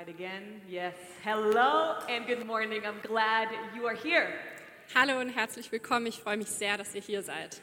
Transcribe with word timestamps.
It 0.00 0.08
again. 0.08 0.60
Yes. 0.68 0.94
Hello 1.24 1.94
and 2.08 2.24
good 2.24 2.46
morning. 2.46 2.82
I'm 2.86 3.00
glad 3.02 3.48
you 3.74 3.86
are 3.86 3.96
here. 3.96 4.28
Hallo 4.94 5.18
und 5.18 5.30
herzlich 5.30 5.72
willkommen. 5.72 6.06
Ich 6.06 6.20
freue 6.20 6.36
mich 6.36 6.48
sehr, 6.48 6.76
dass 6.76 6.94
ihr 6.94 7.00
hier 7.00 7.22
seid. 7.22 7.60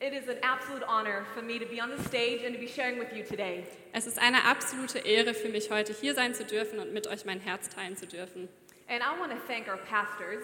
It 0.00 0.12
is 0.12 0.28
an 0.28 0.38
absolute 0.42 0.84
honor 0.88 1.24
for 1.32 1.42
me 1.42 1.60
to 1.60 1.66
be 1.66 1.80
on 1.80 1.90
the 1.96 2.02
stage 2.02 2.44
and 2.44 2.54
to 2.54 2.60
be 2.60 2.66
sharing 2.66 2.98
with 2.98 3.12
you 3.14 3.22
today. 3.22 3.64
Es 3.92 4.08
ist 4.08 4.18
eine 4.18 4.44
absolute 4.44 4.98
Ehre 4.98 5.32
für 5.32 5.48
mich, 5.48 5.70
heute 5.70 5.92
hier 5.92 6.14
sein 6.14 6.34
zu 6.34 6.44
dürfen 6.44 6.80
und 6.80 6.92
mit 6.92 7.06
euch 7.06 7.24
mein 7.24 7.38
Herz 7.38 7.68
teilen 7.68 7.96
zu 7.96 8.06
dürfen. 8.06 8.48
And 8.88 9.00
I 9.00 9.20
want 9.20 9.30
to 9.30 9.38
thank 9.46 9.68
our 9.68 9.78
pastors, 9.88 10.42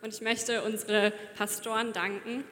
Und 0.00 0.14
ich 0.14 0.22
möchte 0.22 0.62
unsere 0.62 1.12
Pastoren 1.36 1.92
danken. 1.92 2.44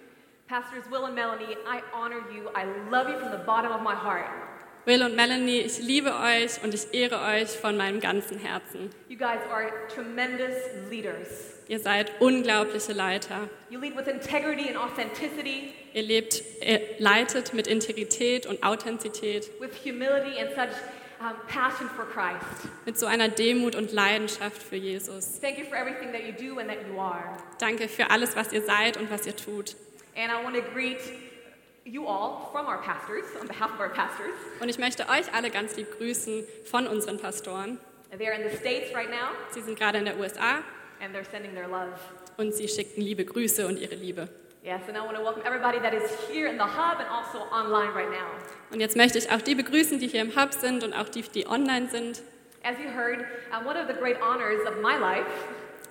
Pastors 0.46 0.90
Will 0.90 1.04
and 1.04 1.14
Melanie. 1.14 1.56
I 1.66 1.80
honor 1.94 2.20
you. 2.30 2.50
I 2.54 2.66
love 2.90 3.08
you 3.08 3.18
from 3.18 3.32
the 3.32 3.44
bottom 3.46 3.72
of 3.72 3.80
my 3.80 3.94
heart. 3.94 4.45
Will 4.86 5.02
und 5.02 5.16
Melanie, 5.16 5.58
ich 5.62 5.80
liebe 5.80 6.14
euch 6.14 6.62
und 6.62 6.72
ich 6.72 6.94
ehre 6.94 7.20
euch 7.20 7.48
von 7.48 7.76
meinem 7.76 7.98
ganzen 7.98 8.38
Herzen. 8.38 8.90
You 9.08 9.16
guys 9.18 9.40
are 9.50 9.68
tremendous 9.92 10.54
leaders. 10.88 11.54
Ihr 11.66 11.80
seid 11.80 12.12
unglaubliche 12.20 12.92
Leiter. 12.92 13.48
You 13.68 13.80
lead 13.80 13.96
with 13.96 14.06
integrity 14.06 14.68
and 14.68 14.76
authenticity, 14.76 15.72
Ihr 15.92 16.02
lebt, 16.04 16.40
ihr 16.64 16.80
leitet 16.98 17.52
mit 17.52 17.66
Integrität 17.66 18.46
und 18.46 18.62
Authentizität, 18.62 19.50
with 19.60 19.70
humility 19.84 20.38
and 20.38 20.50
such 20.54 20.70
um, 21.20 21.32
passion 21.48 21.88
for 21.96 22.04
Christ. 22.04 22.70
mit 22.84 22.96
so 22.96 23.06
einer 23.06 23.28
Demut 23.28 23.74
und 23.74 23.92
Leidenschaft 23.92 24.62
für 24.62 24.76
Jesus. 24.76 25.40
Thank 25.40 25.58
you 25.58 25.64
for 25.64 25.76
everything 25.76 26.12
that 26.12 26.22
you 26.22 26.32
do 26.32 26.60
and 26.60 26.68
that 26.70 26.78
you 26.88 27.00
are. 27.00 27.36
Danke 27.58 27.88
für 27.88 28.10
alles, 28.10 28.36
was 28.36 28.52
ihr 28.52 28.62
seid 28.62 28.96
und 28.98 29.10
was 29.10 29.26
ihr 29.26 29.34
tut. 29.34 29.74
And 30.14 30.30
I 30.30 30.44
want 30.44 30.54
to 30.54 30.62
greet 30.72 30.98
you 31.00 31.10
all 31.10 31.10
from 31.10 31.10
our 31.10 31.75
pastors, 32.82 33.24
on 33.40 33.46
behalf 33.46 33.72
of 33.72 33.80
our 33.80 33.88
pastors. 33.88 34.34
Und 34.60 34.68
ich 34.68 34.78
möchte 34.78 35.08
euch 35.08 35.32
alle 35.32 35.50
ganz 35.50 35.76
lieb 35.76 35.98
grüßen 35.98 36.44
von 36.64 36.86
unseren 36.86 37.18
Pastoren. 37.18 37.78
They're 38.18 38.32
in 38.32 38.48
the 38.48 38.56
States 38.56 38.94
right 38.94 39.10
now, 39.10 39.30
Sie 39.52 39.60
sind 39.60 39.78
gerade 39.78 39.98
in 39.98 40.04
der 40.04 40.18
USA 40.18 40.62
and 41.00 41.14
they're 41.14 41.28
sending 41.30 41.54
their 41.54 41.68
love. 41.68 41.98
und 42.38 42.54
sie 42.54 42.68
schickten 42.68 43.02
liebe 43.02 43.24
Grüße 43.24 43.66
und 43.66 43.78
ihre 43.78 43.94
Liebe. 43.94 44.28
Yes, 44.62 44.80
and 44.88 44.96
I 44.96 45.00
want 45.00 45.16
to 45.16 45.22
welcome 45.22 45.44
everybody 45.44 45.78
that 45.78 45.94
is 45.94 46.10
here 46.28 46.48
in 46.48 46.56
the 46.56 46.64
hub 46.64 46.98
and 46.98 47.08
also 47.08 47.38
online 47.52 47.94
right 47.94 48.10
now. 48.10 48.26
Und 48.72 48.80
jetzt 48.80 48.96
möchte 48.96 49.18
ich 49.18 49.30
auch 49.30 49.40
die 49.40 49.54
begrüßen, 49.54 50.00
die 50.00 50.08
hier 50.08 50.22
im 50.22 50.34
Hub 50.34 50.52
sind 50.52 50.82
und 50.82 50.92
auch 50.92 51.08
die, 51.08 51.22
die 51.22 51.46
online 51.46 51.88
sind. 51.88 52.22
As 52.64 52.76
you 52.78 52.90
heard, 52.90 53.24
um, 53.52 53.64
one 53.64 53.78
of 53.78 53.86
the 53.86 53.94
great 53.94 54.16
honors 54.20 54.66
of 54.66 54.76
my 54.82 54.96
life 54.98 55.26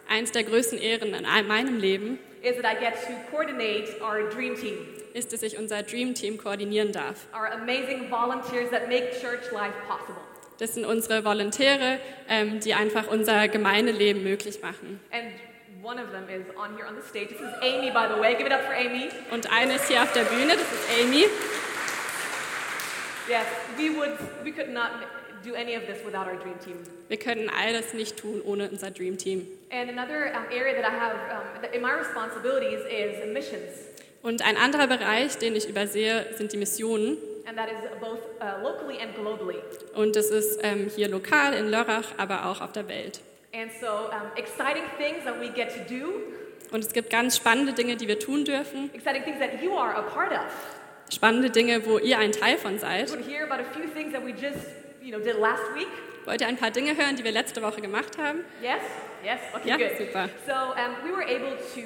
Eins 0.07 0.31
der 0.31 0.43
größten 0.43 0.77
Ehren 0.77 1.13
in 1.15 1.47
meinem 1.47 1.77
Leben 1.77 2.19
is 2.45 2.55
that 2.61 2.65
I 2.65 2.79
get 2.79 2.93
to 3.07 3.13
coordinate 3.31 3.99
our 4.01 4.29
dream 4.29 4.55
team, 4.55 4.77
ist, 5.13 5.33
dass 5.33 5.41
ich 5.41 5.57
unser 5.57 5.81
Dream 5.83 6.13
Team 6.13 6.37
koordinieren 6.37 6.91
darf. 6.91 7.25
our 7.33 7.47
amazing 7.47 8.09
volunteers 8.09 8.69
that 8.69 8.87
make 8.87 9.11
church 9.19 9.51
life 9.51 9.73
possible. 9.87 10.21
Das 10.57 10.73
sind 10.75 10.85
unsere 10.85 11.25
Volontäre, 11.25 11.99
ähm, 12.29 12.59
die 12.61 12.73
einfach 12.73 13.07
unser 13.07 13.47
Gemeindeleben 13.49 14.23
möglich 14.23 14.61
machen. 14.61 15.01
And 15.11 15.33
one 15.83 16.01
of 16.01 16.11
them 16.11 16.29
is 16.29 16.45
on 16.55 16.77
here 16.77 16.87
on 16.87 16.95
the 16.95 17.01
stage. 17.01 17.29
This 17.29 17.41
is 17.41 17.53
Amy, 17.61 17.91
by 17.91 18.07
the 18.07 18.19
way. 18.21 18.35
Give 18.35 18.45
it 18.45 18.53
up 18.53 18.61
for 18.61 18.73
Amy. 18.73 19.09
Und 19.31 19.51
eine 19.51 19.75
ist 19.75 19.87
hier 19.87 20.01
auf 20.01 20.13
der 20.13 20.23
Bühne, 20.23 20.53
das 20.53 20.61
ist 20.61 21.03
Amy. 21.03 21.25
Yes, 23.27 23.45
we 23.75 23.89
would, 23.89 24.11
we 24.43 24.51
could 24.51 24.69
not 24.69 24.91
do 25.45 25.53
any 25.55 25.75
of 25.75 25.83
this 25.85 26.03
without 26.05 26.27
our 26.27 26.35
dream 26.35 26.57
team. 26.63 26.77
Wir 27.07 27.17
können 27.17 27.49
all 27.49 27.73
das 27.73 27.93
nicht 27.93 28.17
tun 28.17 28.41
ohne 28.43 28.69
unser 28.69 28.91
Dream 28.91 29.17
Team. 29.17 29.45
And 29.71 29.89
another 29.89 30.31
um, 30.35 30.45
area 30.51 30.73
that 30.81 30.85
I 30.85 30.95
have 30.95 31.15
um, 31.31 31.73
in 31.73 31.81
my 31.81 31.91
responsibilities 31.91 32.79
is 32.89 33.31
missions, 33.33 33.71
Und 34.23 34.41
ein 34.43 34.57
anderer 34.57 34.87
Bereich, 34.87 35.37
den 35.37 35.55
ich 35.55 35.69
übersehe, 35.69 36.25
sind 36.35 36.51
die 36.53 36.57
Missionen. 36.57 37.17
and 37.47 37.55
that 37.57 37.67
is 37.69 37.77
both 38.01 38.19
uh, 38.41 38.63
locally 38.63 38.97
and 38.99 39.13
globally. 39.15 39.57
Und 39.93 40.15
das 40.15 40.31
ist 40.31 40.59
ähm, 40.63 40.89
hier 40.95 41.07
lokal 41.09 41.53
in 41.53 41.69
Lörrach, 41.69 42.13
aber 42.17 42.47
auch 42.47 42.59
auf 42.61 42.71
der 42.71 42.87
Welt. 42.89 43.19
And 43.53 43.71
so, 43.79 43.87
um, 43.87 44.31
exciting 44.35 44.83
things 44.97 45.23
that 45.25 45.39
we 45.39 45.49
get 45.49 45.69
to 45.69 45.81
do, 45.87 46.11
Und 46.71 46.83
es 46.83 46.91
gibt 46.91 47.11
ganz 47.11 47.37
spannende 47.37 47.73
Dinge, 47.73 47.95
die 47.97 48.07
wir 48.07 48.17
tun 48.17 48.43
dürfen. 48.45 48.89
exciting 48.95 49.23
things 49.23 49.37
that 49.39 49.61
you 49.61 49.77
are 49.77 49.93
a 49.95 50.01
part 50.01 50.31
of. 50.31 50.39
Spannende 51.13 51.51
Dinge, 51.51 51.85
wo 51.85 51.99
ihr 51.99 52.17
ein 52.17 52.31
Teil 52.31 52.57
von 52.57 52.79
seid. 52.79 53.11
would 53.11 53.23
hear 53.27 53.43
about 53.45 53.61
a 53.61 53.73
few 53.79 53.87
things 53.93 54.11
that 54.11 54.25
we 54.25 54.31
just, 54.31 54.65
you 55.05 55.11
know, 55.11 55.19
did 55.23 55.37
last 55.39 55.61
week. 55.75 55.87
Wollt 56.25 56.41
ihr 56.41 56.47
ein 56.47 56.57
paar 56.57 56.71
Dinge 56.71 56.97
hören, 56.97 57.15
die 57.15 57.23
wir 57.23 57.31
letzte 57.31 57.61
Woche 57.61 57.81
gemacht 57.81 58.17
haben? 58.17 58.39
Yes, 58.61 58.81
yes, 59.23 59.39
okay, 59.53 59.67
Yeah, 59.69 59.77
good. 59.77 59.97
super. 59.97 60.29
So 60.47 60.53
um, 60.53 60.95
we 61.03 61.11
were 61.15 61.23
able 61.23 61.55
to 61.75 61.81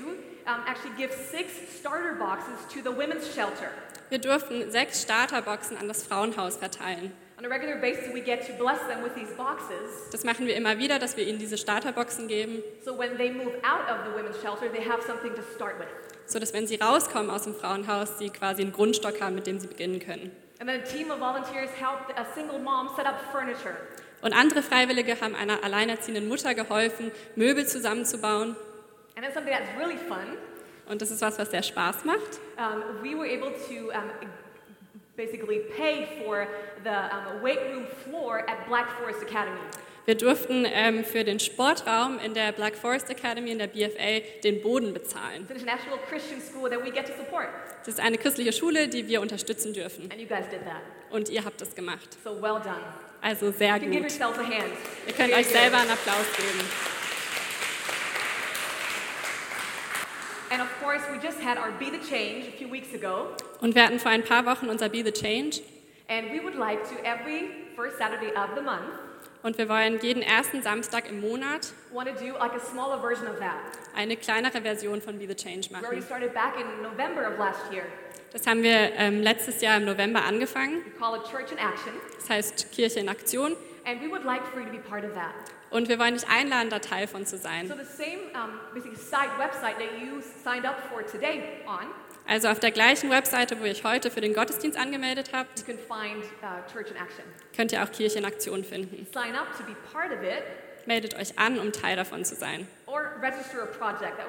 um, 0.48 0.64
actually 0.66 0.96
give 0.98 1.12
six 1.14 1.52
starter 1.80 2.14
boxes 2.16 2.56
to 2.74 2.80
the 2.82 2.96
women's 2.96 3.28
shelter. 3.36 3.70
Wir 4.10 4.20
durften 4.20 4.72
sechs 4.72 5.04
Starterboxen 5.04 5.78
an 5.78 5.88
das 5.88 6.04
Frauenhaus 6.04 6.56
verteilen. 6.58 7.12
On 7.38 7.46
a 7.46 7.50
regular 7.50 7.76
basis, 7.80 8.12
we 8.14 8.22
get 8.22 8.46
to 8.48 8.54
bless 8.54 8.80
them 8.88 9.04
with 9.04 9.14
these 9.14 9.32
boxes. 9.36 10.10
Das 10.12 10.24
machen 10.24 10.48
wir 10.48 10.56
immer 10.56 10.78
wieder, 10.78 10.98
dass 11.00 11.16
wir 11.16 11.26
ihnen 11.28 11.38
diese 11.40 11.58
Starterboxen 11.58 12.28
geben, 12.28 12.64
So 12.84 12.98
when 12.98 13.18
they 13.18 13.30
move 13.32 13.54
out 13.64 13.88
of 13.90 14.06
the 14.06 14.12
women's 14.18 14.42
shelter, 14.42 14.68
they 14.72 14.84
have 14.84 15.02
something 15.06 15.34
to 15.36 15.42
start 15.56 15.78
with. 15.80 15.88
sodass 16.26 16.54
wenn 16.54 16.66
sie 16.68 16.76
rauskommen 16.76 17.30
aus 17.30 17.44
dem 17.44 17.56
Frauenhaus, 17.56 18.18
sie 18.18 18.30
quasi 18.30 18.62
einen 18.64 18.72
Grundstock 18.72 19.22
haben, 19.22 19.36
mit 19.36 19.46
dem 19.48 19.60
sie 19.60 19.68
beginnen 19.68 20.00
können. 20.00 20.32
And 20.60 20.68
then 20.68 20.82
a 20.82 20.86
team 20.86 21.10
of 21.12 21.20
volunteers 21.20 21.70
helped 21.80 22.12
a 22.18 22.26
single 22.36 22.60
mom 22.60 22.90
set 22.96 23.06
up 23.06 23.20
furniture. 23.32 23.78
Und 24.22 24.34
andere 24.34 24.62
Freiwillige 24.62 25.22
haben 25.22 25.34
einer 25.36 25.64
alleinerziehenden 25.64 26.28
Mutter 26.28 26.54
geholfen, 26.54 27.12
Möbel 27.38 27.66
zusammenzubauen. 27.66 28.56
And 29.16 29.24
then 29.26 29.34
something 29.34 29.54
that's 29.54 29.70
really 29.78 29.98
fun, 29.98 30.38
Und 30.88 31.02
das 31.02 31.12
ist 31.12 31.22
was, 31.22 31.38
was 31.40 31.52
sehr 31.52 31.64
Spaß 31.64 32.04
macht. 32.04 32.40
um, 32.58 32.84
we 33.02 33.16
were 33.16 33.26
able 33.28 33.52
to 33.70 33.92
um, 33.94 34.10
basically 35.16 35.60
pay 35.78 36.08
for 36.24 36.48
the 36.84 36.90
um, 36.90 37.42
weight 37.42 37.60
room 37.72 37.86
floor 38.04 38.40
at 38.50 38.68
Black 38.68 38.90
Forest 38.98 39.22
Academy. 39.22 39.60
Wir 40.10 40.16
durften 40.16 40.66
ähm, 40.66 41.06
für 41.06 41.24
den 41.24 41.40
Sportraum 41.40 42.18
in 42.18 42.34
der 42.34 42.52
Black 42.52 42.76
Forest 42.76 43.12
Academy 43.12 43.52
in 43.52 43.60
der 43.60 43.68
BFA 43.68 44.22
den 44.44 44.60
Boden 44.60 44.92
bezahlen. 44.92 45.46
Das 45.48 45.58
ist 47.94 48.00
eine 48.00 48.18
christliche 48.18 48.52
Schule, 48.52 48.88
die 48.88 49.08
wir 49.08 49.22
unterstützen 49.22 49.72
dürfen. 49.72 50.10
And 50.12 50.20
you 50.20 50.28
guys 50.28 50.50
did 50.50 50.62
that. 50.66 50.82
Und 51.12 51.30
ihr 51.30 51.46
habt 51.46 51.62
das 51.62 51.76
gemacht. 51.76 52.18
So 52.24 52.42
well 52.42 52.60
done. 52.60 52.82
Also 53.22 53.52
sehr 53.52 53.76
You 53.76 53.82
can 53.82 53.92
give 53.92 54.02
gut. 54.02 54.12
yourselves 54.12 54.40
a 54.40 54.44
hand. 54.44 54.74
Ihr 55.06 55.14
könnt 55.14 55.32
euch 55.32 55.46
selber 55.46 55.78
einen 55.78 55.92
Applaus 55.92 56.26
geben. 56.36 56.60
And 60.50 60.60
of 60.60 60.70
course, 60.82 61.04
we 61.12 61.24
just 61.24 61.40
had 61.40 61.60
our 61.60 61.72
Be 61.78 61.92
the 61.92 62.00
Change 62.00 62.48
a 62.48 62.58
few 62.58 62.68
weeks 62.68 62.96
ago. 62.96 63.28
Und 63.62 63.76
wir 63.76 63.86
hatten 63.86 64.00
vor 64.00 64.10
ein 64.10 64.24
paar 64.24 64.44
Wochen 64.48 64.70
unser 64.70 64.90
Be 64.90 65.04
the 65.04 65.12
Change. 65.12 65.62
And 66.08 66.32
we 66.32 66.44
would 66.44 66.56
like 66.56 66.82
to, 66.86 66.96
every 67.04 67.52
first 67.76 68.00
Saturday 68.00 68.32
of 68.36 68.56
the 68.56 68.64
month, 68.64 69.09
Und 69.42 69.58
wir 69.58 69.70
wollen 69.70 70.00
jeden 70.02 70.22
ersten 70.22 70.62
Samstag 70.62 71.10
im 71.10 71.22
Monat 71.22 71.72
eine 73.96 74.18
kleinere 74.18 74.62
Version 74.62 75.02
von 75.02 75.18
Be 75.18 75.28
the 75.28 75.36
Change 75.36 75.70
machen. 75.72 75.86
Das 78.32 78.46
haben 78.46 78.62
wir 78.64 78.94
ähm, 78.96 79.22
letztes 79.22 79.62
Jahr 79.62 79.78
im 79.78 79.86
November 79.86 80.24
angefangen. 80.24 80.84
We 80.86 80.92
call 81.00 81.18
it 81.18 81.24
Church 81.24 81.52
in 81.52 81.58
Action. 81.58 81.94
Das 82.20 82.30
heißt 82.30 82.72
Kirche 82.72 83.00
in 83.00 83.10
Aktion. 83.10 83.56
And 83.86 84.02
we 84.02 84.10
would 84.10 84.24
like 84.24 84.46
for 84.46 84.60
you 84.60 84.66
to 84.68 84.72
be 84.72 84.78
part 84.80 85.04
of 85.04 85.14
that. 85.16 85.34
Und 85.72 85.88
wir 85.88 86.00
wollen 86.00 86.16
dich 86.16 86.28
einladen, 86.28 86.70
da 86.70 86.80
Teil 86.80 87.08
von 87.08 87.26
zu 87.26 87.38
So 87.38 87.44
sein. 87.44 87.68
the 87.68 87.86
same 87.86 88.20
um, 88.34 88.60
site 88.96 89.32
website 89.40 89.78
that 89.78 90.00
you 90.00 90.22
signed 90.44 90.66
up 90.66 90.80
for 90.92 91.04
today 91.04 91.62
on, 91.66 91.88
Also 92.28 92.48
auf 92.48 92.60
der 92.60 92.72
gleichen 92.72 93.10
Webseite, 93.10 93.60
wo 93.60 93.66
ihr 93.66 93.72
euch 93.72 93.84
heute 93.84 94.12
für 94.12 94.22
den 94.22 94.34
Gottesdienst 94.34 94.78
angemeldet 94.78 95.32
habt, 95.34 95.60
you 95.60 95.66
can 95.66 95.78
find 95.78 96.24
uh, 96.44 97.56
könnt 97.56 97.72
ihr 97.72 97.84
auch 97.84 97.92
Kirche 97.92 98.20
in 98.20 98.26
Aktion 98.26 98.64
finden. 98.64 99.08
Meldet 100.86 101.16
euch 101.20 101.38
an, 101.38 101.60
um 101.60 101.72
Teil 101.72 101.96
davon 101.96 102.24
zu 102.26 102.36
sein. 102.36 102.68
or 102.88 103.12
register 103.22 103.64
a 103.64 103.66
project. 103.66 104.20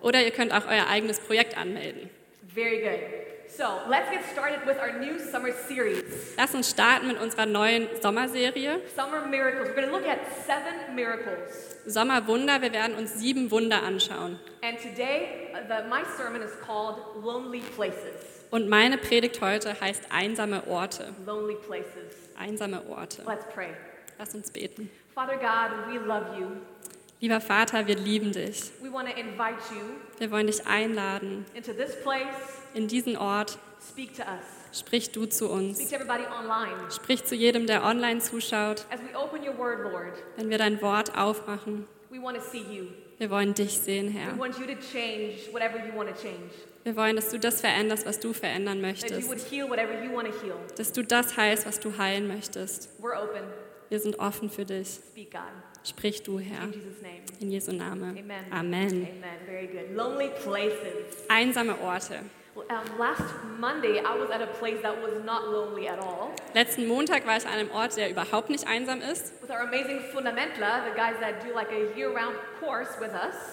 Oder 0.00 0.22
ihr 0.24 0.30
könnt 0.30 0.52
auch 0.52 0.66
euer 0.66 0.86
eigenes 0.88 1.20
Projekt 1.20 1.56
anmelden. 1.56 2.10
Very 2.54 2.80
good. 2.80 3.35
So 3.48 3.80
let's 3.88 4.10
get 4.10 4.24
started 4.32 4.66
with 4.66 4.78
our 4.78 4.98
new 4.98 5.18
summer 5.18 5.52
series, 5.52 6.02
Lass 6.36 6.54
uns 6.54 6.70
starten 6.70 7.08
mit 7.08 7.18
unserer 7.18 7.46
neuen 7.46 7.88
Sommerserie. 8.00 8.80
Summer 8.94 9.26
Miracles. 9.26 9.68
We're 9.68 9.74
going 9.74 9.88
to 9.88 9.92
look 9.92 10.06
at 10.06 10.18
seven 10.44 10.94
miracles. 10.94 11.76
Sommerwunder. 11.86 12.60
Wir 12.60 12.72
werden 12.72 12.96
uns 12.96 13.14
sieben 13.14 13.50
Wunder 13.50 13.82
anschauen. 13.82 14.38
And 14.62 14.78
today, 14.78 15.50
uh, 15.54 15.60
the, 15.68 15.88
my 15.88 16.02
sermon 16.16 16.42
is 16.42 16.52
called 16.66 16.98
Lonely 17.22 17.60
Places. 17.60 18.44
Und 18.50 18.68
meine 18.68 18.98
Predigt 18.98 19.40
heute 19.40 19.80
heißt 19.80 20.04
einsame 20.10 20.66
Orte. 20.66 21.14
Lonely 21.24 21.56
Places. 21.56 22.14
Einsame 22.38 22.82
Orte. 22.88 23.22
Let's 23.26 23.46
pray. 23.54 23.68
Lass 24.18 24.34
uns 24.34 24.50
beten. 24.50 24.90
Father 25.14 25.36
God, 25.36 25.88
we 25.88 25.98
love 25.98 26.38
you. 26.38 26.48
Lieber 27.20 27.40
Vater, 27.40 27.86
wir 27.86 27.96
lieben 27.96 28.32
dich. 28.32 28.70
We 28.82 28.92
want 28.92 29.08
to 29.08 29.18
invite 29.18 29.56
you 29.72 29.96
Wir 30.18 30.30
wollen 30.30 30.46
dich 30.46 30.66
einladen 30.66 31.46
into 31.54 31.72
this 31.72 31.96
place. 32.02 32.26
In 32.76 32.88
diesen 32.88 33.16
Ort. 33.16 33.58
Speak 33.80 34.14
to 34.14 34.22
us. 34.22 34.78
Sprich 34.78 35.10
du 35.10 35.26
zu 35.26 35.48
uns. 35.48 35.80
Sprich 36.94 37.24
zu 37.24 37.34
jedem, 37.34 37.66
der 37.66 37.84
online 37.84 38.20
zuschaut. 38.20 38.86
Wenn 40.36 40.50
wir 40.50 40.58
dein 40.58 40.82
Wort 40.82 41.16
aufmachen, 41.16 41.86
wir 42.10 43.30
wollen 43.30 43.54
dich 43.54 43.78
sehen, 43.78 44.08
Herr. 44.10 44.36
Wir 46.84 46.96
wollen, 46.96 47.16
dass 47.16 47.30
du 47.30 47.38
das 47.38 47.60
veränderst, 47.60 48.06
was 48.06 48.20
du 48.20 48.32
verändern 48.34 48.80
möchtest. 48.80 49.30
Dass 50.76 50.92
du 50.92 51.02
das 51.02 51.36
heilst, 51.36 51.66
was 51.66 51.80
du 51.80 51.96
heilen 51.96 52.28
möchtest. 52.28 52.90
Wir 53.88 54.00
sind 54.00 54.18
offen 54.18 54.50
für 54.50 54.64
dich. 54.64 55.00
Sprich 55.84 56.22
du, 56.22 56.38
Herr. 56.38 56.68
In 57.40 57.50
Jesu 57.50 57.72
Name. 57.72 58.08
Amen. 58.50 58.52
Amen. 58.52 59.08
Einsame 61.28 61.80
Orte. 61.80 62.20
Well, 62.56 62.64
last 62.98 63.22
Monday, 63.60 63.98
I 64.00 64.16
was 64.18 64.30
at 64.30 64.40
a 64.40 64.46
place 64.46 64.80
that 64.80 64.94
was 65.02 65.22
not 65.26 65.46
lonely 65.52 65.88
at 65.88 65.98
all. 65.98 66.30
Letzten 66.54 66.86
Montag 66.86 67.26
war 67.26 67.36
ich 67.36 67.44
an 67.44 67.52
einem 67.52 67.70
Ort, 67.70 67.98
der 67.98 68.08
überhaupt 68.08 68.48
nicht 68.48 68.66
einsam 68.66 69.02
ist. 69.02 69.34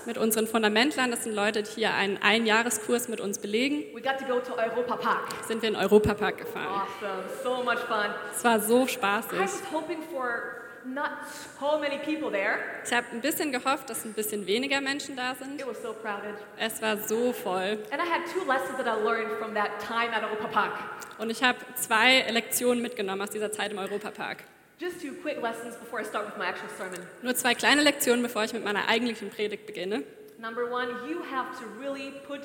Mit 0.05 0.17
unseren 0.17 0.47
Fundamentlern, 0.47 1.11
das 1.11 1.23
sind 1.23 1.35
Leute, 1.35 1.63
die 1.63 1.71
hier 1.71 1.93
einen 1.93 2.17
Einjahreskurs 2.21 3.09
mit 3.09 3.19
uns 3.19 3.39
belegen, 3.39 3.83
we 3.93 4.01
got 4.01 4.17
to 4.19 4.25
go 4.25 4.39
to 4.39 4.55
Europa 4.55 4.95
Park. 4.95 5.27
sind 5.49 5.61
wir 5.61 5.67
in 5.67 5.75
den 5.75 5.83
Europapark 5.83 6.37
gefahren. 6.37 6.83
Awesome. 7.03 7.23
So 7.43 7.61
much 7.61 7.79
fun. 7.79 8.05
Es 8.33 8.41
war 8.45 8.61
so 8.61 8.85
I 8.85 8.87
spaßig. 8.87 9.37
was 9.37 9.61
hoping 9.73 10.01
for 10.13 10.62
not 10.85 11.27
so 11.59 11.79
many 11.79 11.97
people 11.99 12.31
there. 12.31 12.59
Ich 12.85 12.93
habe 12.93 13.07
ein 13.11 13.21
bisschen 13.21 13.51
gehofft, 13.51 13.89
dass 13.89 14.05
ein 14.05 14.13
bisschen 14.13 14.45
weniger 14.47 14.81
Menschen 14.81 15.15
da 15.15 15.35
sind. 15.35 15.59
It 15.59 15.67
was 15.67 15.81
so 15.81 15.93
crowded. 15.93 16.35
Es 16.57 16.81
war 16.81 16.97
so 16.97 17.33
voll. 17.33 17.77
And 17.91 18.01
I 18.01 18.05
had 18.05 18.21
two 18.31 18.45
lessons 18.45 18.77
that 18.77 18.87
I 18.87 19.01
learned 19.01 19.31
from 19.39 19.53
that 19.53 19.79
time 19.79 20.13
at 20.13 20.23
Europa 20.23 20.47
Park. 20.47 20.73
Und 21.17 21.29
ich 21.29 21.43
habe 21.43 21.59
zwei 21.75 22.21
Lektionen 22.29 22.81
mitgenommen 22.81 23.21
aus 23.21 23.29
dieser 23.29 23.51
Zeit 23.51 23.71
im 23.71 23.77
Europapark. 23.77 24.43
Just 24.79 25.01
two 25.01 25.13
quick 25.21 25.41
lessons 25.41 25.75
before 25.77 26.01
I 26.01 26.05
start 26.05 26.25
with 26.25 26.37
my 26.37 26.45
actual 26.45 26.69
sermon. 26.77 26.99
Nur 27.21 27.35
zwei 27.35 27.55
kleine 27.55 27.83
Lektionen, 27.83 28.23
bevor 28.23 28.43
ich 28.43 28.53
mit 28.53 28.63
meiner 28.63 28.87
eigentlichen 28.87 29.29
Predigt 29.29 29.65
beginne. 29.65 30.03
Number 30.39 30.69
one, 30.69 30.89
you 31.07 31.21
have 31.31 31.57
to 31.59 31.65
really 31.79 32.11
put 32.27 32.41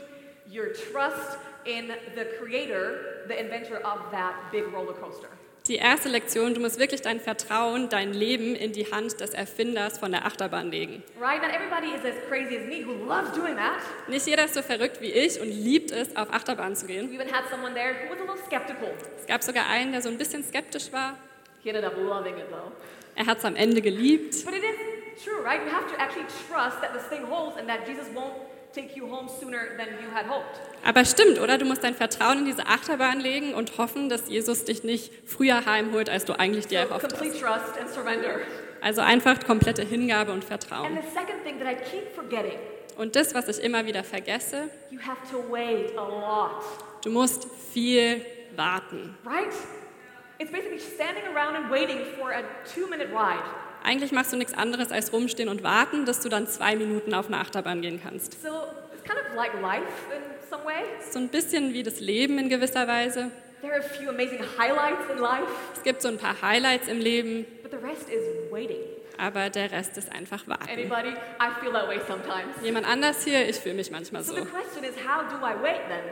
your 0.46 0.72
trust 0.72 1.38
in 1.64 1.88
the 2.14 2.24
creator, 2.38 3.24
the 3.26 3.34
inventor 3.34 3.78
of 3.84 4.10
that 4.12 4.34
big 4.52 4.72
roller 4.72 4.94
coaster. 4.94 5.28
Die 5.68 5.76
erste 5.76 6.08
Lektion, 6.08 6.54
du 6.54 6.60
musst 6.60 6.78
wirklich 6.78 7.02
dein 7.02 7.20
Vertrauen, 7.20 7.90
dein 7.90 8.14
Leben 8.14 8.54
in 8.54 8.72
die 8.72 8.90
Hand 8.90 9.20
des 9.20 9.34
Erfinders 9.34 9.98
von 9.98 10.10
der 10.10 10.24
Achterbahn 10.24 10.70
legen. 10.70 11.02
Right? 11.20 11.42
Not 11.42 11.50
everybody 11.52 11.88
is 11.94 12.02
as 12.06 12.14
crazy 12.26 12.56
as 12.56 12.66
me 12.66 12.82
who 12.82 12.94
loves 13.04 13.32
doing 13.32 13.54
that. 13.56 13.82
Nicht 14.08 14.26
jeder 14.26 14.46
ist 14.46 14.54
so 14.54 14.62
verrückt 14.62 15.02
wie 15.02 15.12
ich 15.12 15.38
und 15.38 15.50
liebt 15.50 15.90
es, 15.90 16.16
auf 16.16 16.32
Achterbahn 16.32 16.74
zu 16.74 16.86
gehen. 16.86 17.10
We 17.10 17.16
even 17.16 17.30
had 17.30 17.50
someone 17.50 17.74
there 17.74 17.92
who 17.92 18.10
was 18.10 18.18
a 18.18 18.22
little 18.22 18.46
skeptical. 18.46 18.88
Es 19.20 19.26
gab 19.26 19.42
sogar 19.42 19.68
einen, 19.68 19.92
der 19.92 20.00
so 20.00 20.08
ein 20.08 20.16
bisschen 20.16 20.42
skeptisch 20.42 20.90
war. 20.90 21.18
He 21.62 21.68
ended 21.68 21.84
up 21.84 21.98
loving 21.98 22.38
it 22.38 22.48
though. 22.48 22.72
Er 23.14 23.26
hat 23.26 23.36
es 23.36 23.44
am 23.44 23.54
Ende 23.54 23.82
geliebt. 23.82 24.46
But 24.46 24.54
it 24.54 24.64
is 24.64 25.22
true, 25.22 25.44
right? 25.44 25.60
You 25.62 25.70
have 25.70 25.86
to 25.92 26.00
actually 26.00 26.24
trust 26.48 26.80
that 26.80 26.94
this 26.94 27.04
thing 27.10 27.28
holds 27.28 27.58
and 27.58 27.68
that 27.68 27.86
Jesus 27.86 28.06
won't 28.14 28.32
take 28.74 28.94
you 28.96 29.06
home 29.10 29.28
sooner 29.28 29.76
than 29.76 29.88
you 30.02 30.10
had 30.14 30.26
hoped. 30.28 30.60
Aber 30.84 31.04
stimmt, 31.04 31.38
oder? 31.40 31.58
Du 31.58 31.64
musst 31.64 31.82
dein 31.84 31.94
Vertrauen 31.94 32.38
in 32.40 32.44
diese 32.44 32.66
Achterbahn 32.66 33.20
legen 33.20 33.54
und 33.54 33.78
hoffen, 33.78 34.08
dass 34.08 34.28
Jesus 34.28 34.64
dich 34.64 34.84
nicht 34.84 35.12
früher 35.26 35.64
heimholt, 35.66 36.08
als 36.08 36.24
du 36.24 36.38
eigentlich 36.38 36.66
dir 36.66 36.80
erhofft 36.80 37.08
complete 37.08 37.46
hast. 37.46 37.64
Also 38.80 39.00
einfach 39.00 39.44
komplette 39.44 39.82
Hingabe 39.82 40.30
und 40.32 40.38
And 40.38 40.44
Vertrauen. 40.44 40.96
the 41.02 41.08
second 41.12 41.42
thing 41.44 41.58
that 41.58 41.66
I 41.68 41.74
keep 41.76 42.14
forgetting, 42.14 42.58
Und 42.96 43.16
das, 43.16 43.34
was 43.34 43.48
ich 43.48 43.62
immer 43.64 43.86
wieder 43.86 44.04
vergesse, 44.04 44.70
you 44.90 44.98
have 45.00 45.18
to 45.30 45.42
wait 45.50 45.96
a 45.96 46.02
lot, 46.08 46.62
du 47.04 47.10
musst 47.10 47.46
viel 47.72 48.24
warten. 48.56 49.16
right? 49.24 49.52
It's 50.40 50.52
basically 50.52 50.78
standing 50.78 51.24
around 51.34 51.56
and 51.56 51.68
waiting 51.70 51.98
for 52.16 52.30
a 52.30 52.42
two-minute 52.72 53.08
ride. 53.10 53.42
Eigentlich 53.84 54.12
machst 54.12 54.32
du 54.32 54.36
nichts 54.36 54.54
anderes 54.54 54.90
als 54.92 55.12
rumstehen 55.12 55.48
und 55.48 55.62
warten, 55.62 56.04
dass 56.04 56.20
du 56.20 56.28
dann 56.28 56.46
zwei 56.46 56.76
Minuten 56.76 57.14
auf 57.14 57.26
eine 57.28 57.38
Achterbahn 57.38 57.80
gehen 57.80 58.00
kannst. 58.02 58.40
So 58.42 58.48
it's 58.92 59.02
kind 59.04 59.18
of 59.18 59.34
like 59.36 59.52
life 59.60 59.86
in 60.14 60.22
some 60.50 60.64
way. 60.64 60.84
So 61.10 61.18
ein 61.18 61.28
bisschen 61.28 61.72
wie 61.72 61.82
das 61.82 62.00
Leben 62.00 62.38
in 62.38 62.48
gewisser 62.48 62.86
Weise. 62.86 63.30
There 63.60 63.72
are 63.72 63.80
a 63.80 63.82
few 63.82 64.08
amazing 64.08 64.40
highlights 64.58 65.10
in 65.10 65.18
life, 65.18 65.48
Es 65.76 65.82
gibt 65.82 66.00
so 66.02 66.08
ein 66.08 66.16
paar 66.18 66.40
Highlights 66.42 66.86
im 66.88 67.00
Leben, 67.00 67.44
but 67.62 67.72
the 67.72 67.78
rest 67.78 68.08
is 68.08 68.22
waiting. 68.52 68.78
aber 69.16 69.50
der 69.50 69.72
Rest 69.72 69.96
ist 69.98 70.12
einfach 70.12 70.46
warten. 70.46 70.68
Anybody? 70.70 71.08
I 71.08 71.50
feel 71.60 71.72
that 71.72 71.88
way 71.88 71.98
sometimes. 72.06 72.54
Jemand 72.62 72.86
anders 72.86 73.24
hier, 73.24 73.48
ich 73.48 73.56
fühle 73.56 73.74
mich 73.74 73.90
manchmal 73.90 74.22
So 74.22 74.34
so. 74.36 74.44
the 74.44 74.46
question 74.50 74.84
is, 74.84 74.94
how 75.04 75.22
do 75.28 75.44
I 75.44 75.60
wait 75.60 75.80
then? 75.88 76.04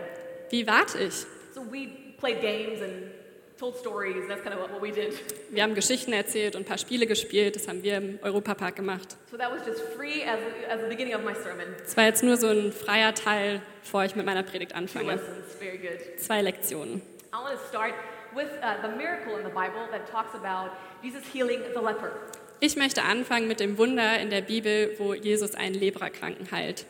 Wie 0.50 0.66
warte 0.66 0.98
ich? 0.98 1.24
So 1.54 1.60
we 1.70 1.88
played 2.18 2.40
games 2.40 2.80
and 2.82 3.12
told 3.58 3.76
stories. 3.76 4.26
That's 4.28 4.42
kind 4.42 4.54
of 4.54 4.60
what, 4.60 4.70
what 4.72 4.82
we 4.82 4.90
did. 4.92 5.14
Wir 5.50 5.62
haben 5.62 5.74
Geschichten 5.74 6.12
erzählt 6.12 6.54
und 6.56 6.62
ein 6.62 6.64
paar 6.64 6.78
Spiele 6.78 7.06
gespielt, 7.06 7.56
das 7.56 7.68
haben 7.68 7.82
wir 7.82 7.96
im 7.96 8.18
Europapark 8.22 8.76
gemacht. 8.76 9.16
So 9.30 9.36
that 9.36 9.50
was 9.50 9.66
just 9.66 9.80
free 9.96 10.22
as, 10.24 10.38
as 10.70 10.80
the 10.82 10.88
beginning 10.88 11.14
of 11.14 11.22
my 11.22 11.34
sermon. 11.34 11.66
Es 11.84 11.96
war 11.96 12.04
jetzt 12.04 12.22
nur 12.22 12.36
so 12.36 12.48
ein 12.48 12.72
freier 12.72 13.14
Teil, 13.14 13.62
bevor 13.82 14.04
ich 14.04 14.14
mit 14.16 14.26
meiner 14.26 14.42
Predigt 14.42 14.72
Two 14.72 14.78
anfange. 14.78 15.12
lessons, 15.14 15.54
very 15.58 15.78
good. 15.78 16.18
Zwei 16.18 16.42
Lektionen. 16.42 17.02
I 17.32 17.36
want 17.42 17.58
to 17.58 17.68
start 17.68 17.94
with 18.34 18.48
the 18.82 18.88
miracle 18.96 19.36
in 19.38 19.44
the 19.44 19.52
Bible 19.52 19.88
that 19.90 20.10
talks 20.10 20.34
about 20.34 20.70
Jesus 21.02 21.22
healing 21.32 21.60
the 21.74 21.80
leper. 21.80 22.12
Ich 22.60 22.76
möchte 22.76 23.02
anfangen 23.02 23.48
mit 23.48 23.60
dem 23.60 23.76
Wunder 23.76 24.18
in 24.18 24.30
der 24.30 24.40
Bibel, 24.40 24.94
wo 24.98 25.12
Jesus 25.12 25.54
einen 25.54 25.74
Lebererkranken 25.74 26.50
heilt. 26.50 26.86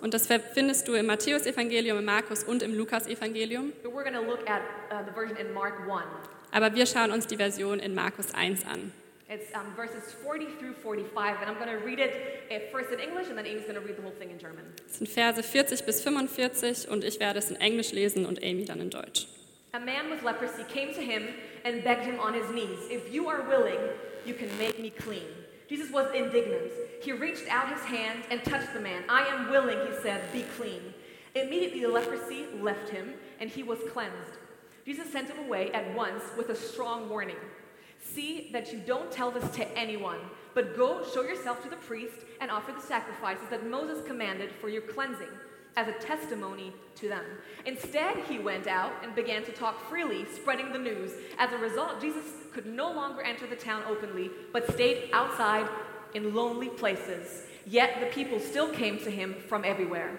Und 0.00 0.14
das 0.14 0.26
findest 0.52 0.88
du 0.88 0.94
im 0.94 1.06
Matthäusevangelium, 1.06 1.98
im 1.98 2.04
Markus 2.04 2.44
und 2.44 2.62
im 2.62 2.74
Lukasevangelium. 2.74 3.72
Uh, 3.82 5.04
the 5.06 5.12
version 5.14 5.36
in 5.36 5.52
Mark 5.54 5.74
1. 5.88 6.04
Aber 6.50 6.74
wir 6.74 6.86
schauen 6.86 7.10
uns 7.10 7.26
die 7.26 7.36
Version 7.36 7.78
in 7.78 7.94
Markus 7.94 8.34
1 8.34 8.66
an. 8.66 8.92
It's 9.32 9.50
um, 9.54 9.74
verses 9.74 10.12
40 10.22 10.58
through 10.58 10.74
45, 10.74 11.40
and 11.40 11.48
I'm 11.48 11.56
going 11.56 11.70
to 11.70 11.82
read 11.82 11.98
it 11.98 12.12
at 12.50 12.70
first 12.70 12.92
in 12.92 13.00
English, 13.00 13.28
and 13.28 13.38
then 13.38 13.46
Amy's 13.46 13.64
going 13.64 13.76
to 13.76 13.80
read 13.80 13.96
the 13.96 14.02
whole 14.02 14.12
thing 14.12 14.30
in 14.30 14.38
German. 14.38 14.62
Es 14.86 14.98
sind 14.98 15.08
Verse 15.08 15.42
40 15.42 15.86
bis 15.86 16.02
45 16.02 16.90
und 16.90 17.02
ich 17.02 17.18
werde 17.18 17.38
es 17.38 17.50
in 17.50 17.56
Englisch 17.56 17.92
lesen 17.92 18.26
und 18.26 18.42
Amy 18.42 18.66
dann 18.66 18.82
in 18.82 18.90
Deutsch. 18.90 19.26
A 19.72 19.78
man 19.78 20.10
with 20.10 20.22
leprosy 20.22 20.64
came 20.64 20.92
to 20.92 21.00
him 21.00 21.22
and 21.64 21.82
begged 21.82 22.04
him 22.04 22.20
on 22.20 22.34
his 22.34 22.50
knees, 22.50 22.90
If 22.90 23.10
you 23.10 23.26
are 23.30 23.42
willing, 23.48 23.80
you 24.26 24.34
can 24.34 24.48
make 24.58 24.78
me 24.78 24.90
clean. 24.90 25.41
Jesus 25.72 25.90
was 25.90 26.14
indignant. 26.14 26.70
He 27.00 27.12
reached 27.12 27.48
out 27.48 27.72
his 27.72 27.82
hand 27.84 28.24
and 28.30 28.44
touched 28.44 28.74
the 28.74 28.80
man. 28.80 29.04
I 29.08 29.22
am 29.22 29.48
willing, 29.48 29.78
he 29.86 30.02
said, 30.02 30.30
be 30.30 30.42
clean. 30.58 30.92
Immediately 31.34 31.80
the 31.80 31.88
leprosy 31.88 32.44
left 32.60 32.90
him, 32.90 33.14
and 33.40 33.48
he 33.48 33.62
was 33.62 33.78
cleansed. 33.90 34.36
Jesus 34.84 35.10
sent 35.10 35.30
him 35.30 35.46
away 35.46 35.72
at 35.72 35.94
once 35.94 36.24
with 36.36 36.50
a 36.50 36.54
strong 36.54 37.08
warning 37.08 37.38
See 38.02 38.50
that 38.52 38.70
you 38.70 38.80
don't 38.80 39.10
tell 39.10 39.30
this 39.30 39.48
to 39.54 39.78
anyone, 39.78 40.18
but 40.52 40.76
go 40.76 41.02
show 41.14 41.22
yourself 41.22 41.62
to 41.62 41.70
the 41.70 41.76
priest 41.76 42.16
and 42.42 42.50
offer 42.50 42.72
the 42.72 42.86
sacrifices 42.86 43.44
that 43.48 43.66
Moses 43.66 44.06
commanded 44.06 44.50
for 44.60 44.68
your 44.68 44.82
cleansing 44.82 45.30
as 45.76 45.88
a 45.88 45.92
testimony 45.92 46.72
to 46.96 47.08
them. 47.08 47.24
Instead, 47.64 48.16
he 48.28 48.38
went 48.38 48.66
out 48.66 48.92
and 49.02 49.14
began 49.14 49.44
to 49.44 49.52
talk 49.52 49.88
freely, 49.88 50.26
spreading 50.34 50.72
the 50.72 50.78
news. 50.78 51.12
As 51.38 51.52
a 51.52 51.58
result, 51.58 52.00
Jesus 52.00 52.24
could 52.52 52.66
no 52.66 52.92
longer 52.92 53.22
enter 53.22 53.46
the 53.46 53.56
town 53.56 53.82
openly, 53.88 54.30
but 54.52 54.70
stayed 54.72 55.10
outside 55.12 55.66
in 56.14 56.34
lonely 56.34 56.68
places. 56.68 57.44
Yet 57.66 58.00
the 58.00 58.06
people 58.06 58.38
still 58.40 58.68
came 58.68 58.98
to 58.98 59.10
him 59.10 59.34
from 59.48 59.64
everywhere. 59.64 60.18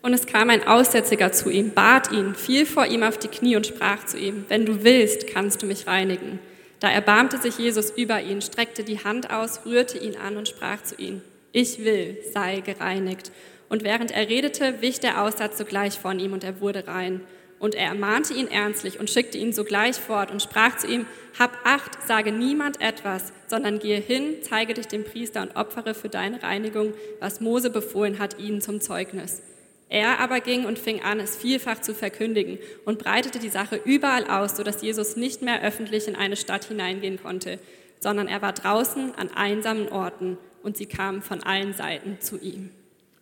Und 0.00 0.14
es 0.14 0.26
kam 0.26 0.48
ein 0.48 0.66
Aussätziger 0.66 1.32
zu 1.32 1.50
ihm, 1.50 1.72
bat 1.72 2.12
ihn, 2.12 2.34
fiel 2.34 2.66
vor 2.66 2.86
ihm 2.86 3.02
auf 3.02 3.18
die 3.18 3.28
Knie 3.28 3.56
und 3.56 3.66
sprach 3.66 4.06
zu 4.06 4.16
ihm, 4.16 4.44
wenn 4.48 4.64
du 4.64 4.84
willst, 4.84 5.26
kannst 5.26 5.60
du 5.60 5.66
mich 5.66 5.88
reinigen. 5.88 6.38
Da 6.78 6.88
erbarmte 6.88 7.38
sich 7.38 7.58
Jesus 7.58 7.90
über 7.90 8.20
ihn, 8.20 8.40
streckte 8.40 8.84
die 8.84 9.02
Hand 9.02 9.30
aus, 9.32 9.66
rührte 9.66 9.98
ihn 9.98 10.16
an 10.16 10.36
und 10.36 10.46
sprach 10.46 10.82
zu 10.84 10.94
ihm, 10.94 11.22
ich 11.50 11.84
will, 11.84 12.18
sei 12.32 12.60
gereinigt. 12.60 13.32
Und 13.68 13.84
während 13.84 14.10
er 14.10 14.28
redete, 14.28 14.80
wich 14.80 15.00
der 15.00 15.22
Aussatz 15.22 15.58
sogleich 15.58 15.98
von 15.98 16.18
ihm 16.18 16.32
und 16.32 16.44
er 16.44 16.60
wurde 16.60 16.86
rein. 16.86 17.20
Und 17.58 17.74
er 17.74 17.88
ermahnte 17.88 18.34
ihn 18.34 18.48
ernstlich 18.48 19.00
und 19.00 19.10
schickte 19.10 19.36
ihn 19.36 19.52
sogleich 19.52 19.96
fort 19.96 20.30
und 20.30 20.42
sprach 20.42 20.76
zu 20.76 20.86
ihm, 20.86 21.06
Hab 21.38 21.58
Acht, 21.64 22.06
sage 22.06 22.32
niemand 22.32 22.80
etwas, 22.80 23.32
sondern 23.46 23.78
gehe 23.78 23.98
hin, 23.98 24.36
zeige 24.42 24.74
dich 24.74 24.86
dem 24.86 25.04
Priester 25.04 25.42
und 25.42 25.56
opfere 25.56 25.94
für 25.94 26.08
deine 26.08 26.42
Reinigung, 26.42 26.94
was 27.20 27.40
Mose 27.40 27.70
befohlen 27.70 28.18
hat, 28.18 28.38
ihnen 28.38 28.60
zum 28.60 28.80
Zeugnis. 28.80 29.42
Er 29.88 30.20
aber 30.20 30.40
ging 30.40 30.66
und 30.66 30.78
fing 30.78 31.02
an, 31.02 31.18
es 31.18 31.36
vielfach 31.36 31.80
zu 31.80 31.94
verkündigen 31.94 32.58
und 32.84 32.98
breitete 32.98 33.38
die 33.38 33.48
Sache 33.48 33.80
überall 33.84 34.28
aus, 34.28 34.56
sodass 34.56 34.82
Jesus 34.82 35.16
nicht 35.16 35.42
mehr 35.42 35.62
öffentlich 35.62 36.06
in 36.06 36.16
eine 36.16 36.36
Stadt 36.36 36.66
hineingehen 36.66 37.20
konnte, 37.20 37.58
sondern 37.98 38.28
er 38.28 38.42
war 38.42 38.52
draußen 38.52 39.14
an 39.16 39.30
einsamen 39.34 39.88
Orten 39.88 40.36
und 40.62 40.76
sie 40.76 40.86
kamen 40.86 41.22
von 41.22 41.42
allen 41.42 41.72
Seiten 41.72 42.18
zu 42.20 42.38
ihm. 42.38 42.70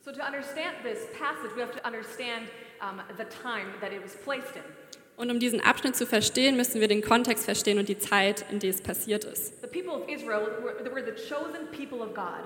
So, 0.06 0.12
to 0.12 0.24
understand 0.24 0.76
this 0.84 1.00
passage, 1.18 1.50
we 1.56 1.60
have 1.62 1.72
to 1.72 1.84
understand 1.84 2.46
um, 2.80 3.02
the 3.18 3.24
time 3.42 3.72
that 3.80 3.92
it 3.92 4.00
was 4.00 4.14
placed 4.14 4.54
in. 4.54 4.62
Und 5.16 5.32
um 5.32 5.40
diesen 5.40 5.60
Abschnitt 5.60 5.96
zu 5.96 6.06
verstehen, 6.06 6.56
müssen 6.56 6.80
wir 6.80 6.86
den 6.86 7.02
Kontext 7.02 7.44
verstehen 7.44 7.80
und 7.80 7.88
die 7.88 7.98
Zeit, 7.98 8.44
in 8.52 8.60
der 8.60 8.70
es 8.70 8.80
passiert 8.80 9.24
ist. 9.24 9.54
The 9.62 9.66
people 9.66 10.00
of 10.00 10.08
Israel 10.08 10.46
were, 10.62 10.76
they 10.84 10.92
were 10.92 11.02
the 11.04 11.10
chosen 11.28 11.66
people 11.72 12.06
of 12.06 12.14
God, 12.14 12.44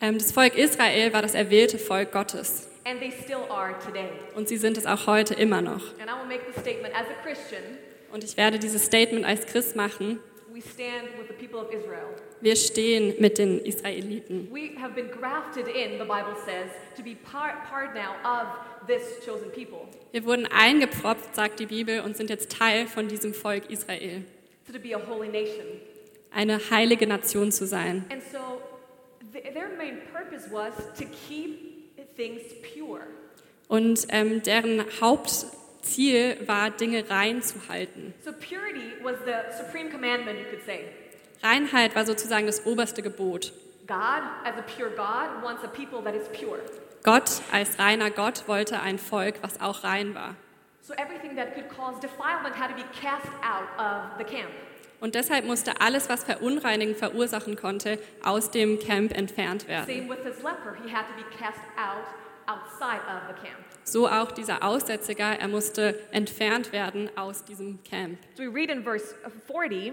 Ähm, 0.00 0.16
Das 0.16 0.32
Volk 0.32 0.56
Israel 0.56 1.12
war 1.12 1.20
das 1.20 1.34
erwählte 1.34 1.78
Volk 1.78 2.12
Gottes 2.12 2.66
and 2.86 2.98
they 2.98 3.12
still 3.12 3.44
are 3.50 3.74
today. 3.84 4.08
und 4.34 4.48
sie 4.48 4.56
sind 4.56 4.78
es 4.78 4.86
auch 4.86 5.06
heute 5.06 5.34
immer 5.34 5.60
noch. 5.60 5.82
And 6.00 6.08
I 6.08 6.18
will 6.18 6.26
make 6.26 6.46
the 6.50 6.58
statement 6.58 6.94
as 6.94 7.06
a 7.08 7.22
Christian, 7.22 7.62
Und 8.10 8.24
ich 8.24 8.38
werde 8.38 8.58
dieses 8.58 8.86
Statement 8.86 9.26
als 9.26 9.44
Christ 9.44 9.76
machen. 9.76 10.18
We 10.56 10.62
stand 10.62 11.08
with 11.18 11.28
the 11.28 11.34
people 11.34 11.60
of 11.60 11.70
Israel. 11.70 12.08
Wir 12.40 12.56
stehen 12.56 13.14
mit 13.20 13.36
den 13.36 13.58
Israeliten. 13.60 14.48
We 14.50 14.70
have 14.80 14.94
been 14.94 15.10
grafted 15.10 15.68
in, 15.68 15.98
the 15.98 16.04
Bible 16.06 16.34
says, 16.46 16.70
to 16.96 17.02
be 17.02 17.14
part, 17.14 17.66
part 17.68 17.94
now 17.94 18.14
of 18.24 18.86
this 18.86 19.22
chosen 19.22 19.50
people. 19.50 19.86
Wir 20.12 20.24
wurden 20.24 20.46
eingepfropft, 20.46 21.34
sagt 21.34 21.60
die 21.60 21.66
Bibel, 21.66 22.00
und 22.00 22.16
sind 22.16 22.30
jetzt 22.30 22.50
Teil 22.50 22.86
von 22.86 23.06
diesem 23.06 23.34
Volk 23.34 23.70
Israel. 23.70 24.22
So 24.66 24.72
to 24.72 24.78
be 24.78 24.94
a 24.94 24.98
holy 24.98 25.28
nation. 25.28 25.66
Eine 26.30 26.58
heilige 26.70 27.06
Nation 27.06 27.52
zu 27.52 27.66
sein. 27.66 28.06
And 28.10 28.22
so 28.22 28.62
th- 29.34 29.52
their 29.52 29.68
main 29.76 29.98
purpose 30.10 30.50
was 30.50 30.74
to 30.98 31.04
keep 31.28 31.94
things 32.16 32.40
pure. 32.74 33.02
Und 33.68 34.06
ähm, 34.08 34.42
deren 34.42 34.84
Hauptziel 35.76 36.36
war, 36.46 36.70
Dinge 36.70 37.08
rein 37.08 37.42
zu 37.42 37.68
halten. 37.68 38.14
So 38.24 38.32
purity 38.32 38.92
was 39.02 39.16
the 39.24 39.56
supreme 39.56 39.90
commandment, 39.90 40.38
you 40.38 40.46
could 40.46 40.64
say. 40.64 40.86
Reinheit 41.42 41.94
war 41.94 42.06
sozusagen 42.06 42.46
das 42.46 42.66
oberste 42.66 43.02
Gebot. 43.02 43.52
God, 43.86 44.22
as 44.44 44.56
a 44.58 44.62
pure 44.62 44.90
God, 44.90 45.42
wants 45.42 45.62
a 45.62 45.68
people 45.68 46.02
that 46.02 46.14
is 46.14 46.28
pure. 46.28 46.58
Gott 47.04 47.40
als 47.52 47.78
reiner 47.78 48.10
Gott 48.10 48.48
wollte 48.48 48.80
ein 48.80 48.98
Volk, 48.98 49.34
was 49.42 49.60
auch 49.60 49.84
rein 49.84 50.14
war. 50.14 50.34
So 50.82 50.94
everything 50.94 51.36
that 51.36 51.54
could 51.54 51.68
cause 51.68 52.00
defilement 52.00 52.56
had 52.58 52.68
to 52.70 52.74
be 52.74 52.84
cast 53.00 53.26
out 53.42 53.68
of 53.78 54.18
the 54.18 54.24
camp. 54.24 54.50
Und 54.98 55.14
deshalb 55.14 55.44
musste 55.44 55.80
alles, 55.80 56.08
was 56.08 56.24
Verunreinigung 56.24 56.96
verursachen 56.96 57.54
konnte, 57.54 57.98
aus 58.24 58.50
dem 58.50 58.80
Camp 58.80 59.16
entfernt 59.16 59.68
werden. 59.68 59.86
Same 59.86 60.08
with 60.08 60.24
this 60.24 60.42
leper, 60.42 60.74
he 60.82 60.90
had 60.90 61.04
to 61.06 61.14
be 61.14 61.24
cast 61.36 61.60
out 61.76 62.06
outside 62.46 63.02
of 63.06 63.28
the 63.28 63.34
camp. 63.34 63.65
So 63.88 64.08
auch 64.08 64.32
dieser 64.32 64.64
Aussätziger, 64.64 65.38
er 65.38 65.46
musste 65.46 65.96
entfernt 66.10 66.72
werden 66.72 67.08
aus 67.16 67.44
diesem 67.44 67.78
Camp. 67.84 68.18
So 68.36 68.42
we 68.42 68.52
read 68.52 68.68
in 68.68 68.82
verse 68.82 69.14
40 69.46 69.92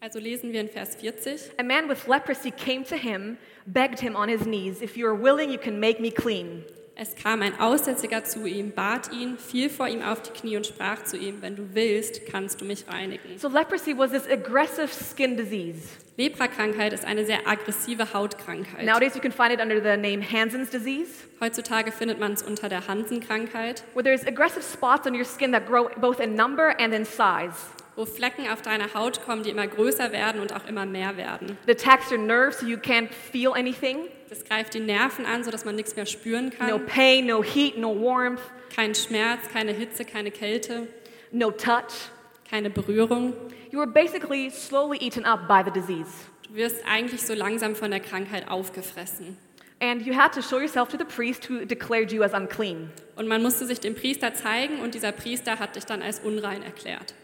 Also 0.00 0.20
lesen 0.20 0.52
wir 0.52 0.60
in 0.60 0.68
Vers 0.68 0.94
40. 0.94 1.58
A 1.58 1.64
man 1.64 1.88
with 1.88 2.06
leprosy 2.06 2.52
came 2.52 2.84
to 2.84 2.94
him, 2.94 3.36
begged 3.66 3.98
him 3.98 4.14
on 4.14 4.28
his 4.28 4.44
knees, 4.44 4.80
If 4.80 4.96
you 4.96 5.08
are 5.08 5.20
willing, 5.20 5.50
you 5.50 5.58
can 5.58 5.80
make 5.80 6.00
me 6.00 6.10
clean. 6.10 6.62
Es 6.96 7.16
kam 7.16 7.42
ein 7.42 7.58
Aussätziger 7.58 8.22
zu 8.22 8.46
ihm, 8.46 8.70
bat 8.70 9.10
ihn, 9.12 9.36
fiel 9.36 9.68
vor 9.68 9.88
ihm 9.88 10.00
auf 10.00 10.22
die 10.22 10.30
Knie 10.30 10.56
und 10.56 10.64
sprach 10.64 11.02
zu 11.02 11.16
ihm, 11.16 11.42
wenn 11.42 11.56
du 11.56 11.74
willst, 11.74 12.24
kannst 12.26 12.60
du 12.60 12.64
mich 12.64 12.86
reinigen. 12.86 13.36
So 13.36 13.48
leprosy 13.48 13.98
was 13.98 14.12
this 14.12 14.28
aggressive 14.28 14.88
skin 14.88 15.36
disease. 15.36 15.88
Leprakrankheit 16.16 16.92
ist 16.92 17.04
eine 17.04 17.26
sehr 17.26 17.48
aggressive 17.48 18.14
Hautkrankheit. 18.14 18.86
Nowadays, 18.86 19.16
you 19.16 19.20
can 19.20 19.32
find 19.32 19.52
it 19.52 19.60
under 19.60 19.80
the 19.82 20.00
name 20.00 20.22
Hansen's 20.22 20.70
disease, 20.70 21.10
Heutzutage 21.40 21.90
findet 21.90 22.20
man 22.20 22.34
es 22.34 22.42
unter 22.42 22.68
der 22.68 22.86
Hansenkrankheit, 22.86 23.82
where 23.94 24.04
there's 24.04 24.24
aggressive 24.24 24.62
spots 24.62 25.04
on 25.06 25.16
your 25.16 25.24
skin 25.24 25.50
that 25.50 25.66
grow 25.66 25.90
both 26.00 26.20
in 26.20 26.36
number 26.36 26.78
and 26.78 26.94
in 26.94 27.04
size. 27.04 27.56
Wo 27.96 28.04
Flecken 28.06 28.48
auf 28.48 28.62
deiner 28.62 28.92
Haut 28.94 29.24
kommen, 29.24 29.42
die 29.42 29.50
immer 29.50 29.66
größer 29.66 30.10
werden 30.12 30.40
und 30.40 30.52
auch 30.54 30.66
immer 30.68 30.84
mehr 30.86 31.16
werden. 31.16 31.56
It 31.66 31.80
attacks 31.84 32.10
your 32.10 32.18
nerves 32.18 32.60
so 32.60 32.66
you 32.66 32.76
can't 32.76 33.08
feel 33.32 33.52
anything. 33.54 33.98
Das 34.28 34.44
greift 34.44 34.74
die 34.74 34.80
Nerven 34.80 35.26
an, 35.26 35.44
sodass 35.44 35.64
man 35.64 35.76
nichts 35.76 35.94
mehr 35.94 36.06
spüren 36.06 36.46
No 36.58 36.78
kann. 36.78 36.86
pain, 36.86 37.26
no 37.26 37.42
heat, 37.42 37.78
no 37.78 37.94
warmth, 37.94 38.40
Kein 38.74 38.94
Schmerz, 38.94 39.40
keine 39.52 39.70
Hitze, 39.72 40.04
keine 40.04 40.30
Kälte, 40.32 40.88
no 41.30 41.50
touch. 41.52 42.10
keine 42.50 42.70
Berührung. 42.70 43.32
You 43.70 43.78
were 43.78 43.86
basically 43.86 44.50
slowly 44.50 44.98
eaten 45.00 45.24
up 45.24 45.46
by 45.48 45.62
the 45.64 45.70
disease. 45.70 46.10
Du 46.48 46.54
wirst 46.56 46.84
eigentlich 46.88 47.22
so 47.22 47.34
langsam 47.34 47.74
von 47.76 47.90
der 47.90 48.00
Krankheit 48.00 48.48
aufgefressen. 48.48 49.36
And 49.80 50.04
you 50.06 50.14
had 50.16 50.32
to 50.32 50.40
show 50.42 50.58
yourself 50.58 50.88
to 50.90 50.96
the 50.98 51.04
priest 51.04 51.48
who 51.50 51.64
declared 51.64 52.10
you 52.12 52.22
as 52.22 52.32
unclean. 52.32 52.90
Und 53.16 53.28
man 53.28 53.42
musste 53.42 53.66
sich 53.66 53.80
dem 53.80 53.94
Priester 53.94 54.34
zeigen 54.34 54.80
und 54.80 54.94
dieser 54.94 55.12
Priester 55.12 55.58
hat 55.58 55.76
dich 55.76 55.84
dann 55.84 56.02
als 56.02 56.20
unrein 56.20 56.62
erklärt. 56.62 57.14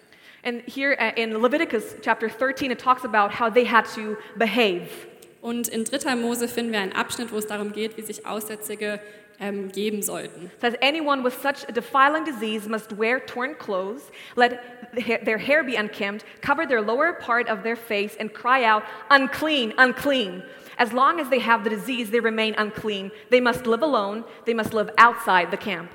And 0.42 0.62
here 0.62 0.96
uh, 0.98 1.12
in 1.16 1.40
Leviticus 1.40 1.96
chapter 2.02 2.28
13, 2.28 2.70
it 2.70 2.78
talks 2.78 3.04
about 3.04 3.30
how 3.32 3.50
they 3.50 3.64
had 3.64 3.84
to 3.94 4.16
behave. 4.38 4.88
Und 5.42 5.68
in 5.68 5.84
3. 5.84 6.16
Mose 6.16 6.48
finden 6.48 6.72
wir 6.72 6.80
einen 6.80 6.92
Abschnitt, 6.92 7.32
wo 7.32 7.38
es 7.38 7.46
darum 7.46 7.72
geht, 7.72 7.96
wie 7.96 8.02
sich 8.02 8.26
Aussätzige 8.26 9.00
ähm, 9.40 9.72
geben 9.72 10.02
sollten. 10.02 10.50
Says, 10.60 10.74
Anyone 10.82 11.24
with 11.24 11.34
such 11.40 11.66
a 11.68 11.72
defiling 11.72 12.24
disease 12.24 12.68
must 12.68 12.96
wear 12.98 13.20
torn 13.20 13.54
clothes, 13.54 14.10
let 14.36 14.60
their 15.24 15.38
hair 15.38 15.64
be 15.64 15.76
unkempt, 15.76 16.24
cover 16.42 16.66
their 16.66 16.82
lower 16.82 17.14
part 17.14 17.48
of 17.48 17.62
their 17.62 17.76
face, 17.76 18.16
and 18.18 18.32
cry 18.34 18.64
out, 18.64 18.82
Unclean, 19.10 19.72
unclean. 19.78 20.42
As 20.78 20.92
long 20.92 21.20
as 21.20 21.28
they 21.28 21.40
have 21.40 21.64
the 21.64 21.70
disease, 21.70 22.10
they 22.10 22.20
remain 22.20 22.54
unclean. 22.56 23.10
They 23.30 23.40
must 23.40 23.66
live 23.66 23.82
alone, 23.82 24.24
they 24.44 24.54
must 24.54 24.74
live 24.74 24.90
outside 24.98 25.50
the 25.50 25.56
camp. 25.56 25.90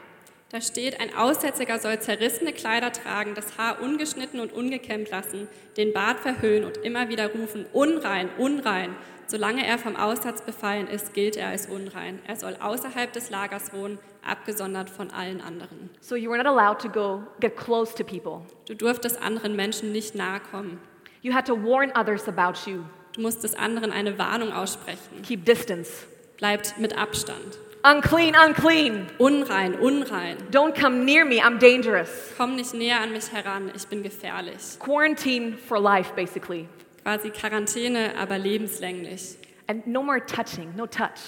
Da 0.49 0.61
steht, 0.61 0.99
ein 0.99 1.13
Aussätziger 1.15 1.79
soll 1.79 1.99
zerrissene 1.99 2.53
Kleider 2.53 2.91
tragen, 2.91 3.33
das 3.33 3.57
Haar 3.57 3.81
ungeschnitten 3.81 4.39
und 4.39 4.53
ungekämmt 4.53 5.09
lassen, 5.09 5.47
den 5.75 5.91
Bart 5.91 6.19
verhüllen 6.19 6.63
und 6.63 6.77
immer 6.77 7.09
wieder 7.09 7.31
rufen, 7.31 7.65
unrein, 7.73 8.29
unrein. 8.37 8.95
Solange 9.27 9.65
er 9.65 9.79
vom 9.79 9.95
Aussatz 9.95 10.43
befallen 10.43 10.87
ist, 10.87 11.15
gilt 11.15 11.35
er 11.35 11.47
als 11.47 11.65
unrein. 11.65 12.19
Er 12.27 12.35
soll 12.35 12.55
außerhalb 12.59 13.11
des 13.11 13.31
Lagers 13.31 13.73
wohnen, 13.73 13.97
abgesondert 14.23 14.91
von 14.91 15.09
allen 15.09 15.41
anderen. 15.41 15.89
So 15.99 16.15
you 16.15 16.29
were 16.29 16.37
not 16.37 16.47
allowed 16.47 16.79
to 16.79 16.89
go 16.89 17.23
get 17.39 17.57
close 17.57 17.95
to 17.95 18.03
people. 18.03 18.41
Du 18.67 18.75
durftest 18.75 19.19
anderen 19.19 19.55
Menschen 19.55 19.91
nicht 19.91 20.13
nahe 20.13 20.39
kommen. 20.51 20.79
You 21.23 21.33
had 21.33 21.47
to 21.47 21.55
warn 21.55 21.91
others 21.97 22.27
about 22.27 22.69
you. 22.69 22.83
Du 23.13 23.21
musstest 23.21 23.57
anderen 23.57 23.91
eine 23.91 24.19
Warnung 24.19 24.51
aussprechen. 24.51 25.23
Keep 25.23 25.45
distance. 25.45 26.05
Bleibt 26.37 26.77
mit 26.77 26.95
Abstand. 26.95 27.57
Unclean, 27.87 28.33
unclean. 28.33 29.07
Unrein, 29.19 29.75
unrein. 29.75 30.37
Don't 30.49 30.73
come 30.73 31.05
near 31.05 31.23
me, 31.23 31.39
I'm 31.39 31.59
dangerous. 31.59 32.33
Komm 32.35 32.55
nicht 32.55 32.73
näher 32.73 32.99
an 32.99 33.11
mich 33.11 33.31
heran, 33.31 33.71
ich 33.75 33.85
bin 33.85 34.01
gefährlich. 34.01 34.79
Quarantine 34.79 35.55
for 35.55 35.79
life, 35.79 36.15
basically. 36.15 36.67
Quasi 37.03 37.29
Quarantäne, 37.29 38.17
aber 38.17 38.39
lebenslänglich. 38.39 39.37
And 39.67 39.85
no 39.85 40.01
more 40.01 40.19
touching, 40.19 40.75
no 40.75 40.87
touch. 40.87 41.19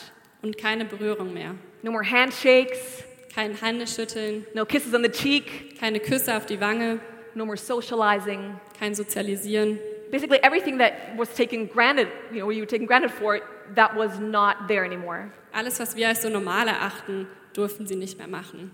Und 0.42 0.58
keine 0.58 0.86
Berührung 0.86 1.32
mehr. 1.32 1.54
No 1.84 1.92
more 1.92 2.04
handshakes, 2.04 3.04
Kein 3.36 3.54
Händeschütteln, 3.54 4.48
no 4.56 4.66
kisses 4.66 4.96
on 4.96 5.04
the 5.04 5.12
cheek, 5.12 5.80
keine 5.80 6.00
Küsse 6.00 6.36
auf 6.36 6.48
die 6.48 6.60
Wange, 6.60 7.00
no 7.36 7.46
more 7.46 7.56
socializing. 7.56 8.60
kein 8.80 8.96
Sozialisieren. 8.96 9.78
Basically, 10.10 10.40
everything 10.42 10.80
that 10.80 10.94
was 11.18 11.32
taken 11.36 11.68
granted, 11.68 12.08
you 12.32 12.40
know, 12.40 12.50
you 12.50 12.62
were 12.62 12.66
taken 12.66 12.88
granted 12.88 13.12
for, 13.12 13.42
that 13.76 13.96
was 13.96 14.20
not 14.20 14.68
there 14.68 14.84
anymore. 14.86 15.32
Alles, 15.52 15.80
was 15.80 15.96
wir 15.96 16.08
als 16.08 16.22
so 16.22 16.30
normal 16.30 16.68
erachten, 16.68 17.28
durften 17.54 17.88
sie 17.88 17.96
nicht 17.96 18.18
mehr 18.18 18.28
machen. 18.28 18.72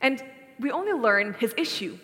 And 0.00 0.22
we 0.58 0.72
only 0.72 0.92
learn 0.92 1.34
his 1.38 1.52
issue, 1.54 1.98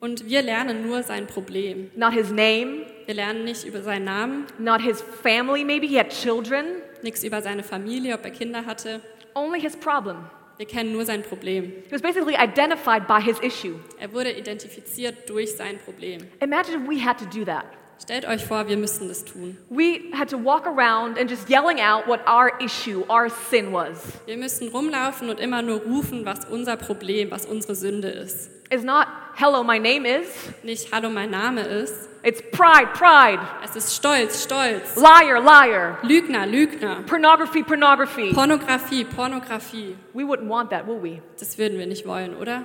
Und 0.00 0.26
wir 0.26 0.42
lernen 0.42 0.86
nur 0.86 1.02
sein 1.02 1.26
Problem. 1.26 1.90
not 1.96 2.12
his 2.12 2.30
name, 2.30 2.86
Wir 3.06 3.14
lernen 3.14 3.44
nicht 3.44 3.64
über 3.64 3.82
seinen 3.82 4.04
Namen, 4.04 4.46
not 4.58 4.80
his 4.80 5.00
family, 5.22 5.64
maybe 5.64 5.86
he 5.86 5.98
had 5.98 6.10
children, 6.10 6.66
nichts 7.02 7.24
über 7.24 7.42
seine 7.42 7.62
Familie, 7.64 8.14
ob 8.14 8.24
er 8.24 8.30
Kinder 8.30 8.64
hatte. 8.66 9.00
only 9.34 9.60
his 9.60 9.76
problem. 9.76 10.16
Wir 10.56 10.66
kennen 10.66 10.92
nur 10.92 11.04
sein 11.04 11.22
Problem. 11.22 11.66
He 11.86 11.92
was 11.92 12.02
basically 12.02 12.34
identified 12.34 13.06
by 13.06 13.20
his 13.20 13.38
issue. 13.40 13.76
Er 14.00 14.12
wurde 14.12 14.32
identifiziert 14.32 15.28
durch 15.30 15.54
sein 15.56 15.78
Problem. 15.78 16.22
Imagine 16.40 16.82
if 16.82 16.88
we 16.88 16.98
had 17.04 17.16
to 17.18 17.24
do 17.26 17.44
that. 17.44 17.64
Stellt 18.00 18.26
euch 18.28 18.44
vor, 18.44 18.68
wir 18.68 18.76
müssten 18.76 19.08
das 19.08 19.24
tun. 19.24 19.58
We 19.70 20.00
had 20.16 20.30
to 20.30 20.36
walk 20.38 20.66
around 20.66 21.18
and 21.18 21.28
just 21.28 21.50
yelling 21.50 21.80
out 21.80 22.06
what 22.06 22.20
our 22.28 22.52
issue, 22.60 23.04
our 23.10 23.28
sin 23.28 23.72
was. 23.72 24.00
Wir 24.26 24.36
müssten 24.36 24.68
rumlaufen 24.68 25.28
und 25.28 25.40
immer 25.40 25.62
nur 25.62 25.80
rufen, 25.80 26.24
was 26.24 26.44
unser 26.44 26.76
Problem, 26.76 27.30
was 27.30 27.44
unsere 27.44 27.74
Sünde 27.74 28.08
ist. 28.08 28.50
It's 28.70 28.84
not, 28.84 29.06
hello, 29.34 29.64
my 29.64 29.78
name 29.78 30.06
is. 30.06 30.28
Nicht, 30.62 30.92
hallo, 30.92 31.10
mein 31.10 31.30
Name 31.30 31.62
ist. 31.62 32.08
It's 32.22 32.40
pride, 32.52 32.88
pride. 32.92 33.40
Es 33.64 33.74
ist 33.74 33.94
Stolz, 33.94 34.44
Stolz. 34.44 34.94
Liar, 34.96 35.40
liar. 35.40 35.98
Lügner, 36.02 36.46
Lügner. 36.46 37.02
Pornography, 37.06 37.62
pornography. 37.62 38.32
Pornografie, 38.32 39.04
Pornografie. 39.04 39.96
We 40.12 40.22
wouldn't 40.24 40.48
want 40.48 40.70
that, 40.70 40.86
will 40.86 41.02
we? 41.02 41.20
Das 41.38 41.58
würden 41.58 41.78
wir 41.78 41.86
nicht 41.86 42.06
wollen, 42.06 42.36
oder? 42.36 42.64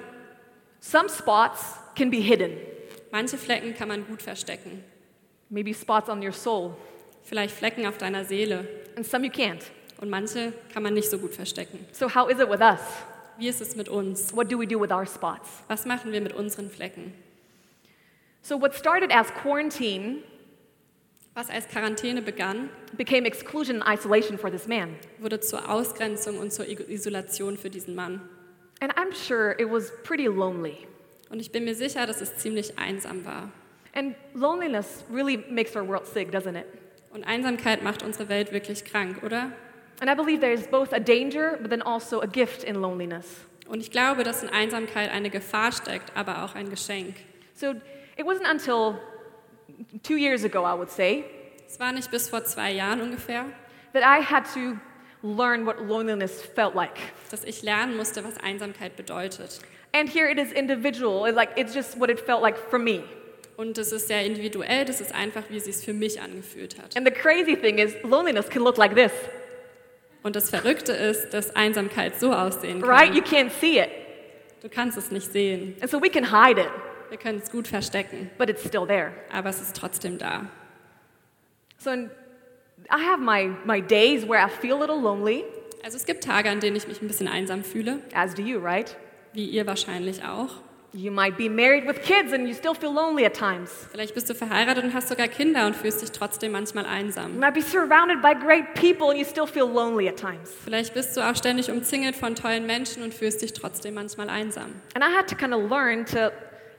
Some 0.80 1.10
spots 1.10 1.76
can 1.96 2.12
be 2.12 2.18
hidden. 2.18 2.58
Manche 3.12 3.38
Flecken 3.38 3.74
kann 3.74 3.88
man 3.88 4.06
gut 4.06 4.22
verstecken. 4.22 4.84
Maybe 5.50 5.74
spots 5.74 6.10
on 6.10 6.24
your 6.24 6.34
soul. 6.34 6.76
Vielleicht 7.24 7.56
Flecken 7.56 7.86
auf 7.86 7.98
deiner 7.98 8.26
Seele. 8.26 8.68
And 8.96 9.06
some 9.06 9.26
you 9.26 9.32
can't. 9.32 9.64
Und 10.02 10.10
manche 10.10 10.54
kann 10.74 10.84
man 10.84 10.94
nicht 10.94 11.10
so 11.10 11.18
gut 11.18 11.34
verstecken. 11.34 11.86
So, 11.92 12.14
how 12.14 12.30
is 12.30 12.40
it 12.40 12.50
with 12.50 12.62
us? 12.62 12.82
Wie 13.38 13.48
ist 13.48 13.62
es 13.62 13.76
mit 13.76 13.90
uns? 13.90 14.36
What 14.36 14.52
do 14.52 14.60
we 14.60 14.68
do 14.68 14.80
with 14.80 14.92
our 14.92 15.06
spots? 15.06 15.64
Was 15.68 15.86
machen 15.86 16.12
wir 16.12 16.22
mit 16.22 16.34
unseren 16.34 16.70
Flecken? 16.70 17.14
So, 18.42 18.60
what 18.60 18.76
started 18.76 19.12
as 19.12 19.28
quarantine 19.34 20.24
Was 21.36 21.50
als 21.50 21.68
Quarantäne 21.68 22.22
begann, 22.22 22.70
became 22.96 23.26
exclusion 23.26 23.82
and 23.82 24.00
isolation 24.00 24.38
for 24.38 24.52
this 24.52 24.68
man. 24.68 24.96
wurde 25.18 25.40
zur 25.40 25.68
Ausgrenzung 25.68 26.38
und 26.38 26.54
zur 26.54 26.68
Isolation 26.68 27.58
für 27.58 27.72
diesen 27.72 27.96
Mann. 27.96 28.22
And 28.82 28.94
I'm 28.96 29.14
sure 29.16 29.56
it 29.58 29.68
was 29.68 29.92
pretty 30.04 30.28
lonely. 30.28 30.78
Und 31.32 31.40
ich 31.40 31.52
bin 31.52 31.64
mir 31.64 31.74
sicher, 31.74 32.06
dass 32.06 32.22
es 32.22 32.38
ziemlich 32.38 32.78
einsam 32.78 33.26
war. 33.26 33.52
And 33.94 34.16
loneliness 34.34 35.04
really 35.10 35.38
makes 35.50 35.76
our 35.76 35.84
world 35.84 36.06
sick, 36.08 36.32
doesn't 36.32 36.56
it? 36.56 36.66
Und 37.12 37.24
Einsamkeit 37.26 37.84
macht 37.84 38.02
unsere 38.04 38.28
Welt 38.28 38.52
wirklich 38.52 38.84
krank, 38.86 39.22
oder? 39.24 39.52
And 40.02 40.10
I 40.10 40.16
believe 40.16 40.42
there's 40.42 40.66
both 40.68 40.92
a 40.94 41.00
danger, 41.00 41.58
but 41.62 41.70
then 41.70 41.84
also 41.84 42.22
a 42.22 42.26
gift 42.26 42.64
in 42.64 42.76
loneliness. 42.82 43.46
Und 43.68 43.80
ich 43.82 43.92
glaube, 43.92 44.24
dass 44.24 44.42
in 44.44 44.50
Einsamkeit 44.50 45.12
eine 45.12 45.30
Gefahr 45.30 45.72
steckt, 45.72 46.12
aber 46.18 46.44
auch 46.44 46.56
ein 46.56 46.70
Geschenk. 46.70 47.16
So 47.54 47.76
it 48.18 48.26
wasn't 48.26 48.50
until 48.50 49.00
two 50.02 50.18
years 50.18 50.44
ago, 50.44 50.66
I 50.66 50.78
would 50.78 50.90
say, 50.90 51.24
Es 51.68 51.80
war 51.80 51.92
nicht 51.92 52.12
bis 52.12 52.30
vor 52.30 52.44
zwei 52.44 52.72
Jahren 52.72 53.02
ungefähr, 53.02 53.46
that 53.94 54.04
I 54.04 54.22
had 54.22 54.46
to 54.54 54.78
learn 55.22 55.66
what 55.66 55.80
loneliness 55.88 56.42
felt 56.42 56.76
like. 56.76 56.98
dass 57.32 57.44
ich 57.44 57.62
lernen 57.64 57.96
musste, 57.96 58.24
was 58.24 58.38
Einsamkeit 58.40 58.96
bedeutet. 58.96 59.60
And 59.94 60.10
here 60.10 60.30
it 60.30 60.40
is 60.40 60.52
individual, 60.52 61.32
like 61.32 61.52
it's 61.56 61.74
just 61.74 62.00
what 62.00 62.10
it 62.10 62.20
felt 62.20 62.42
like 62.42 62.58
for 62.58 62.80
me. 62.80 63.04
Und 63.58 63.78
es 63.78 63.92
ist 63.92 64.08
sehr 64.08 64.26
individuell, 64.26 64.84
das 64.86 65.00
ist 65.00 65.14
einfach, 65.14 65.44
wie 65.50 65.58
es 65.58 65.66
sich 65.66 65.76
für 65.78 65.94
mich 65.94 66.20
angefühlt 66.22 66.78
hat. 66.82 66.98
And 66.98 67.08
the 67.08 67.14
crazy 67.14 67.56
thing 67.56 67.78
is, 67.78 67.94
loneliness 68.04 68.50
can 68.50 68.64
look 68.64 68.78
like 68.78 68.96
this, 68.96 69.12
Und 70.24 70.36
das 70.36 70.50
Verrückte 70.50 70.92
ist, 70.94 71.30
dass 71.34 71.56
Einsamkeit 71.56 72.20
so 72.20 72.34
aussehen 72.34 72.84
right? 72.84 73.14
You 73.14 73.22
kann. 73.22 73.50
can't 73.50 73.52
see 73.60 73.80
it. 73.80 73.90
Du 74.62 74.70
kannst 74.70 74.98
es 74.98 75.12
nicht 75.12 75.32
sehen. 75.32 75.76
And 75.82 75.90
so 75.92 76.02
we 76.02 76.10
can 76.10 76.24
hide 76.32 76.60
it, 76.60 76.70
Wir 77.10 77.18
können 77.18 77.40
es 77.44 77.52
gut 77.52 77.68
verstecken, 77.68 78.32
but 78.38 78.50
it's 78.50 78.64
still 78.66 78.88
there. 78.88 79.12
aber 79.32 79.50
es 79.50 79.62
ist 79.62 79.76
trotzdem 79.76 80.18
da. 80.18 80.48
So 81.78 81.92
in, 81.92 82.10
I 82.90 83.04
have 83.06 83.20
my, 83.22 83.52
my 83.66 83.82
days 83.82 84.28
where 84.28 84.44
I 84.44 84.50
feel 84.50 84.74
a 84.74 84.80
little 84.80 85.00
lonely, 85.00 85.44
Also 85.84 85.98
es 85.98 86.06
gibt 86.06 86.24
Tage, 86.24 86.50
an 86.50 86.60
denen 86.62 86.76
ich 86.78 86.88
mich 86.88 87.02
ein 87.02 87.08
bisschen 87.08 87.28
einsam 87.28 87.64
fühle, 87.64 88.00
as 88.16 88.34
do 88.34 88.42
you, 88.42 88.58
right? 88.60 88.96
wie 89.34 89.46
ihr 89.46 89.68
wahrscheinlich 89.68 90.24
auch. 90.24 90.50
You 90.96 91.12
might 91.12 91.38
be 91.38 91.50
married 91.50 91.88
with 91.88 92.04
kids 92.04 92.34
and 92.34 92.48
you 92.48 92.54
still 92.54 92.76
feel 92.76 92.94
lonely 92.94 93.26
at 93.26 93.34
times. 93.34 93.72
Vielleicht 93.92 94.14
bist 94.14 94.30
du 94.30 94.36
verheiratet 94.36 94.84
und 94.84 94.94
hast 94.94 95.08
sogar 95.10 95.28
Kinder 95.28 95.66
und 95.66 95.76
fühlst 95.76 96.04
dich 96.04 96.12
trotzdem 96.12 96.52
manchmal 96.52 96.84
You 96.86 96.92
einsam. 96.92 97.40
might 97.40 97.56
be 97.56 97.62
surrounded 97.64 98.22
by 98.22 98.34
great 98.36 98.76
people 98.76 99.10
and 99.10 99.18
you 99.18 99.26
still 99.26 99.48
feel 99.48 99.66
lonely 99.68 100.08
at 100.08 100.18
times. 100.18 100.52
Vielleicht 100.64 100.94
bist 100.94 101.18
du 101.18 101.22
auch 101.22 101.36
ständig 101.36 101.72
umzingelt 101.72 102.16
von 102.16 102.36
tollen 102.36 102.68
Menschen 102.68 103.02
und 103.02 103.12
fühlst 103.12 103.42
dich 103.42 103.54
trotzdem 103.54 103.96
manchmal 103.96 104.30
einsam. 104.30 104.70
And 104.94 105.04
I 105.04 105.08
had 105.18 105.28
to 105.30 105.36
kind 105.36 105.52
of 105.52 105.68
learn 105.68 106.06
to 106.06 106.32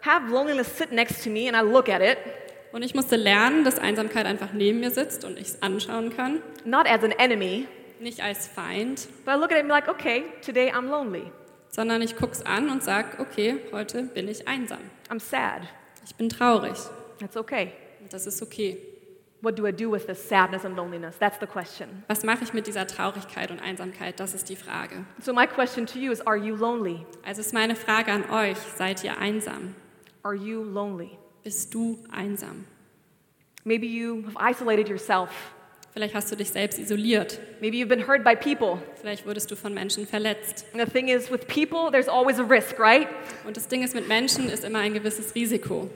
have 0.02 0.30
loneliness 0.30 0.68
sit 0.78 0.92
next 0.92 1.24
to 1.24 1.30
me 1.30 1.48
and 1.52 1.56
I 1.56 1.68
look 1.68 1.88
at 1.88 2.00
it, 2.00 2.18
Und 2.70 2.82
ich 2.84 2.94
musste 2.94 3.16
lernen, 3.16 3.64
dass 3.64 3.80
Einsamkeit 3.80 4.26
einfach 4.26 4.52
neben 4.52 4.78
mir 4.78 4.92
sitzt 4.92 5.24
und 5.24 5.36
ich 5.38 5.48
es 5.48 5.62
anschauen 5.62 6.14
kann. 6.16 6.40
not 6.64 6.86
as 6.88 7.02
an 7.02 7.10
enemy, 7.18 7.66
Nicht 7.98 8.20
als 8.22 8.46
Feind, 8.46 9.08
but 9.24 9.34
I 9.34 9.38
look 9.38 9.50
at 9.50 9.58
it 9.58 9.60
and 9.64 9.68
be 9.68 9.74
like, 9.74 9.88
okay, 9.88 10.22
today 10.44 10.70
I'm 10.70 10.88
lonely. 10.88 11.24
Sondern 11.74 12.02
ich 12.02 12.16
guck's 12.16 12.40
an 12.42 12.70
und 12.70 12.84
sag, 12.84 13.18
okay, 13.18 13.56
heute 13.72 14.04
bin 14.04 14.28
ich 14.28 14.46
einsam. 14.46 14.78
I'm 15.10 15.18
sad. 15.18 15.62
Ich 16.06 16.14
bin 16.14 16.28
traurig. 16.28 16.76
That's 17.18 17.36
okay. 17.36 17.72
Und 18.00 18.12
das 18.12 18.28
ist 18.28 18.40
okay. 18.42 18.78
What 19.40 19.58
do 19.58 19.66
I 19.66 19.72
do 19.72 19.90
with 19.90 20.06
this 20.06 20.26
sadness 20.28 20.64
and 20.64 20.76
loneliness? 20.76 21.18
That's 21.18 21.38
the 21.40 21.46
question. 21.46 22.04
Was 22.06 22.22
mache 22.22 22.44
ich 22.44 22.54
mit 22.54 22.68
dieser 22.68 22.86
Traurigkeit 22.86 23.50
und 23.50 23.60
Einsamkeit? 23.60 24.20
Das 24.20 24.34
ist 24.34 24.48
die 24.48 24.56
Frage. 24.56 25.04
So, 25.20 25.34
my 25.34 25.46
question 25.46 25.84
to 25.86 25.98
you 25.98 26.12
is 26.12 26.24
Are 26.24 26.36
you 26.36 26.54
lonely? 26.54 27.04
Also 27.24 27.40
ist 27.40 27.52
meine 27.52 27.74
Frage 27.74 28.12
an 28.12 28.30
euch, 28.30 28.56
seid 28.76 29.02
ihr 29.02 29.18
einsam? 29.18 29.74
Are 30.22 30.34
you 30.34 30.62
lonely? 30.62 31.10
Bist 31.42 31.74
du 31.74 31.98
einsam? 32.10 32.64
Maybe 33.64 33.86
you 33.86 34.24
have 34.26 34.36
isolated 34.38 34.88
yourself. 34.88 35.30
Vielleicht 35.94 36.14
hast 36.14 36.30
du 36.32 36.36
dich 36.36 36.50
selbst 36.50 36.78
isoliert. 36.80 37.38
Maybe 37.60 37.76
you've 37.76 37.86
been 37.88 38.06
hurt 38.08 38.24
by 38.24 38.34
people. 38.34 38.82
Vielleicht 39.00 39.24
wurdest 39.26 39.48
du 39.52 39.56
von 39.56 39.72
Menschen 39.72 40.06
verletzt. 40.08 40.66
And 40.72 40.84
the 40.84 40.90
thing 40.90 41.06
is, 41.08 41.30
with 41.30 41.46
people, 41.46 41.88
there's 41.92 42.08
always 42.08 42.40
a 42.40 42.42
risk, 42.42 42.80
right? 42.80 43.06
Und 43.46 43.56
das 43.56 43.68
Ding 43.68 43.84
ist, 43.84 43.94
mit 43.94 44.08
Menschen 44.08 44.48
ist 44.48 44.64
immer 44.64 44.80
ein 44.80 44.92
gewisses 44.92 45.34
Risiko. 45.36 45.88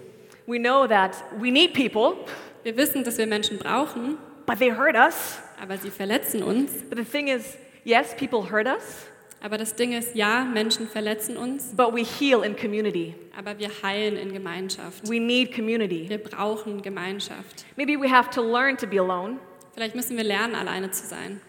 We 0.47 0.59
know 0.59 0.87
that 0.87 1.17
we 1.41 1.51
need 1.51 1.75
people, 1.75 2.15
Wir 2.63 2.77
wissen, 2.77 3.03
dass 3.03 3.19
wir 3.19 3.27
Menschen 3.27 3.59
brauchen, 3.59 4.19
but 4.47 4.59
they 4.61 4.71
hurt 4.71 4.95
us. 4.95 5.39
aber 5.61 5.77
sie 5.79 5.91
verletzen 5.91 6.43
uns. 6.45 6.71
But 6.89 6.99
the 6.99 7.05
thing 7.05 7.27
is, 7.29 7.57
yes, 7.85 8.15
people 8.17 8.49
hurt 8.53 8.67
us, 8.69 9.07
Aber 9.41 9.59
das 9.59 9.75
Ding 9.75 9.93
ist, 9.93 10.15
ja, 10.15 10.45
Menschen 10.45 10.89
verletzen 10.89 11.37
uns, 11.37 11.73
but 11.77 11.93
we 11.93 12.03
heal 12.05 12.45
in 12.45 12.57
community. 12.57 13.15
aber 13.37 13.59
wir 13.59 13.71
heilen 13.83 14.17
in 14.17 14.33
Gemeinschaft. 14.33 15.09
We 15.09 15.19
need 15.21 15.53
community. 15.55 16.09
Wir 16.09 16.19
brauchen 16.19 16.83
Gemeinschaft. 16.83 17.65
Maybe 17.77 17.97
we 18.01 18.09
have 18.09 18.31
to 18.31 18.43
learn 18.43 18.77
to 18.77 18.87
be 18.87 18.99
alone. 19.01 19.39
Vielleicht 19.79 19.95
müssen 19.95 20.17
wir 20.17 20.25
lernen, 20.25 20.57
alleine 20.57 20.91
zu 20.91 21.07
sein. 21.07 21.41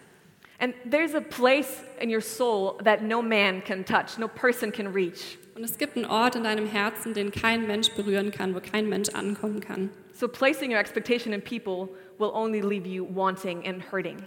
And 0.60 0.72
there's 0.88 1.16
a 1.16 1.20
place 1.20 1.82
in 2.00 2.14
your 2.14 2.20
soul 2.20 2.78
that 2.84 3.02
no 3.02 3.22
man 3.22 3.60
can 3.60 3.84
touch, 3.84 4.18
no 4.18 4.28
person 4.28 4.70
can 4.70 4.86
reach. 4.86 5.36
Und 5.56 5.64
es 5.64 5.78
gibt 5.78 5.96
einen 5.96 6.06
Ort 6.06 6.36
in 6.36 6.44
deinem 6.44 6.68
Herzen, 6.68 7.12
den 7.12 7.32
kein 7.32 7.66
Mensch 7.66 7.90
berühren 7.90 8.30
kann, 8.30 8.54
wo 8.54 8.60
kein 8.60 8.88
Mensch 8.88 9.08
ankommen 9.08 9.58
kann. 9.58 9.90
So 10.12 10.28
placing 10.28 10.70
your 10.70 10.78
expectation 10.78 11.32
in 11.32 11.42
people 11.42 11.88
will 12.20 12.30
only 12.32 12.60
leave 12.60 12.86
you 12.86 13.04
wanting 13.12 13.66
and 13.66 13.90
hurting. 13.90 14.18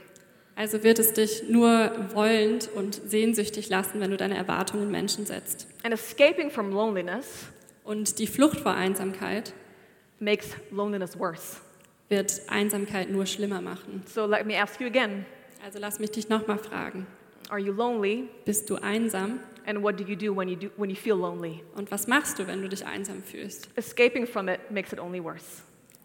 Also 0.57 0.83
wird 0.83 0.99
es 0.99 1.13
dich 1.13 1.43
nur 1.47 1.89
wollend 2.13 2.67
und 2.75 2.95
sehnsüchtig 2.95 3.69
lassen, 3.69 4.01
wenn 4.01 4.11
du 4.11 4.17
deine 4.17 4.35
Erwartungen 4.35 4.83
in 4.83 4.91
Menschen 4.91 5.25
setzt. 5.25 5.69
And 5.83 5.93
escaping 5.93 6.51
from 6.51 6.73
loneliness 6.73 7.45
Und 7.85 8.19
die 8.19 8.27
Flucht 8.27 8.59
vor 8.59 8.73
Einsamkeit 8.73 9.53
makes 10.19 10.49
loneliness 10.71 11.17
worse. 11.17 11.61
Wird 12.09 12.41
Einsamkeit 12.47 13.09
nur 13.09 13.25
schlimmer 13.25 13.61
machen. 13.61 14.03
So 14.05 14.25
let 14.25 14.45
me 14.45 14.61
ask 14.61 14.79
you 14.79 14.87
again 14.87 15.25
Also 15.65 15.79
lass 15.79 15.99
mich 15.99 16.11
dich 16.11 16.29
nochmal 16.29 16.57
fragen. 16.57 17.07
Are 17.49 17.59
you 17.59 17.71
lonely? 17.73 18.29
Bist 18.45 18.69
du 18.69 18.75
einsam? 18.75 19.39
And 19.65 19.81
what 19.81 19.97
do 19.97 20.03
you 20.03 20.15
do 20.15 20.35
when 20.35 20.49
you, 20.49 20.55
do, 20.57 20.69
when 20.75 20.89
you 20.89 20.95
feel 20.95 21.15
lonely? 21.15 21.63
Und 21.75 21.89
was 21.91 22.07
machst 22.07 22.37
du, 22.39 22.47
wenn 22.47 22.61
du 22.61 22.67
dich 22.67 22.85
einsam 22.85 23.23
fühlst? 23.23 23.69
Escaping 23.75 24.27
from 24.27 24.49
it 24.49 24.59
makes 24.69 24.91
it 24.91 24.99
only 24.99 25.23
worse. 25.23 25.61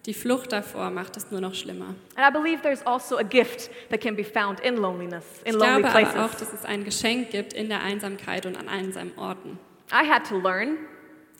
Die 0.07 0.15
Flucht 0.15 0.53
davor 0.53 0.91
macht 0.91 1.17
es 1.17 1.31
nur 1.31 1.41
noch 1.41 1.55
schlimmer. 1.55 1.95
And 2.15 2.27
I 2.27 2.31
believe 2.31 2.63
there's 2.63 2.87
also 2.87 3.19
a 3.19 3.23
gift 3.23 3.69
that 3.91 4.01
can 4.01 4.15
be 4.15 4.25
found 4.25 4.61
in 4.61 4.77
loneliness, 4.77 5.25
in 5.45 5.55
Ich 5.55 5.59
lonely 5.61 5.83
glaube 5.83 5.89
aber 5.89 6.25
auch, 6.25 6.31
places. 6.31 6.39
dass 6.51 6.61
es 6.61 6.65
ein 6.65 6.85
Geschenk 6.85 7.31
gibt 7.31 7.53
in 7.53 7.69
der 7.69 7.83
Einsamkeit 7.83 8.47
und 8.47 8.57
an 8.57 8.69
einsamen 8.69 9.13
Orten. 9.19 9.59
I 9.91 10.09
had 10.09 10.25
to 10.29 10.39
learn 10.39 10.79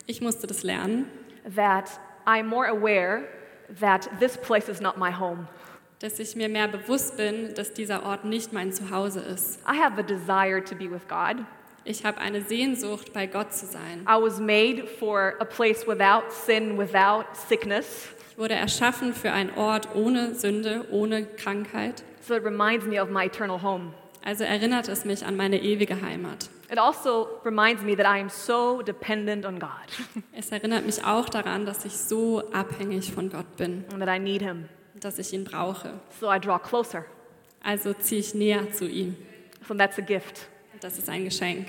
Ich 0.07 0.21
musste 0.21 0.47
das 0.47 0.65
lernen, 0.65 1.07
that 1.55 2.01
I'm 2.27 2.45
more 2.45 2.67
aware 2.69 3.23
that 3.81 4.09
this 4.21 4.37
place 4.37 4.69
is 4.69 4.81
not 4.81 4.97
my 4.97 5.11
home. 5.11 5.49
dass 6.01 6.21
ich 6.21 6.37
mir 6.37 6.49
mehr 6.49 6.69
bewusst 6.69 7.17
bin, 7.17 7.55
dass 7.55 7.73
dieser 7.73 8.05
Ort 8.05 8.25
nicht 8.25 8.53
mein 8.53 8.73
Zuhause 8.73 9.21
ist. 9.21 9.59
I 9.67 9.77
have 9.77 9.99
a 9.99 10.03
desire 10.03 10.63
to 10.63 10.77
be 10.77 10.91
with 10.91 11.09
God. 11.09 11.45
Ich 11.85 12.05
habe 12.05 12.19
eine 12.19 12.43
Sehnsucht, 12.43 13.13
bei 13.13 13.27
Gott 13.27 13.53
zu 13.53 13.67
sein. 13.67 14.07
I 14.07 14.21
was 14.21 14.39
made 14.39 14.87
for 14.87 15.35
a 15.41 15.45
place 15.45 15.87
without 15.87 16.31
sin, 16.31 16.79
without 16.79 17.25
sickness. 17.49 18.09
Ich 18.31 18.39
wurde 18.39 18.55
erschaffen 18.55 19.15
für 19.15 19.33
einen 19.33 19.51
Ort 19.57 19.89
ohne 19.95 20.35
Sünde, 20.35 20.85
ohne 20.91 21.25
Krankheit. 21.25 22.05
So 22.21 22.35
it 22.35 22.45
reminds 22.45 22.87
me 22.87 23.03
of 23.03 23.11
my 23.11 23.25
eternal 23.25 23.63
home. 23.63 23.93
Also 24.25 24.45
erinnert 24.45 24.89
es 24.89 25.05
mich 25.05 25.25
an 25.25 25.37
meine 25.37 25.61
ewige 25.61 26.01
Heimat. 26.03 26.51
It 26.71 26.79
also 26.79 27.41
reminds 27.45 27.83
me 27.83 27.97
that 27.97 28.05
I 28.07 28.21
am 28.21 28.29
so 28.29 28.83
dependent 28.83 29.47
on 29.47 29.59
God 29.59 29.71
Es 30.37 30.51
erinnert 30.53 30.85
mich 30.85 31.03
auch 31.05 31.29
daran, 31.29 31.65
dass 31.65 31.85
ich 31.87 31.97
so 31.97 32.43
abhängig 32.53 33.13
von 33.13 33.31
Gott 33.31 33.57
bin, 33.57 33.85
and 33.93 34.01
that 34.01 34.09
I 34.09 34.19
need 34.19 34.43
Him. 34.43 34.69
dass 35.01 35.19
ich 35.19 35.33
ihn 35.33 35.45
brauche. 35.45 35.95
So 36.21 36.31
I 36.31 36.39
draw 36.39 36.59
closer. 36.59 37.05
Also 37.63 37.93
ziehe 37.95 38.21
ich 38.21 38.35
näher 38.35 38.71
zu 38.73 38.87
ihm. 38.87 39.17
So 39.67 39.75
that's 39.75 39.99
a 39.99 40.03
gift. 40.03 40.49
Das 40.81 40.99
ist 40.99 41.09
ein 41.09 41.25
Geschenk. 41.25 41.69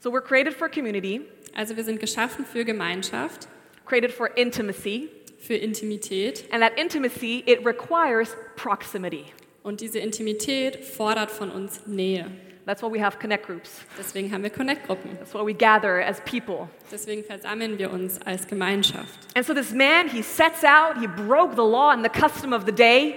So 0.00 0.10
we're 0.10 0.20
created 0.22 0.54
for 0.54 0.68
community, 0.68 1.20
Also 1.56 1.76
wir 1.76 1.82
sind 1.84 1.98
geschaffen 1.98 2.44
für 2.46 2.64
Gemeinschaft, 2.64 3.48
created 3.84 4.12
for 4.12 4.36
intimacy, 4.36 5.08
für 5.40 5.54
Intimität. 5.54 6.44
and 6.52 6.62
that 6.62 6.78
intimacy 6.78 7.42
it 7.46 7.64
requires 7.66 8.36
proximity. 8.56 9.24
Und 9.64 9.80
diese 9.80 9.98
Intimität 9.98 10.84
fordert 10.84 11.30
von 11.32 11.50
uns 11.50 11.86
Nähe. 11.86 12.30
That's 12.68 12.82
why 12.82 12.92
we 12.92 13.02
have 13.02 13.18
connect 13.18 13.46
groups. 13.46 13.80
Deswegen 13.98 14.30
haben 14.30 14.42
wir 14.42 14.50
Connect-Gruppen. 14.50 15.16
That's 15.18 15.32
why 15.32 15.40
we 15.42 15.54
gather 15.54 16.04
as 16.06 16.20
people. 16.20 16.68
Deswegen 16.92 17.24
versammeln 17.24 17.78
wir 17.78 17.90
uns 17.90 18.20
als 18.26 18.46
Gemeinschaft. 18.46 19.08
And 19.34 19.46
so 19.46 19.54
this 19.54 19.72
man, 19.72 20.08
he 20.10 20.20
sets 20.22 20.62
out, 20.64 20.98
he 21.00 21.06
broke 21.06 21.52
the 21.56 21.62
law 21.62 21.88
and 21.90 22.04
the 22.04 22.10
custom 22.10 22.52
of 22.52 22.64
the 22.66 22.72
day, 22.72 23.14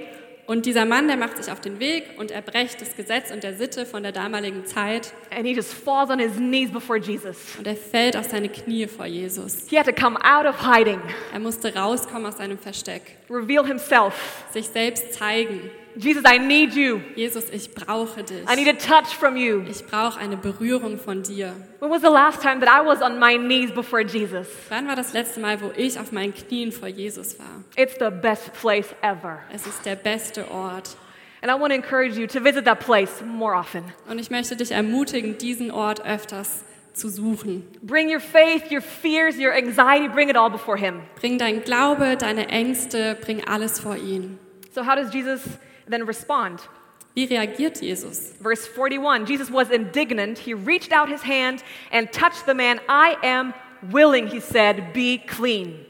Und 0.47 0.65
dieser 0.65 0.85
Mann, 0.85 1.07
der 1.07 1.17
macht 1.17 1.37
sich 1.37 1.51
auf 1.51 1.61
den 1.61 1.79
Weg 1.79 2.03
und 2.17 2.31
er 2.31 2.41
brecht 2.41 2.81
das 2.81 2.95
Gesetz 2.97 3.31
und 3.31 3.43
der 3.43 3.53
Sitte 3.53 3.85
von 3.85 4.03
der 4.03 4.11
damaligen 4.11 4.65
Zeit 4.65 5.13
and 5.29 5.45
he 5.45 5.53
just 5.53 5.73
falls 5.73 6.09
on 6.09 6.19
his 6.19 6.35
knees 6.37 6.71
before 6.71 6.97
Jesus. 6.99 7.37
und 7.57 7.67
er 7.67 7.75
fällt 7.75 8.17
auf 8.17 8.25
seine 8.25 8.49
Knie 8.49 8.87
vor 8.87 9.05
Jesus. 9.05 9.67
He 9.69 9.77
had 9.77 9.85
to 9.85 9.93
come 9.93 10.17
out 10.23 10.45
of 10.45 10.55
hiding, 10.65 10.99
Er 11.31 11.39
musste 11.39 11.73
rauskommen 11.75 12.25
aus 12.25 12.37
seinem 12.37 12.57
Versteck, 12.57 13.17
reveal 13.29 13.65
himself. 13.65 14.43
sich 14.51 14.67
selbst 14.67 15.13
zeigen. 15.13 15.69
Jesus, 15.95 16.23
I 16.25 16.37
need 16.37 16.73
you. 16.73 17.01
Jesus, 17.15 17.49
ich 17.51 17.73
brauche 17.73 18.23
dich. 18.23 18.49
I 18.49 18.55
need 18.55 18.67
a 18.67 18.73
touch 18.73 19.15
from 19.15 19.35
you. 19.35 19.63
Ich 19.69 19.85
brauche 19.85 20.19
eine 20.19 20.37
Berührung 20.37 20.97
von 20.97 21.23
dir. 21.23 21.53
When 21.79 21.89
was 21.89 22.01
the 22.01 22.07
last 22.07 22.41
time 22.41 22.59
that 22.61 22.69
I 22.69 22.85
was 22.85 23.01
on 23.01 23.19
my 23.19 23.37
knees 23.37 23.71
before 23.71 24.01
Jesus? 24.01 24.47
Wann 24.69 24.87
war 24.87 24.95
das 24.95 25.13
letzte 25.13 25.39
Mal, 25.39 25.61
wo 25.61 25.71
ich 25.75 25.99
auf 25.99 26.11
meinen 26.11 26.33
Knien 26.33 26.71
vor 26.71 26.87
Jesus 26.87 27.37
war? 27.39 27.63
It's 27.75 27.95
the 27.99 28.09
best 28.09 28.53
place 28.53 28.87
ever. 29.01 29.39
Es 29.53 29.67
ist 29.67 29.85
der 29.85 29.95
beste 29.95 30.49
Ort. 30.51 30.95
And 31.41 31.51
I 31.51 31.55
want 31.55 31.71
to 31.71 31.75
encourage 31.75 32.17
you 32.17 32.27
to 32.27 32.39
visit 32.39 32.65
that 32.65 32.79
place 32.79 33.21
more 33.25 33.55
often. 33.55 33.83
Und 34.07 34.19
ich 34.19 34.29
möchte 34.29 34.55
dich 34.55 34.71
ermutigen, 34.71 35.37
diesen 35.37 35.71
Ort 35.71 36.05
öfters 36.05 36.63
zu 36.93 37.09
suchen. 37.09 37.67
Bring 37.81 38.09
your 38.09 38.19
faith, 38.19 38.71
your 38.71 38.81
fears, 38.81 39.37
your 39.37 39.53
anxiety, 39.53 40.07
bring 40.07 40.29
it 40.29 40.37
all 40.37 40.49
before 40.49 40.77
Him. 40.77 41.01
Bring 41.19 41.37
dein 41.37 41.63
Glaube, 41.63 42.15
deine 42.17 42.47
Ängste, 42.49 43.17
bring 43.21 43.43
alles 43.45 43.79
vor 43.79 43.95
ihn. 43.95 44.37
So, 44.73 44.85
how 44.85 44.95
does 44.95 45.13
Jesus 45.13 45.41
then 45.91 46.05
respond? 46.05 46.61
Wie 47.13 47.25
reagiert 47.25 47.81
Jesus? 47.81 48.33
Verse 48.39 48.65
41 48.65 49.25
Jesus 49.25 49.51
was 49.51 49.69
indignant. 49.69 50.39
He 50.39 50.53
reached 50.53 50.91
out 50.91 51.09
his 51.09 51.23
hand 51.23 51.63
and 51.91 52.11
touched 52.11 52.45
the 52.45 52.53
man. 52.53 52.79
I 52.87 53.17
am 53.21 53.53
willing, 53.91 54.27
he 54.27 54.39
said, 54.39 54.93
be 54.93 55.17
clean. 55.17 55.85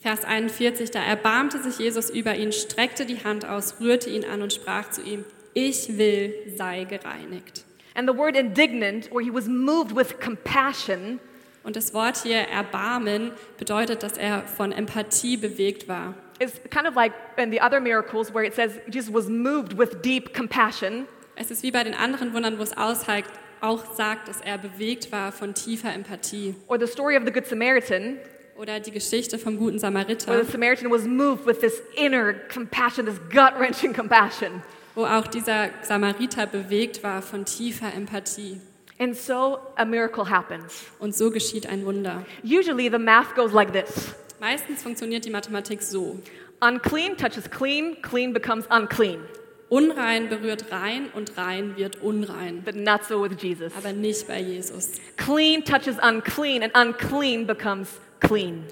Vers 0.00 0.24
41, 0.24 0.90
da 0.90 1.00
erbarmte 1.00 1.62
sich 1.62 1.78
Jesus 1.78 2.10
über 2.10 2.34
ihn, 2.34 2.50
streckte 2.50 3.06
die 3.06 3.22
Hand 3.22 3.44
aus, 3.44 3.80
rührte 3.80 4.10
ihn 4.10 4.24
an 4.24 4.42
und 4.42 4.52
sprach 4.52 4.90
zu 4.90 5.02
ihm, 5.02 5.24
ich 5.54 5.96
will, 5.96 6.34
sei 6.56 6.84
gereinigt. 6.84 7.64
And 7.94 8.08
the 8.08 8.16
word 8.16 8.36
indignant, 8.36 9.10
where 9.12 9.22
he 9.22 9.30
was 9.30 9.46
moved 9.46 9.94
with 9.94 10.18
compassion, 10.18 11.20
Und 11.64 11.76
das 11.76 11.94
Wort 11.94 12.22
hier 12.22 12.38
Erbarmen 12.38 13.32
bedeutet, 13.56 14.02
dass 14.02 14.16
er 14.16 14.42
von 14.46 14.72
Empathie 14.72 15.36
bewegt 15.36 15.88
war. 15.88 16.14
Is 16.42 16.60
kind 16.70 16.86
of 16.86 16.94
like 16.96 17.12
in 17.36 17.50
the 17.50 17.60
other 17.60 17.80
miracles 17.80 18.32
where 18.32 18.44
it 18.44 18.54
says 18.54 18.78
Jesus 18.88 19.12
was 19.12 19.28
moved 19.28 19.76
with 19.78 20.02
deep 20.02 20.34
compassion. 20.34 21.06
Es 21.36 21.50
ist 21.50 21.62
wie 21.62 21.70
bei 21.70 21.84
den 21.84 21.94
anderen 21.94 22.34
Wundern, 22.34 22.58
wo 22.58 22.62
es 22.62 22.76
auszeigt, 22.76 23.30
auch 23.60 23.94
sagt, 23.94 24.28
dass 24.28 24.40
er 24.40 24.58
bewegt 24.58 25.12
war 25.12 25.32
von 25.32 25.54
tiefer 25.54 25.92
Empathie. 25.92 26.54
Or 26.66 26.78
the 26.78 26.86
story 26.86 27.16
of 27.16 27.24
the 27.24 27.32
Good 27.32 27.46
Samaritan, 27.46 28.18
Oder 28.56 28.80
die 28.80 28.90
Geschichte 28.90 29.38
vom 29.38 29.56
guten 29.56 29.78
where 29.80 29.80
Samariter, 29.80 30.44
the 30.44 30.50
Samaritan 30.50 30.90
was 30.90 31.04
moved 31.04 31.46
with 31.46 31.60
this 31.60 31.80
inner 31.96 32.34
compassion, 32.52 33.06
this 33.06 33.18
gut 33.30 33.58
wrenching 33.58 33.94
compassion. 33.94 34.62
wo 34.94 35.04
auch 35.06 35.26
dieser 35.26 35.70
Samariter 35.82 36.46
bewegt 36.46 37.02
war 37.02 37.22
von 37.22 37.44
tiefer 37.46 37.92
Empathie. 37.94 38.60
And 38.98 39.16
so 39.16 39.58
a 39.76 39.84
miracle 39.84 40.28
happens. 40.28 40.84
Und 40.98 41.14
so 41.16 41.30
geschieht 41.30 41.66
ein 41.66 41.86
Wunder. 41.86 42.24
Usually 42.44 42.90
the 42.90 42.98
math 42.98 43.34
goes 43.34 43.52
like 43.52 43.72
this 43.72 44.14
Meistens 44.42 44.82
funktioniert 44.82 45.24
die 45.24 45.30
Mathematik 45.30 45.80
so. 45.82 46.18
unclean 46.60 47.16
touches 47.16 47.48
clean, 47.48 48.02
clean 48.02 48.32
becomes 48.32 48.66
unclean. 48.66 49.20
Unrein 49.68 50.28
berührt 50.28 50.72
rein 50.72 51.10
und 51.14 51.38
rein 51.38 51.76
wird 51.76 52.02
unrein. 52.02 52.60
But 52.64 52.74
not 52.74 53.04
so 53.04 53.22
with 53.22 53.40
Jesus. 53.40 53.72
Aber 53.76 53.92
nicht 53.92 54.26
bei 54.26 54.40
Jesus. 54.40 54.94
Clean 55.16 55.64
touches 55.64 55.96
unclean, 56.02 56.64
and 56.64 56.74
unclean 56.74 57.46
becomes 57.46 58.00
clean. 58.18 58.64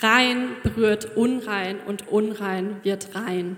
Rein 0.00 0.54
berührt 0.62 1.16
unrein 1.16 1.80
und 1.84 2.06
unrein 2.06 2.76
wird 2.84 3.12
rein. 3.16 3.56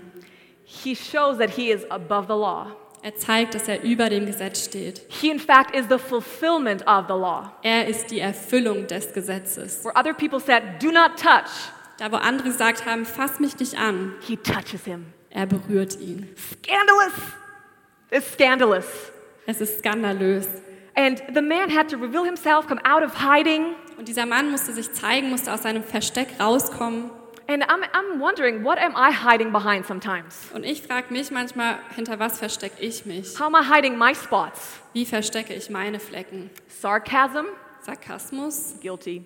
He 0.63 0.95
shows 0.95 1.37
that 1.37 1.51
he 1.51 1.69
is 1.69 1.85
above 1.91 2.25
the 2.25 2.33
law. 2.33 2.75
Er 3.05 3.15
zeigt, 3.15 3.53
dass 3.53 3.67
er 3.67 3.83
über 3.83 4.09
dem 4.09 4.25
Gesetz 4.25 4.65
steht. 4.65 5.03
He, 5.09 5.29
in 5.29 5.37
fact, 5.37 5.75
is 5.75 5.85
the 5.87 5.99
fulfillment 5.99 6.81
of 6.87 7.05
the 7.07 7.13
law. 7.13 7.51
Er 7.61 7.87
ist 7.87 8.09
die 8.09 8.17
Erfüllung 8.17 8.87
des 8.87 9.13
Gesetzes. 9.13 9.85
Where 9.85 9.95
other 9.95 10.11
people 10.11 10.39
said, 10.39 10.81
Do 10.81 10.89
not 10.89 11.11
touch, 11.15 11.51
Da 11.99 12.11
wo 12.11 12.15
andere 12.15 12.47
gesagt 12.47 12.83
haben, 12.87 13.05
fass 13.05 13.39
mich 13.39 13.59
nicht 13.59 13.77
an, 13.77 14.13
he 14.21 14.35
touches 14.35 14.85
him. 14.85 15.05
er 15.29 15.45
berührt 15.45 15.99
ihn. 15.99 16.27
Scandalous! 16.35 17.13
It's 18.09 18.33
scandalous. 18.33 18.87
Es 19.45 19.61
ist 19.61 19.77
skandalös. 19.77 20.47
And 20.95 21.21
the 21.31 21.43
man 21.43 21.69
had 21.69 21.89
to 21.89 21.97
reveal 21.97 22.25
himself, 22.25 22.65
come 22.67 22.81
out 22.85 23.03
of 23.03 23.13
hiding. 23.19 23.75
Und 23.99 24.07
dieser 24.07 24.25
Mann 24.25 24.49
musste 24.49 24.73
sich 24.73 24.91
zeigen, 24.93 25.29
musste 25.29 25.53
aus 25.53 25.61
seinem 25.61 25.83
Versteck 25.83 26.39
rauskommen. 26.39 27.11
And 27.47 27.63
I'm, 27.63 27.83
I'm 27.93 28.19
wondering, 28.19 28.63
what 28.63 28.79
am 28.79 28.95
I 28.95 29.11
hiding 29.11 29.51
behind 29.51 29.85
sometimes? 29.85 30.49
Und 30.53 30.63
ich 30.65 30.81
frage 30.81 31.11
mich 31.11 31.29
manchmal, 31.29 31.77
hinter 31.95 32.17
was 32.19 32.39
verstecke 32.39 32.79
ich 32.81 33.05
mich? 33.05 33.39
How 33.39 33.45
am 33.45 33.55
I 33.55 33.63
hiding 33.63 33.97
my 33.97 34.15
spots? 34.15 34.79
Wie 34.93 35.05
verstecke 35.05 35.53
ich 35.53 35.69
meine 35.69 35.99
Flecken? 35.99 36.49
Sarcasm? 36.67 37.45
Sarkasmus? 37.81 38.75
Guilty. 38.81 39.25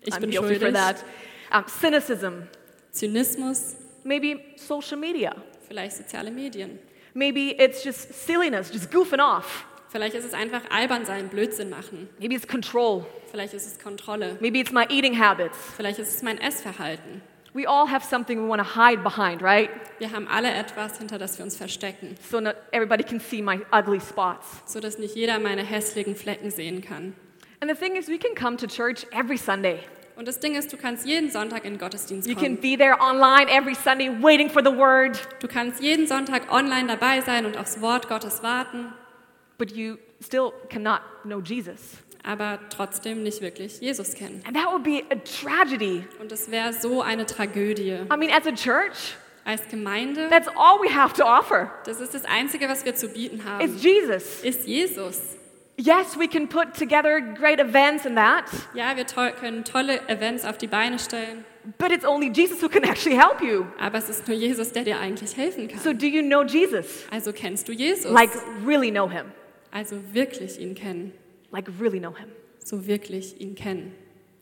Ich 0.00 0.14
I'm 0.14 0.20
bin 0.20 0.30
guilty 0.30 0.54
for 0.54 0.70
schuldig. 0.70 0.74
that. 0.74 1.04
Um, 1.52 1.64
cynicism? 1.68 2.48
Zynismus? 2.92 3.76
Maybe 4.04 4.54
social 4.56 4.96
media. 4.96 5.34
Vielleicht 5.68 5.96
soziale 5.96 6.30
Medien. 6.30 6.78
Maybe 7.12 7.50
it's 7.58 7.82
just 7.84 8.12
silliness, 8.26 8.70
just 8.70 8.90
goofing 8.90 9.20
off. 9.20 9.66
Vielleicht 9.96 10.14
ist 10.14 10.26
es 10.26 10.34
einfach 10.34 10.60
albern 10.68 11.06
sein, 11.06 11.28
Blödsinn 11.28 11.70
machen. 11.70 12.06
Maybe 12.18 12.34
it's 12.34 12.46
control. 12.46 13.06
Vielleicht 13.30 13.54
ist 13.54 13.66
es 13.66 13.78
Kontrolle. 13.82 14.36
Maybe 14.40 14.58
it's 14.58 14.70
my 14.70 14.84
eating 14.90 15.18
habits. 15.18 15.56
Vielleicht 15.74 15.98
ist 15.98 16.14
es 16.14 16.22
mein 16.22 16.36
Essverhalten. 16.38 17.22
We 17.54 17.66
all 17.66 17.90
have 17.90 18.04
something 18.06 18.38
we 18.44 18.46
want 18.46 18.60
to 18.62 18.74
hide 18.78 18.98
behind, 19.02 19.40
right? 19.42 19.70
Wir 19.98 20.12
haben 20.12 20.28
alle 20.28 20.52
etwas, 20.52 20.98
hinter 20.98 21.16
das 21.16 21.38
wir 21.38 21.46
uns 21.46 21.56
verstecken, 21.56 22.14
So 22.30 22.40
not 22.40 22.56
everybody 22.72 23.02
can 23.04 23.18
see 23.20 23.40
my 23.40 23.60
ugly 23.72 23.98
spots. 23.98 24.46
sodass 24.66 24.98
nicht 24.98 25.14
jeder 25.14 25.38
meine 25.38 25.62
hässlichen 25.62 26.14
Flecken 26.14 26.50
sehen 26.50 26.82
kann. 26.82 27.14
And 27.62 27.70
the 27.70 27.74
thing 27.74 27.96
is, 27.96 28.06
we 28.08 28.18
can 28.18 28.34
come 28.34 28.58
to 28.58 28.66
church 28.66 29.06
every 29.12 29.38
Sunday. 29.38 29.78
Und 30.16 30.28
das 30.28 30.40
Ding 30.40 30.56
ist, 30.56 30.70
du 30.74 30.76
kannst 30.76 31.06
jeden 31.06 31.30
Sonntag 31.30 31.64
in 31.64 31.78
Gottesdienst 31.78 32.28
You 32.28 32.34
can 32.34 32.58
kommen. 32.58 32.60
be 32.60 32.76
there 32.76 32.98
online 33.00 33.50
every 33.50 33.74
Sunday 33.74 34.10
waiting 34.20 34.50
for 34.50 34.62
the 34.62 34.76
word, 34.76 35.18
Du 35.40 35.48
kannst 35.48 35.80
jeden 35.82 36.06
Sonntag 36.06 36.52
online 36.52 36.86
dabei 36.86 37.22
sein 37.22 37.46
und 37.46 37.56
aufs 37.56 37.80
Wort 37.80 38.10
Gottes 38.10 38.42
warten, 38.42 38.92
but 39.58 39.72
you 39.72 39.98
still 40.20 40.52
cannot 40.68 41.00
know 41.24 41.40
Jesus. 41.40 41.98
aber 42.22 42.58
trotzdem 42.70 43.22
nicht 43.22 43.40
wirklich 43.40 43.80
Jesus 43.80 44.14
kennen. 44.14 44.42
And 44.46 44.56
that 44.56 44.72
would 44.72 44.82
be 44.82 45.04
a 45.10 45.16
tragedy. 45.16 46.04
Und 46.20 46.32
es 46.32 46.50
wäre 46.50 46.72
so 46.72 47.00
eine 47.00 47.24
Tragödie. 47.24 47.92
I 48.12 48.16
mean, 48.16 48.30
as 48.30 48.46
a 48.46 48.52
church, 48.52 49.14
Als 49.44 49.62
Gemeinde, 49.68 50.28
that's 50.28 50.48
all 50.56 50.80
we 50.82 50.92
have 50.92 51.14
to 51.14 51.22
offer 51.24 51.70
das 51.84 52.00
ist 52.00 52.14
das 52.14 52.24
Einzige, 52.24 52.68
was 52.68 52.84
wir 52.84 52.96
zu 52.96 53.08
bieten 53.08 53.36
is 53.38 53.44
haben, 53.44 53.76
Jesus. 53.76 54.40
ist 54.42 54.66
Jesus. 54.66 55.20
Yes, 55.78 56.18
we 56.18 56.26
can 56.26 56.48
put 56.48 56.74
together 56.74 57.20
great 57.20 57.60
events 57.60 58.04
and 58.06 58.16
that, 58.16 58.46
Ja, 58.74 58.96
wir 58.96 59.06
to 59.06 59.30
können 59.38 59.62
tolle 59.62 60.00
Events 60.08 60.44
auf 60.44 60.58
die 60.58 60.66
Beine 60.66 60.98
stellen, 60.98 61.44
but 61.78 61.92
it's 61.92 62.04
only 62.04 62.28
Jesus 62.32 62.60
who 62.60 62.68
can 62.68 62.82
actually 62.82 63.16
help 63.16 63.40
you. 63.40 63.66
aber 63.78 63.98
es 63.98 64.08
ist 64.08 64.26
nur 64.26 64.36
Jesus, 64.36 64.72
der 64.72 64.82
dir 64.82 64.98
eigentlich 64.98 65.36
helfen 65.36 65.68
kann. 65.68 65.78
So, 65.78 65.92
do 65.92 66.06
you 66.06 66.22
know 66.22 66.42
Jesus? 66.42 67.04
Also 67.12 67.32
kennst 67.32 67.68
du 67.68 67.72
Jesus. 67.72 68.10
Like, 68.10 68.30
really 68.66 68.90
know 68.90 69.08
him. 69.08 69.26
Also 69.76 69.96
wirklich 70.14 70.58
ihn 70.58 70.74
kennen. 70.74 71.12
Like, 71.50 71.68
really 71.78 72.00
know 72.00 72.16
him. 72.16 72.28
So 72.64 72.86
wirklich 72.86 73.38
ihn 73.38 73.54
kennen. 73.54 73.94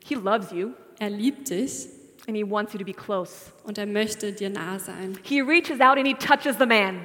He 0.04 0.14
loves 0.14 0.52
you 0.52 0.70
Er 1.00 1.10
liebt 1.10 1.50
dich 1.50 1.88
and 2.28 2.36
he 2.36 2.48
wants 2.48 2.72
you 2.72 2.78
to 2.78 2.84
be 2.84 2.92
close. 2.92 3.50
und 3.64 3.76
er 3.78 3.86
möchte 3.86 4.32
dir 4.32 4.48
nahe 4.48 4.78
sein. 4.78 5.18
He 5.24 5.40
reaches 5.40 5.80
out 5.80 5.98
and 5.98 6.06
he 6.06 6.14
touches 6.14 6.56
the 6.58 6.66
man. 6.66 7.00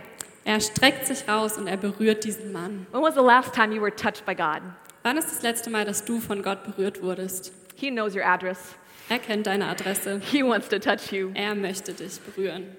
Er 0.45 0.59
streckt 0.61 1.07
sich 1.07 1.27
raus 1.27 1.57
und 1.57 1.65
er 1.65 1.77
berührt 1.77 2.23
diesen 2.23 2.51
Mann. 2.51 2.85
When 2.91 3.01
was 3.01 3.15
the 3.15 3.21
last 3.21 3.53
time 3.55 3.73
you 3.73 3.81
were 3.81 3.93
touched 3.95 4.25
by 4.27 4.35
God? 4.35 4.61
Wann 5.01 5.17
ist 5.17 5.27
das 5.31 5.41
letzte 5.41 5.71
Mal, 5.71 5.85
dass 5.85 6.05
du 6.05 6.19
von 6.19 6.43
Gott 6.43 6.63
berührt 6.63 7.01
wurdest? 7.01 7.51
He 7.75 7.89
knows 7.89 8.15
your 8.15 8.23
address. 8.25 8.75
Er 9.09 9.17
kennt 9.17 9.47
deine 9.47 9.65
Adresse. 9.65 10.19
He 10.19 10.43
wants 10.43 10.69
to 10.69 10.77
touch 10.77 11.11
you. 11.11 11.31
Er 11.33 11.55
möchte 11.55 11.93
dich 11.93 12.19
berühren. 12.19 12.75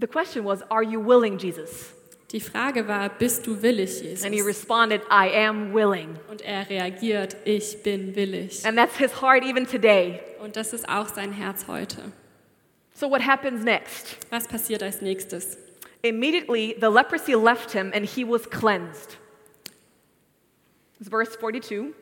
The 0.00 0.06
question 0.06 0.44
was, 0.46 0.62
Are 0.70 0.82
you 0.82 0.98
willing, 0.98 1.36
Jesus? 1.38 1.92
Die 2.34 2.40
Frage 2.40 2.88
war, 2.88 3.10
bist 3.10 3.46
du 3.46 3.62
willig, 3.62 4.02
And 4.24 4.32
he 4.34 4.40
Jesus? 4.40 4.46
responded, 4.48 5.02
I 5.08 5.30
am 5.46 5.72
willing. 5.72 6.18
Und 6.28 6.42
er 6.42 6.68
reagiert, 6.68 7.36
ich 7.44 7.80
bin 7.84 8.16
willig. 8.16 8.66
And 8.66 8.76
that's 8.76 8.96
his 8.96 9.22
heart 9.22 9.44
even 9.44 9.68
today. 9.68 10.18
Und 10.42 10.56
das 10.56 10.72
ist 10.72 10.88
auch 10.88 11.06
sein 11.06 11.30
Herz 11.30 11.68
heute. 11.68 12.10
So, 12.92 13.08
what 13.08 13.24
happens 13.24 13.62
next? 13.62 14.16
Was 14.30 14.48
passiert 14.48 14.82
als 14.82 15.00
nächstes? 15.00 15.56
Immediately, 16.02 16.74
the 16.80 16.88
leprosy 16.88 17.34
left 17.34 17.70
him 17.70 17.92
and 17.94 18.04
he 18.04 18.24
was 18.24 18.50
cleansed. 18.50 19.16
It's 20.98 21.08
verse 21.08 21.38
42. 21.38 21.94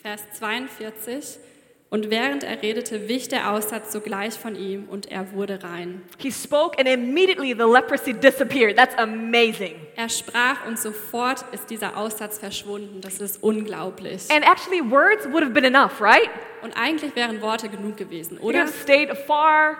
Vers 0.00 0.22
42. 0.38 1.40
Und 1.88 2.10
während 2.10 2.42
er 2.42 2.62
redete, 2.62 3.08
wich 3.08 3.28
der 3.28 3.52
Aussatz 3.52 3.92
sogleich 3.92 4.34
von 4.34 4.56
ihm 4.56 4.88
und 4.88 5.10
er 5.10 5.32
wurde 5.32 5.62
rein. 5.62 6.02
He 6.18 6.32
spoke 6.32 6.76
and 6.80 6.88
immediately 6.88 7.52
the 7.52 7.62
leprosy 7.64 8.12
disappeared. 8.12 8.76
That's 8.76 8.96
amazing. 8.98 9.76
Er 9.94 10.08
sprach 10.08 10.66
und 10.66 10.80
sofort 10.80 11.44
ist 11.52 11.70
dieser 11.70 11.96
Aussatz 11.96 12.38
verschwunden. 12.40 13.00
Das 13.02 13.20
ist 13.20 13.40
unglaublich. 13.40 14.22
And 14.30 14.44
actually, 14.44 14.80
words 14.90 15.26
would 15.30 15.44
have 15.44 15.52
been 15.52 15.64
enough, 15.64 16.00
right? 16.00 16.28
Und 16.62 16.76
eigentlich 16.76 17.14
wären 17.14 17.40
Worte 17.40 17.68
genug 17.68 17.96
gewesen, 17.96 18.38
He 18.38 18.42
could 18.42 18.54
oder? 18.56 18.64
have 18.64 18.72
stayed 18.72 19.08
afar 19.08 19.76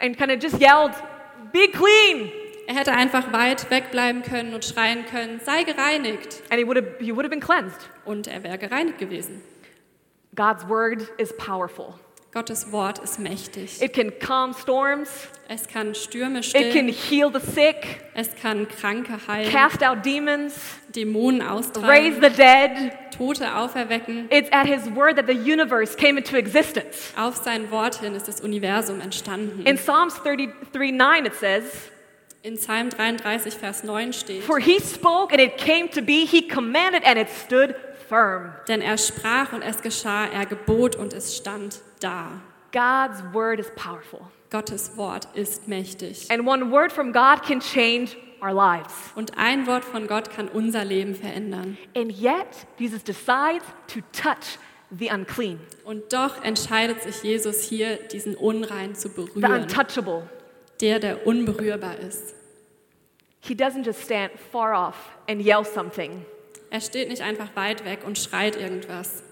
and 0.00 0.16
kind 0.16 0.32
of 0.32 0.42
just 0.42 0.58
yelled, 0.58 0.92
Be 1.52 1.68
clean. 1.68 2.32
Er 2.66 2.74
hätte 2.76 2.92
einfach 2.92 3.32
weit 3.32 3.70
wegbleiben 3.70 4.22
können 4.22 4.54
und 4.54 4.64
schreien 4.64 5.04
können, 5.04 5.40
sei 5.44 5.62
gereinigt. 5.64 6.42
And 6.50 6.58
he 6.58 6.66
would 6.66 6.78
have, 6.78 6.86
he 6.98 7.12
would 7.14 7.24
have 7.24 7.30
been 7.30 7.40
cleansed. 7.40 7.88
Und 8.06 8.26
er 8.26 8.42
wäre 8.42 8.56
gereinigt 8.58 8.98
gewesen. 8.98 9.42
God's 10.36 10.64
word 10.64 11.08
is 11.18 11.32
powerful. 11.38 11.94
Gottes 12.36 12.70
Wort 12.70 12.98
ist 12.98 13.18
mächtig. 13.18 13.80
It 13.80 13.94
can 13.94 14.10
calm 14.20 14.52
storms, 14.52 15.08
Es 15.48 15.66
kann 15.66 15.94
Stürme 15.94 16.40
it 16.40 16.52
can 16.52 16.62
stillen, 16.62 16.88
heal 16.88 17.30
the 17.30 17.40
sick, 17.40 18.02
es 18.14 18.28
kann 18.34 18.68
Kranke 18.68 19.18
heilen, 19.26 19.50
cast 19.50 19.82
out 19.82 20.04
demons, 20.04 20.54
Dämonen 20.92 21.40
raise 21.40 21.70
austreiben, 21.70 22.20
the 22.20 22.28
dead. 22.28 22.92
Tote 23.16 23.40
auferwecken. 23.40 24.26
It's 24.30 24.50
at 24.52 24.66
his 24.66 24.86
word 24.94 25.16
that 25.16 25.26
the 25.26 25.34
universe 25.34 25.96
came 25.96 26.18
into 26.18 26.36
existence. 26.36 27.14
Auf 27.16 27.36
sein 27.36 27.70
Wort 27.70 28.00
hin 28.00 28.14
ist 28.14 28.28
das 28.28 28.42
Universum 28.42 29.00
entstanden. 29.00 29.64
In 29.64 29.78
Psalms 29.78 30.16
33 30.22 30.92
9, 30.92 31.24
it 31.24 31.34
says, 31.34 31.90
In 32.42 32.58
Psalm 32.58 32.90
33, 32.90 33.54
Vers 33.54 33.82
9 33.82 34.12
steht, 34.12 34.42
For 34.42 34.58
he 34.58 34.78
spoke 34.78 35.32
and 35.32 35.40
it 35.40 35.56
came 35.56 35.88
to 35.92 36.02
be, 36.02 36.26
he 36.26 36.46
commanded 36.46 37.02
and 37.04 37.18
it 37.18 37.30
stood 37.30 37.74
firm. 38.08 38.52
denn 38.68 38.80
er 38.80 38.98
sprach 38.98 39.52
und 39.52 39.62
es 39.62 39.82
geschah, 39.82 40.26
er 40.26 40.46
gebot 40.46 40.96
und 40.96 41.12
es 41.12 41.36
stand 41.36 41.80
da. 42.00 42.40
God's 42.72 43.22
word 43.32 43.58
is 43.60 43.70
powerful. 43.74 44.20
Gottes 44.50 44.96
Wort 44.96 45.28
ist 45.34 45.66
mächtig. 45.68 46.30
And 46.30 46.46
one 46.46 46.70
word 46.70 46.92
from 46.92 47.12
God 47.12 47.42
can 47.42 47.60
change 47.60 48.16
our 48.42 48.52
lives. 48.52 48.92
Und 49.14 49.36
ein 49.38 49.66
Wort 49.66 49.84
von 49.84 50.06
Gott 50.06 50.30
kann 50.30 50.48
unser 50.48 50.84
Leben 50.84 51.14
verändern. 51.14 51.78
And 51.96 52.12
yet, 52.12 52.46
Jesus 52.78 53.02
decides 53.02 53.64
to 53.88 54.00
touch 54.12 54.58
the 54.90 55.10
unclean, 55.10 55.58
Und 55.84 56.12
doch 56.12 56.44
entscheidet 56.44 57.02
sich 57.02 57.22
Jesus 57.22 57.62
hier, 57.62 57.96
diesen 57.96 58.36
Unrein 58.36 58.94
zu 58.94 59.08
the 59.08 59.14
berühren, 59.14 59.62
untouchable. 59.62 60.28
der, 60.80 61.00
der 61.00 61.26
unberührbar 61.26 61.98
ist. 61.98 62.34
He 63.40 63.54
doesn't 63.54 63.84
just 63.84 64.02
stand 64.02 64.32
far 64.52 64.74
off 64.74 64.96
and 65.28 65.40
yell 65.40 65.64
something. 65.64 66.24
Er 66.70 66.80
steht 66.80 67.08
nicht 67.08 67.22
einfach 67.22 67.54
weit 67.54 67.84
weg 67.84 68.00
und 68.04 68.18
schreit 68.18 68.56
irgendwas. 68.56 69.22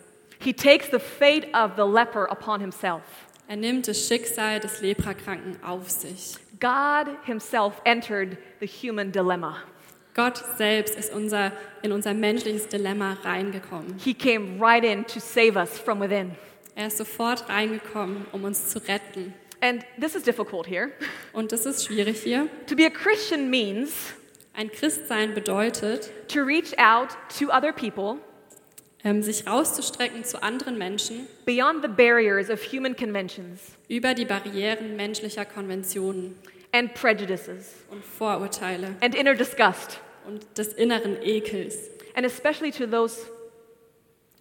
He 0.40 0.52
takes 0.52 0.90
the 0.90 0.98
fate 0.98 1.46
of 1.54 1.72
the 1.76 1.82
leper 1.82 2.30
upon 2.30 2.60
himself. 2.60 3.02
Er 3.48 3.56
nimmt 3.56 3.88
das 3.88 4.08
Schicksal 4.08 4.60
des 4.60 4.80
Leprakranken 4.80 5.62
auf 5.62 5.90
sich. 5.90 6.36
God 6.60 7.08
himself 7.24 7.80
entered 7.84 8.38
the 8.60 8.66
human 8.66 9.12
dilemma. 9.12 9.58
Gott 10.14 10.42
selbst 10.56 10.96
ist 10.96 11.12
unser, 11.12 11.52
in 11.82 11.90
unser 11.92 12.14
menschliches 12.14 12.68
Dilemma 12.68 13.18
reingekommen. 13.24 13.98
He 13.98 14.14
came 14.14 14.60
right 14.60 14.84
in 14.84 15.04
to 15.06 15.18
save 15.18 15.56
us 15.56 15.78
from 15.78 16.00
within. 16.00 16.32
Er 16.76 16.86
ist 16.86 16.98
sofort 16.98 17.48
reingekommen, 17.48 18.24
um 18.32 18.44
uns 18.44 18.68
zu 18.68 18.78
retten. 18.86 19.34
And 19.60 19.84
this 20.00 20.14
is 20.14 20.22
difficult 20.22 20.66
here. 20.66 20.90
Und 21.32 21.50
das 21.52 21.66
ist 21.66 21.84
schwierig 21.86 22.22
hier. 22.22 22.48
To 22.68 22.76
be 22.76 22.86
a 22.86 22.90
Christian 22.90 23.50
means 23.50 24.14
Ein 24.56 24.70
Christsein 24.70 25.34
bedeutet, 25.34 26.10
to 26.28 26.40
reach 26.40 26.78
out 26.78 27.08
to 27.38 27.50
other 27.50 27.72
people 27.72 28.18
ähm, 29.02 29.20
sich 29.20 29.46
rauszustrecken 29.48 30.24
zu 30.24 30.42
anderen 30.42 30.78
Menschen 30.78 31.26
beyond 31.44 31.82
the 31.82 31.88
barriers 31.88 32.48
of 32.50 32.60
human 32.72 32.94
conventions 32.94 33.72
über 33.88 34.14
die 34.14 34.24
Barrieren 34.24 34.94
menschlicher 34.94 35.44
Konventionen 35.44 36.38
and 36.72 36.94
prejudices 36.94 37.74
und 37.90 38.04
Vorurteile 38.04 38.94
and 39.00 39.16
inner 39.16 39.34
disgust, 39.34 39.98
und 40.26 40.46
des 40.56 40.68
inneren 40.74 41.20
Ekels 41.20 41.76
and 42.14 42.24
especially 42.24 42.70
to 42.70 42.86
those 42.86 43.22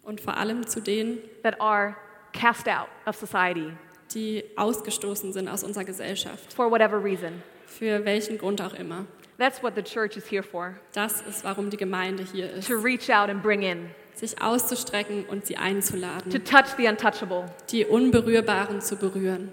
und 0.03 0.21
vor 0.21 0.37
allem 0.37 0.67
zu 0.67 0.79
denen, 0.79 1.17
that 1.41 1.59
are 1.59 1.95
cast 2.33 2.67
out 2.67 2.87
of 3.07 3.15
society 3.15 3.73
die 4.13 4.43
ausgestoßen 4.57 5.33
sind 5.33 5.47
aus 5.47 5.63
unserer 5.63 5.85
Gesellschaft, 5.85 6.53
for 6.53 6.69
whatever 6.69 7.03
reason. 7.03 7.41
für 7.65 8.05
welchen 8.05 8.37
Grund 8.37 8.61
auch 8.61 8.75
immer. 8.75 9.07
That's 9.37 9.63
what 9.63 9.75
the 9.75 9.81
church 9.81 10.15
is 10.17 10.29
here 10.29 10.43
for. 10.43 10.75
Das 10.93 11.21
ist, 11.21 11.43
warum 11.43 11.69
die 11.69 11.77
Gemeinde 11.77 12.23
hier 12.23 12.51
ist, 12.51 12.67
to 12.67 12.75
reach 12.75 13.09
out 13.09 13.29
and 13.29 13.41
bring 13.41 13.63
in, 13.63 13.89
sich 14.15 14.41
auszustrecken 14.41 15.25
und 15.25 15.45
sie 15.45 15.55
to 15.55 15.61
einzuladen, 15.61 16.31
touch 16.43 16.75
the 16.77 16.87
untouchable, 16.87 17.45
die 17.71 17.85
Unberührbaren 17.85 18.81
zu 18.81 18.95
berühren. 18.95 19.51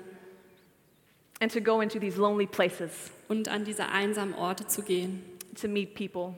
And 1.40 1.50
to 1.52 1.60
go 1.60 1.80
into 1.80 1.98
these 1.98 2.20
lonely 2.20 2.46
places. 2.46 3.10
Und 3.28 3.48
an 3.48 3.64
diese 3.64 3.88
einsamen 3.88 4.34
Orte 4.34 4.66
zu 4.66 4.82
gehen, 4.82 5.22
to 5.58 5.68
meet 5.68 5.94
people. 5.94 6.34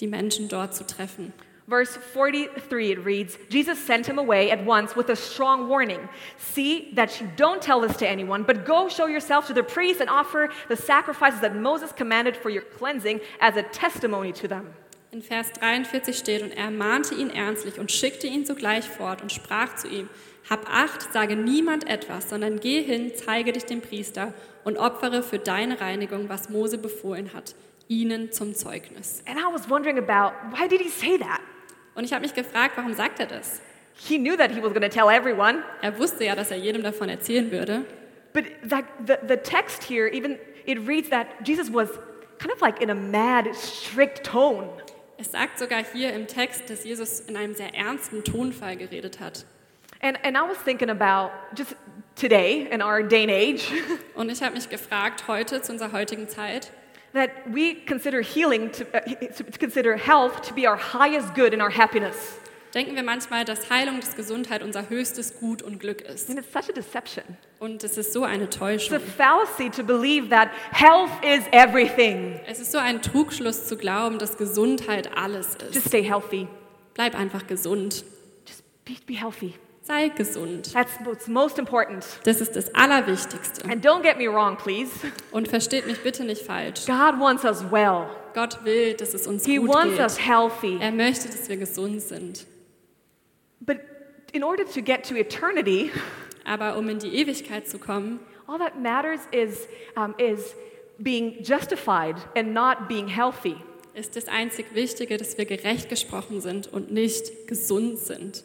die 0.00 0.06
Menschen 0.06 0.48
dort 0.48 0.74
zu 0.74 0.86
treffen. 0.86 1.32
Verse 1.68 1.96
43, 1.96 2.92
it 2.92 3.04
reads 3.04 3.38
Jesus 3.48 3.78
sent 3.84 4.06
him 4.06 4.18
away 4.18 4.52
at 4.52 4.64
once 4.64 4.94
with 4.94 5.10
a 5.10 5.16
strong 5.16 5.68
warning 5.68 6.08
See 6.38 6.92
that 6.94 7.20
you 7.20 7.28
don't 7.36 7.60
tell 7.60 7.80
this 7.80 7.96
to 7.96 8.08
anyone, 8.08 8.44
but 8.44 8.64
go 8.64 8.88
show 8.88 9.06
yourself 9.06 9.48
to 9.48 9.52
the 9.52 9.64
priest 9.64 10.00
and 10.00 10.08
offer 10.08 10.48
the 10.68 10.76
sacrifices 10.76 11.40
that 11.40 11.56
Moses 11.56 11.90
commanded 11.90 12.36
for 12.36 12.50
your 12.50 12.62
cleansing 12.62 13.20
as 13.40 13.56
a 13.56 13.64
testimony 13.64 14.32
to 14.34 14.46
them. 14.46 14.74
In 15.10 15.22
Vers 15.22 15.50
43 15.52 16.16
steht, 16.16 16.42
und 16.42 16.52
er 16.52 16.70
mahnte 16.70 17.14
ihn 17.14 17.30
ernstlich 17.30 17.80
und 17.80 17.90
schickte 17.90 18.26
ihn 18.26 18.44
sogleich 18.44 18.84
fort 18.84 19.22
und 19.22 19.32
sprach 19.32 19.74
zu 19.74 19.88
ihm, 19.88 20.08
Hab 20.48 20.68
Acht, 20.70 21.12
sage 21.12 21.34
niemand 21.34 21.88
etwas, 21.88 22.28
sondern 22.30 22.60
geh 22.60 22.82
hin, 22.82 23.12
zeige 23.16 23.52
dich 23.52 23.64
dem 23.64 23.80
Priester 23.80 24.34
und 24.62 24.76
opfere 24.76 25.22
für 25.22 25.38
deine 25.40 25.80
Reinigung, 25.80 26.28
was 26.28 26.48
Mose 26.48 26.78
befohlen 26.78 27.32
hat, 27.34 27.54
ihnen 27.88 28.30
zum 28.30 28.54
Zeugnis. 28.54 29.22
And 29.26 29.38
I 29.38 29.52
was 29.52 29.68
wondering 29.68 29.98
about 29.98 30.34
why 30.50 30.68
did 30.68 30.80
he 30.80 30.90
say 30.90 31.18
that? 31.18 31.40
Und 31.96 32.04
ich 32.04 32.12
habe 32.12 32.22
mich 32.22 32.34
gefragt, 32.34 32.76
warum 32.76 32.94
sagt 32.94 33.18
er 33.20 33.26
das? 33.26 33.60
He 33.94 34.18
knew 34.18 34.36
that 34.36 34.50
he 34.52 34.62
was 34.62 34.72
going 34.74 34.82
to 34.82 34.88
tell 34.88 35.08
everyone, 35.08 35.62
Er 35.82 35.98
wusste 35.98 36.24
ja, 36.24 36.34
dass 36.34 36.50
er 36.50 36.58
jedem 36.58 36.82
davon 36.82 37.08
erzählen 37.08 37.50
würde. 37.50 37.84
but 38.34 38.44
that, 38.68 38.84
the, 39.06 39.16
the 39.26 39.36
text 39.38 39.82
here, 39.82 40.06
even 40.06 40.38
it 40.66 40.78
reads 40.86 41.08
that 41.08 41.26
Jesus 41.42 41.70
was 41.72 41.88
kind 42.38 42.52
of 42.52 42.60
like 42.60 42.82
in 42.82 42.90
a 42.90 42.94
mad, 42.94 43.48
strict 43.54 44.22
tone. 44.24 44.68
Es 45.16 45.32
sagt 45.32 45.58
sogar 45.58 45.82
hier 45.94 46.12
im 46.12 46.26
Text, 46.26 46.68
dass 46.68 46.84
Jesus 46.84 47.20
in 47.20 47.36
einem 47.38 47.54
sehr 47.54 47.74
ernsten 47.74 48.22
Tonfall 48.22 48.76
geredet 48.76 49.18
hat. 49.18 49.46
And, 50.02 50.18
and 50.22 50.36
I 50.36 50.42
was 50.42 50.58
thinking 50.62 50.90
about 50.90 51.30
just 51.56 51.74
today 52.14 52.68
in 52.70 52.82
our 52.82 53.02
day 53.02 53.22
and 53.22 53.30
age 53.32 53.72
Und 54.14 54.30
ich 54.30 54.42
habe 54.42 54.54
mich 54.54 54.68
gefragt, 54.68 55.24
heute 55.28 55.62
zu 55.62 55.72
unserer 55.72 55.92
heutigen 55.92 56.28
Zeit, 56.28 56.70
that 57.16 57.30
we 57.52 57.74
consider 57.86 58.20
healing 58.20 58.70
to, 58.72 58.84
uh, 58.94 59.00
to 59.36 59.44
consider 59.58 59.96
health 59.96 60.42
to 60.42 60.54
be 60.54 60.68
our 60.68 60.76
highest 60.78 61.34
good 61.34 61.52
and 61.52 61.60
our 61.62 61.70
happiness. 61.70 62.38
denken 62.74 62.94
wir 62.94 63.02
manchmal, 63.02 63.44
dass 63.46 63.70
Heilung, 63.70 64.00
dass 64.00 64.14
Gesundheit 64.16 64.62
unser 64.62 64.90
höchstes 64.90 65.40
Gut 65.40 65.62
und 65.62 65.80
Glück 65.80 66.02
ist. 66.02 66.28
And 66.28 66.38
it's 66.38 66.52
such 66.52 66.68
a 66.68 66.72
deception. 66.72 67.24
Und 67.58 67.82
es 67.82 67.96
ist 67.96 68.12
so 68.12 68.22
eine 68.24 68.44
It's 68.44 68.56
a 68.56 68.58
Täuschung. 68.58 69.00
fallacy 69.00 69.70
to 69.70 69.82
believe 69.82 70.28
that 70.28 70.50
health 70.72 71.10
is 71.24 71.42
everything. 71.52 72.38
Es 72.46 72.60
ist 72.60 72.72
so 72.72 72.78
ein 72.78 73.00
Trugschluss 73.00 73.66
zu 73.66 73.76
glauben, 73.78 74.18
dass 74.18 74.36
Gesundheit 74.36 75.16
alles 75.16 75.56
Just 75.60 75.76
ist. 75.76 75.88
stay 75.88 76.02
healthy. 76.02 76.46
Bleib 76.94 77.14
einfach 77.18 77.46
gesund. 77.46 78.04
Just 78.46 78.62
be, 78.84 78.92
be 79.06 79.14
healthy. 79.14 79.54
Sei 79.86 80.08
gesund. 80.08 80.72
That's 80.72 80.90
what's 81.04 81.28
most 81.28 81.58
important. 81.58 82.04
Das 82.24 82.40
ist 82.40 82.56
das 82.56 82.74
Allerwichtigste. 82.74 83.64
And 83.70 83.84
don't 83.86 84.02
get 84.02 84.18
me 84.18 84.26
wrong, 84.26 84.56
please. 84.56 84.90
Und 85.30 85.46
versteht 85.46 85.86
mich 85.86 86.02
bitte 86.02 86.24
nicht 86.24 86.42
falsch. 86.42 86.86
God 86.86 87.20
wants 87.20 87.44
us 87.44 87.62
well. 87.70 88.06
Gott 88.34 88.64
will, 88.64 88.94
dass 88.94 89.14
es 89.14 89.26
uns 89.28 89.46
He 89.46 89.58
gut 89.58 89.68
wants 89.68 89.98
us 90.00 90.16
geht. 90.16 90.26
healthy. 90.26 90.78
Er 90.80 90.90
möchte, 90.90 91.28
dass 91.28 91.48
wir 91.48 91.56
gesund 91.56 92.02
sind. 92.02 92.46
But 93.60 93.78
in 94.32 94.42
order 94.42 94.64
to 94.64 94.82
get 94.82 95.04
to 95.08 95.14
eternity, 95.14 95.90
Aber 96.44 96.76
um 96.76 96.88
in 96.88 96.98
die 96.98 97.14
Ewigkeit 97.16 97.68
zu 97.68 97.78
kommen, 97.78 98.18
all 98.46 98.58
that 98.58 98.80
matters 98.80 99.20
is, 99.30 99.68
um, 99.96 100.14
is 100.18 100.54
being 100.98 101.42
justified 101.42 102.16
and 102.36 102.52
not 102.52 102.88
being 102.88 103.06
healthy. 103.08 103.56
ist 103.94 104.16
das 104.16 104.26
einzig 104.28 104.66
Wichtige, 104.74 105.16
dass 105.16 105.38
wir 105.38 105.44
gerecht 105.46 105.88
gesprochen 105.88 106.40
sind 106.40 106.66
und 106.72 106.90
nicht 106.90 107.46
gesund 107.46 107.98
sind. 107.98 108.44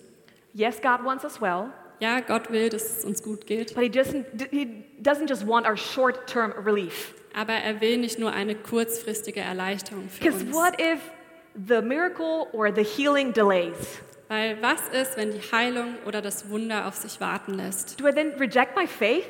Yes, 0.53 0.81
God 0.81 1.03
wants 1.03 1.23
us 1.23 1.39
well, 1.41 1.71
Ja, 1.99 2.19
Gott 2.19 2.51
will, 2.51 2.69
dass 2.69 2.97
es 2.99 3.05
uns 3.05 3.21
gut 3.21 3.45
geht, 3.45 3.75
but 3.75 3.83
He 3.83 3.89
doesn't, 3.89 4.25
he 4.51 4.85
doesn't 5.01 5.27
just 5.29 5.45
want 5.47 5.67
our 5.67 5.77
short 5.77 6.27
term 6.27 6.51
relief. 6.65 7.13
aber 7.33 7.53
er 7.53 7.79
will 7.79 7.97
nicht 7.97 8.19
nur 8.19 8.33
eine 8.33 8.55
kurzfristige 8.55 9.39
Erleichterung 9.41 10.09
für 10.09 10.19
Because 10.23 10.43
uns. 10.43 10.53
what 10.53 10.79
if 10.81 10.99
the 11.55 11.81
miracle 11.81 12.47
or 12.53 12.73
the 12.73 12.83
healing 12.83 13.31
delays? 13.33 13.99
Weil 14.29 14.57
was 14.61 14.81
ist, 14.93 15.17
wenn 15.17 15.31
die 15.31 15.41
Heilung 15.51 15.95
oder 16.05 16.21
das 16.21 16.49
Wunder 16.49 16.87
auf 16.87 16.95
sich 16.95 17.19
warten 17.21 17.53
lässt? 17.53 17.99
Do 17.99 18.07
I 18.07 18.11
then 18.13 18.31
reject 18.39 18.75
my 18.77 18.87
faith? 18.87 19.25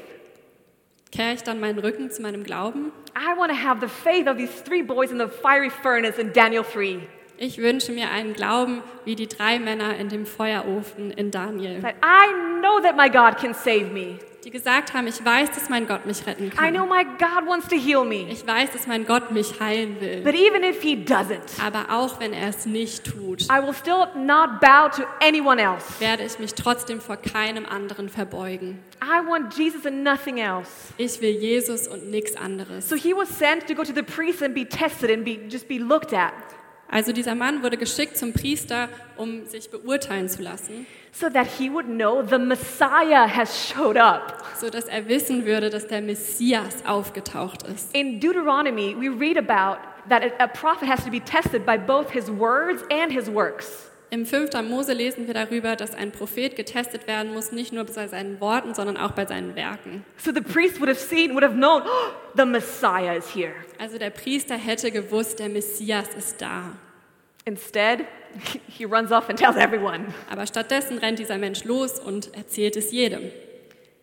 Kehre 1.12 1.34
ich 1.34 1.44
dann 1.44 1.60
meinen 1.60 1.80
Rücken 1.80 2.10
zu 2.10 2.22
meinem 2.22 2.44
Glauben? 2.44 2.92
I 3.18 3.38
want 3.38 3.52
to 3.52 3.58
have 3.58 3.82
the 3.82 3.88
faith 3.90 4.28
of 4.28 4.38
these 4.38 4.64
three 4.64 4.82
boys 4.82 5.12
in 5.12 5.18
the 5.20 5.28
fiery 5.28 5.70
furnace 5.70 6.18
in 6.18 6.32
Daniel 6.32 6.64
3. 6.64 7.00
Ich 7.44 7.58
wünsche 7.58 7.92
mir 7.92 8.12
einen 8.12 8.34
Glauben 8.34 8.84
wie 9.04 9.16
die 9.16 9.26
drei 9.28 9.58
Männer 9.58 9.98
in 9.98 10.10
dem 10.10 10.28
Feuerofen 10.28 11.10
in 11.10 11.32
Daniel, 11.32 11.82
That 11.82 11.96
I 12.04 12.60
know 12.62 12.80
that 12.82 12.96
my 12.96 13.10
God 13.10 13.36
can 13.42 13.56
save 13.56 13.86
me. 13.92 14.20
die 14.44 14.52
gesagt 14.52 14.94
haben, 14.94 15.08
ich 15.08 15.26
weiß, 15.26 15.50
dass 15.50 15.68
mein 15.68 15.88
Gott 15.88 16.06
mich 16.06 16.28
retten 16.28 16.52
I 16.64 16.70
know 16.70 16.86
kann. 16.86 16.90
my 16.90 17.04
God 17.18 17.48
wants 17.50 17.68
to 17.70 17.76
heal 17.76 18.06
me. 18.06 18.28
Ich 18.30 18.46
weiß, 18.46 18.70
dass 18.74 18.86
mein 18.86 19.08
Gott 19.08 19.32
mich 19.32 19.60
heilen 19.60 20.00
will. 20.00 20.22
But 20.24 20.36
even 20.36 20.64
if 20.64 20.84
He 20.84 20.94
doesn't, 21.04 21.60
Aber 21.60 21.86
auch 21.92 22.20
wenn 22.20 22.32
er 22.32 22.50
es 22.50 22.68
nicht 22.68 23.06
tut, 23.06 23.42
I 23.50 23.60
will 23.66 23.74
still 23.74 24.06
not 24.16 24.60
bow 24.62 24.88
to 24.96 25.02
anyone 25.20 25.60
else. 25.60 26.00
werde 26.00 26.24
ich 26.24 26.38
mich 26.38 26.54
trotzdem 26.54 27.02
vor 27.02 27.18
keinem 27.18 27.66
anderen 27.66 28.10
verbeugen. 28.10 28.78
I 29.04 29.28
want 29.28 29.58
Jesus 29.58 29.84
and 29.88 30.04
nothing 30.04 30.38
else. 30.38 30.70
Ich 30.98 31.20
will 31.22 31.32
Jesus 31.32 31.88
und 31.88 32.12
nichts 32.12 32.36
anderes. 32.38 32.88
So 32.88 32.96
he 32.96 33.16
was 33.16 33.30
sent 33.36 33.66
to 33.66 33.74
go 33.74 33.84
to 33.84 33.94
the 33.96 34.04
priest 34.04 34.44
and 34.44 34.54
be 34.54 34.64
tested 34.70 35.10
and 35.10 35.26
be, 35.26 35.40
just 35.50 35.68
be 35.68 35.80
looked 35.80 36.14
at 36.14 36.34
Also 36.92 37.14
dieser 37.14 37.36
Mann 37.36 37.64
wurde 37.64 37.78
geschickt 37.78 38.18
zum 38.18 38.34
Priester, 38.34 38.90
um 39.16 39.46
sich 39.46 39.70
beurteilen 39.72 40.28
zu 40.28 40.42
lassen, 40.42 40.86
so 41.14 41.30
that 41.30 41.48
he 41.58 41.72
would 41.72 41.86
know 41.86 42.22
the 42.22 42.38
Messiah 42.38 43.26
has 43.28 43.70
showed 43.70 43.98
up. 43.98 44.44
so 44.60 44.70
dass 44.70 44.86
er 44.86 45.08
wissen 45.08 45.46
würde, 45.46 45.70
dass 45.70 45.88
der 45.88 46.02
Messias 46.02 46.86
aufgetaucht 46.86 47.64
ist. 47.64 47.96
In 47.96 48.20
Deuteronomy, 48.20 48.96
we 49.00 49.10
read 49.10 49.38
about 49.38 49.80
that 50.10 50.24
a, 50.40 50.48
prophet 50.48 50.88
has 50.88 51.04
to 51.06 51.10
be 51.10 51.20
tested 51.20 51.66
by 51.66 51.78
both 51.78 52.12
his 52.12 52.30
words 52.30 52.84
and 52.92 53.12
his 53.12 53.30
works. 53.30 53.91
Im 54.14 54.26
5. 54.26 54.52
Mose 54.70 54.92
lesen 54.92 55.26
wir 55.26 55.34
darüber, 55.34 55.78
dass 55.78 55.96
ein 55.96 56.12
Prophet 56.12 56.58
getestet 56.58 57.08
werden 57.08 57.34
muss, 57.34 57.54
nicht 57.54 57.72
nur 57.72 57.86
bei 57.86 58.08
seinen 58.10 58.42
Worten, 58.42 58.74
sondern 58.74 58.98
auch 58.98 59.12
bei 59.12 59.26
seinen 59.26 59.56
Werken. 59.56 60.04
So 60.18 60.34
the 60.34 60.42
priest 60.42 60.82
would 60.82 60.90
have 60.90 61.00
seen, 61.00 61.34
would 61.34 61.46
have 61.46 61.56
known, 61.56 61.82
oh, 61.84 62.12
the 62.36 62.44
Messiah 62.44 63.16
is 63.16 63.34
here. 63.34 63.54
Also 63.80 63.98
der 63.98 64.10
Priester 64.10 64.56
hätte 64.56 64.92
gewusst, 64.92 65.40
der 65.40 65.48
Messias 65.48 66.10
ist 66.18 66.42
da. 66.42 66.76
Instead, 67.46 68.02
he 68.68 68.84
runs 68.84 69.14
off 69.14 69.30
and 69.30 69.40
tells 69.40 69.56
everyone. 69.56 70.14
Aber 70.30 70.46
stattdessen 70.46 70.98
rennt 70.98 71.18
dieser 71.18 71.38
Mensch 71.38 71.64
los 71.64 71.98
und 71.98 72.36
erzählt 72.36 72.76
es 72.76 72.92
jedem. 72.92 73.32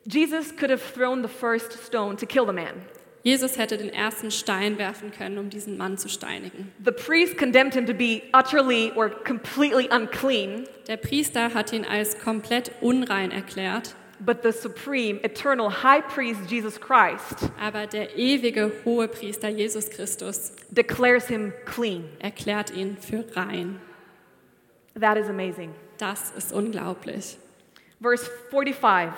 Jesus 0.06 0.56
could 0.56 0.70
have 0.70 0.80
thrown 0.94 1.22
the 1.22 1.28
first 1.28 1.74
stone 1.86 2.16
to 2.16 2.24
kill 2.24 2.46
the 2.46 2.52
man. 2.54 2.72
Jesus 3.22 3.58
hätte 3.58 3.76
den 3.76 3.92
ersten 3.92 4.30
Stein 4.30 4.78
werfen 4.78 5.10
können, 5.10 5.38
um 5.38 5.50
diesen 5.50 5.76
Mann 5.76 5.98
zu 5.98 6.08
steinigen. 6.08 6.72
The 6.84 6.92
priest 6.92 7.36
condemned 7.36 7.74
him 7.74 7.86
to 7.86 7.94
be 7.94 8.22
utterly 8.32 8.92
or 8.94 9.10
completely 9.10 9.88
unclean, 9.90 10.64
Der 10.86 10.96
Priester 10.96 11.52
hat 11.52 11.72
ihn 11.72 11.84
als 11.84 12.18
komplett 12.18 12.70
unrein 12.80 13.30
erklärt, 13.30 13.94
but 14.20 14.42
the 14.42 14.52
supreme, 14.52 15.20
eternal 15.22 15.82
high 15.82 16.02
priest, 16.06 16.50
Jesus 16.50 16.80
Christ, 16.80 17.50
aber 17.60 17.86
der 17.86 18.16
ewige 18.16 18.72
hohe 18.84 19.08
Priester 19.08 19.48
Jesus 19.48 19.90
Christus 19.90 20.52
declares 20.70 21.26
him 21.28 21.52
clean. 21.66 22.04
erklärt 22.20 22.70
ihn 22.70 22.96
für 22.96 23.24
rein. 23.36 23.80
That 24.98 25.16
is 25.16 25.28
amazing. 25.28 25.74
Das 25.98 26.30
ist 26.36 26.52
unglaublich. 26.52 27.36
Verse 28.00 28.28
45. 28.50 29.12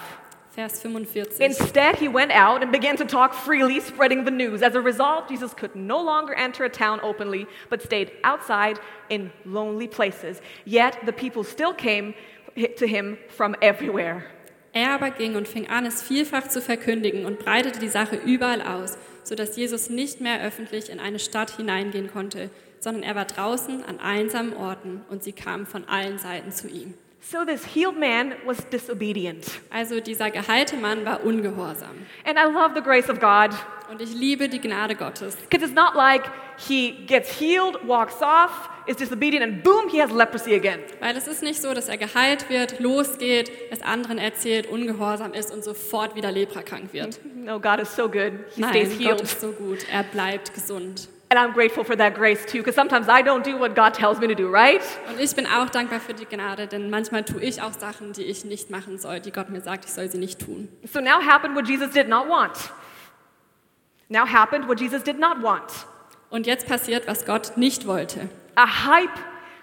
Vers 0.55 0.81
45. 0.81 1.41
Instead, 1.41 1.97
he 1.97 2.09
went 2.09 2.33
out 2.33 2.63
and 2.63 2.73
began 2.73 2.97
to 2.97 3.05
talk 3.05 3.35
freely, 3.35 3.79
spreading 3.79 4.25
the 4.25 4.33
news. 4.33 4.63
As 4.63 4.75
a 4.75 4.81
result, 4.81 5.29
Jesus 5.29 5.55
could 5.55 5.77
no 5.77 6.03
longer 6.03 6.35
enter 6.35 6.65
a 6.65 6.69
town 6.69 6.99
openly, 7.03 7.47
but 7.69 7.81
stayed 7.83 8.11
outside 8.25 8.81
in 9.09 9.31
lonely 9.45 9.87
places. 9.87 10.41
Yet 10.65 10.99
the 11.07 11.13
people 11.13 11.45
still 11.45 11.73
came 11.73 12.15
to 12.77 12.87
him 12.87 13.17
from 13.29 13.55
everywhere. 13.63 14.25
Er 14.73 14.91
aber 14.91 15.11
ging 15.11 15.37
und 15.37 15.49
fing 15.49 15.69
an, 15.69 15.87
es 15.87 16.03
vielfach 16.03 16.49
zu 16.49 16.61
verkündigen 16.61 17.27
und 17.27 17.39
breitete 17.39 17.79
die 17.81 17.89
Sache 17.89 18.17
überall 18.17 18.63
aus, 18.63 18.99
sodass 19.25 19.57
Jesus 19.57 19.89
nicht 19.89 20.21
mehr 20.21 20.43
öffentlich 20.43 20.91
in 20.91 21.01
eine 21.01 21.19
Stadt 21.19 21.57
hineingehen 21.57 22.11
konnte, 22.11 22.51
sondern 22.79 23.03
er 23.03 23.15
war 23.15 23.25
draußen 23.25 23.85
an 23.85 23.99
einsamen 23.99 24.57
Orten 24.57 25.03
und 25.09 25.23
sie 25.23 25.33
kamen 25.33 25.67
von 25.67 25.87
allen 25.89 26.19
Seiten 26.19 26.53
zu 26.53 26.69
ihm. 26.69 26.95
So 27.23 27.45
this 27.45 27.65
healed 27.67 27.99
man 27.99 28.35
was 28.47 28.67
disobedient. 28.71 29.45
Also 29.71 30.01
dieser 30.01 30.31
geheilte 30.31 30.77
Mann 30.77 31.05
war 31.05 31.23
ungehorsam. 31.23 32.07
And 32.25 32.39
I 32.39 32.45
love 32.51 32.73
the 32.75 32.81
grace 32.83 33.09
of 33.11 33.21
God 33.21 33.51
Und 33.91 34.01
ich 34.01 34.15
liebe 34.15 34.49
die 34.49 34.61
Gnade 34.61 34.95
Gottes. 34.95 35.37
because 35.49 35.63
it's 35.65 35.75
not 35.75 35.95
like 35.95 36.23
he 36.57 36.93
gets 37.07 37.29
healed, 37.39 37.79
walks 37.87 38.23
off, 38.23 38.71
is 38.87 38.97
disobedient, 38.97 39.43
and 39.45 39.63
boom, 39.63 39.89
he 39.91 40.01
has 40.01 40.11
leprosy 40.11 40.55
again. 40.55 40.81
Weil 41.01 41.17
es 41.17 41.27
ist 41.29 41.43
nicht 41.43 41.61
so, 41.61 41.75
dass 41.75 41.89
er 41.89 41.99
geheilt 41.99 42.49
wird, 42.49 42.81
losgeht, 42.81 43.51
es 43.71 43.83
anderen 43.83 44.19
erzählt, 44.19 44.67
ungehorsam 44.67 45.33
ist 45.35 45.53
und 45.53 45.63
sofort 45.63 46.15
wieder 46.17 46.31
leprakrank 46.33 46.93
wird. 46.93 47.21
No, 47.37 47.61
God 47.61 47.81
is 47.81 47.95
so 47.95 48.09
good. 48.09 48.33
He 48.55 48.63
stays 48.63 48.89
Nein, 48.89 48.99
Gott 48.99 48.99
healed. 48.99 49.21
ist 49.23 49.41
so 49.41 49.53
gut. 49.53 49.79
Er 49.93 50.05
bleibt 50.05 50.55
gesund. 50.55 51.09
And 51.33 51.39
I'm 51.39 51.53
grateful 51.53 51.85
for 51.85 51.95
that 51.95 52.17
grace 52.17 52.45
too, 52.45 52.59
because 52.59 52.75
sometimes 52.75 53.09
I 53.09 53.23
don't 53.23 53.45
do 53.45 53.57
what 53.57 53.77
God 53.77 53.95
tells 53.95 54.19
me 54.19 54.27
to 54.27 54.35
do, 54.35 54.51
right? 54.51 54.83
Und 55.09 55.21
ich 55.21 55.33
bin 55.37 55.47
auch 55.47 55.71
dankbar 55.71 56.01
für 56.01 56.13
die 56.13 56.25
Gnade, 56.25 56.67
denn 56.67 56.91
manchmal 56.91 57.23
tue 57.23 57.41
ich 57.41 57.63
auch 57.63 57.73
Sachen, 57.73 58.13
die 58.13 58.25
ich 58.25 58.45
nicht 58.45 58.71
machen 58.71 58.99
soll, 58.99 59.21
die 59.21 59.31
Gott 59.31 59.49
mir 59.49 59.61
sagt, 59.61 59.85
ich 59.85 59.93
soll 59.93 60.11
sie 60.11 60.19
nicht 60.19 60.41
tun. 60.41 60.69
So 60.93 61.01
now 61.01 61.21
happened 61.25 61.55
what 61.55 61.69
Jesus 61.69 61.91
did 61.91 62.09
not 62.09 62.29
want. 62.29 62.73
Now 64.09 64.27
happened 64.27 64.69
what 64.69 64.81
Jesus 64.81 65.05
did 65.05 65.21
not 65.21 65.41
want. 65.41 65.71
Und 66.31 66.49
jetzt 66.49 66.67
passiert, 66.67 67.07
was 67.07 67.25
Gott 67.25 67.57
nicht 67.57 67.87
wollte. 67.87 68.29
A 68.57 68.67
hype, 68.67 69.17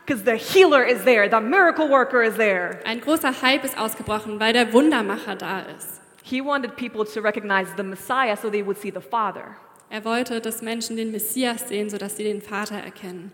because 0.06 0.24
the 0.24 0.38
healer 0.38 0.86
is 0.86 1.04
there, 1.04 1.30
the 1.30 1.42
miracle 1.42 1.90
worker 1.90 2.24
is 2.24 2.36
there. 2.36 2.80
Ein 2.86 3.02
großer 3.02 3.42
Hype 3.42 3.66
ist 3.66 3.78
ausgebrochen, 3.78 4.40
weil 4.40 4.54
der 4.54 4.72
Wundermacher 4.72 5.36
da 5.36 5.60
ist. 5.78 6.00
He 6.24 6.40
wanted 6.42 6.78
people 6.78 7.04
to 7.04 7.20
recognize 7.20 7.68
the 7.76 7.84
Messiah 7.84 8.38
so 8.38 8.50
they 8.50 8.66
would 8.66 8.78
see 8.78 8.90
the 8.90 9.02
Father. 9.02 9.58
Er 9.90 10.04
wollte, 10.04 10.42
dass 10.42 10.62
Menschen 10.62 10.98
den 10.98 11.12
Messias 11.12 11.68
sehen, 11.70 11.90
sodass 11.90 12.18
sie 12.18 12.24
den 12.24 12.42
Vater 12.42 12.76
erkennen. 12.76 13.32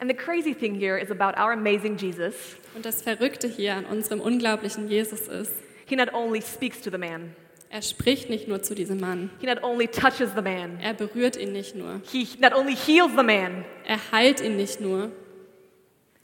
And 0.00 0.08
the 0.08 0.16
crazy 0.16 0.54
thing 0.54 0.74
here 0.74 0.96
is 0.96 1.10
about 1.10 1.38
our 1.38 1.52
amazing 1.52 1.96
Jesus. 1.96 2.34
Und 2.74 2.86
das 2.86 3.02
Verrückte 3.02 3.48
hier 3.48 3.74
an 3.74 3.84
unserem 3.84 4.20
unglaublichen 4.20 4.88
Jesus 4.88 5.26
ist, 5.28 5.52
He 5.86 5.96
not 5.96 6.12
only 6.12 6.40
speaks 6.40 6.80
to 6.82 6.90
the 6.90 6.98
man, 6.98 7.34
er 7.70 7.82
spricht 7.82 8.30
nicht 8.30 8.46
nur 8.46 8.62
zu 8.62 8.74
diesem 8.74 9.00
Mann, 9.00 9.30
he 9.40 9.46
not 9.46 9.62
only 9.62 9.86
touches 9.86 10.30
the 10.34 10.42
man, 10.42 10.78
er 10.80 10.94
berührt 10.94 11.36
ihn 11.36 11.52
nicht 11.52 11.74
nur, 11.74 12.00
he 12.10 12.28
not 12.38 12.54
only 12.54 12.76
heals 12.76 13.10
the 13.16 13.22
man, 13.22 13.64
er 13.86 13.98
heilt 14.12 14.40
ihn 14.40 14.56
nicht 14.56 14.80
nur, 14.80 15.10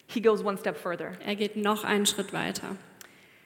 he 0.06 0.20
goes 0.20 0.44
one 0.44 0.58
step 0.58 0.76
further. 0.76 1.12
er 1.24 1.34
geht 1.34 1.56
noch 1.56 1.84
einen 1.84 2.06
Schritt 2.06 2.32
weiter. 2.32 2.76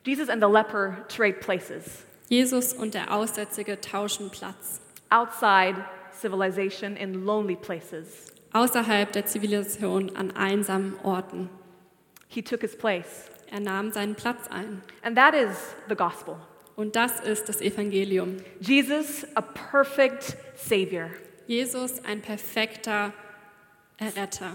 Jesus 0.05 0.29
and 0.29 0.43
the 0.43 0.49
leper 0.49 1.05
trade 1.09 1.35
places 1.35 2.05
Jesus 2.29 2.73
und 2.73 2.95
der 2.95 3.13
Aussätzige 3.13 3.81
tauschen 3.81 4.31
Platz. 4.31 4.81
Outside 5.11 5.77
civilization 6.13 6.97
in 6.97 7.25
lonely 7.25 7.57
places. 7.57 8.33
Außerhalb 8.53 9.13
der 9.13 9.27
Zivilisation 9.27 10.17
an 10.17 10.31
einsamen 10.37 10.95
Orten. 11.03 11.51
He 12.29 12.43
took 12.43 12.63
his 12.63 12.77
place. 12.77 13.31
Er 13.51 13.61
nahm 13.61 13.93
seinen 13.93 14.15
Platz 14.15 14.49
ein. 14.49 14.83
And 15.03 15.17
that 15.17 15.35
is 15.35 15.57
the 15.89 15.95
gospel. 15.95 16.37
Und 16.77 16.95
das 16.95 17.21
ist 17.21 17.49
das 17.49 17.61
Evangelium. 17.61 18.37
Jesus, 18.61 19.27
a 19.35 19.41
perfect 19.41 20.37
Savior, 20.55 21.11
Jesus, 21.47 22.05
ein 22.05 22.21
perfekter 22.21 23.13
Erretter, 23.97 24.53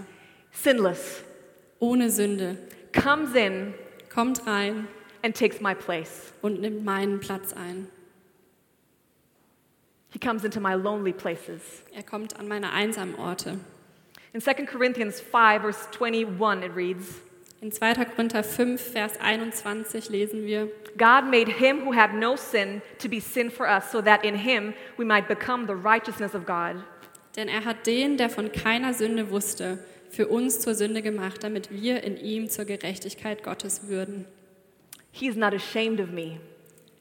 sinless, 0.50 1.22
ohne 1.80 2.08
Sünde, 2.08 2.56
comes 2.92 3.34
in 3.34 3.74
kommt 4.08 4.46
rein 4.46 4.86
and 5.22 5.36
takes 5.36 5.60
my 5.60 5.74
place. 5.74 6.32
und 6.40 6.60
nimmt 6.60 6.84
meinen 6.84 7.20
Platz 7.20 7.52
ein. 7.52 7.88
He 10.14 10.20
comes 10.20 10.44
into 10.44 10.60
my 10.60 10.74
lonely 10.74 11.12
places. 11.12 11.60
Er 11.92 12.04
kommt 12.04 12.38
an 12.38 12.46
meine 12.46 12.70
einsamen 12.70 13.16
Orte. 13.16 13.58
In 14.32 14.40
2 14.40 14.64
Corinthians 14.64 15.20
5, 15.20 15.60
verse 15.60 15.88
21, 15.90 16.62
it 16.62 16.74
reads 16.74 17.20
In 17.60 17.72
2. 17.72 18.04
Korinther 18.14 18.44
5, 18.44 18.80
Vers 18.80 19.18
21 19.20 20.08
lesen 20.10 20.46
wir, 20.46 20.68
God 20.96 21.28
made 21.28 21.48
him 21.48 21.84
who 21.84 21.92
had 21.92 22.14
no 22.14 22.36
sin 22.36 22.80
to 23.00 23.08
be 23.08 23.18
sin 23.18 23.50
for 23.50 23.68
us, 23.68 23.90
so 23.90 24.00
that 24.02 24.24
in 24.24 24.36
him 24.36 24.74
we 24.96 25.04
might 25.04 25.26
become 25.26 25.66
the 25.66 25.74
righteousness 25.74 26.34
of 26.34 26.46
God. 26.46 26.76
denn 27.36 27.48
er 27.48 27.64
hat 27.64 27.86
den, 27.86 28.16
der 28.16 28.30
von 28.30 28.52
keiner 28.52 28.94
Sünde 28.94 29.30
wusste, 29.30 29.78
für 30.10 30.28
uns 30.28 30.60
zur 30.60 30.74
Sünde 30.74 31.02
gemacht, 31.02 31.42
damit 31.42 31.72
wir 31.72 32.04
in 32.04 32.16
ihm 32.16 32.48
zur 32.48 32.66
Gerechtigkeit 32.66 33.42
Gottes 33.42 33.88
würden. 33.88 34.26
He 35.10 35.26
is 35.26 35.34
not 35.34 35.52
ashamed 35.52 36.00
of 36.00 36.10
me, 36.10 36.38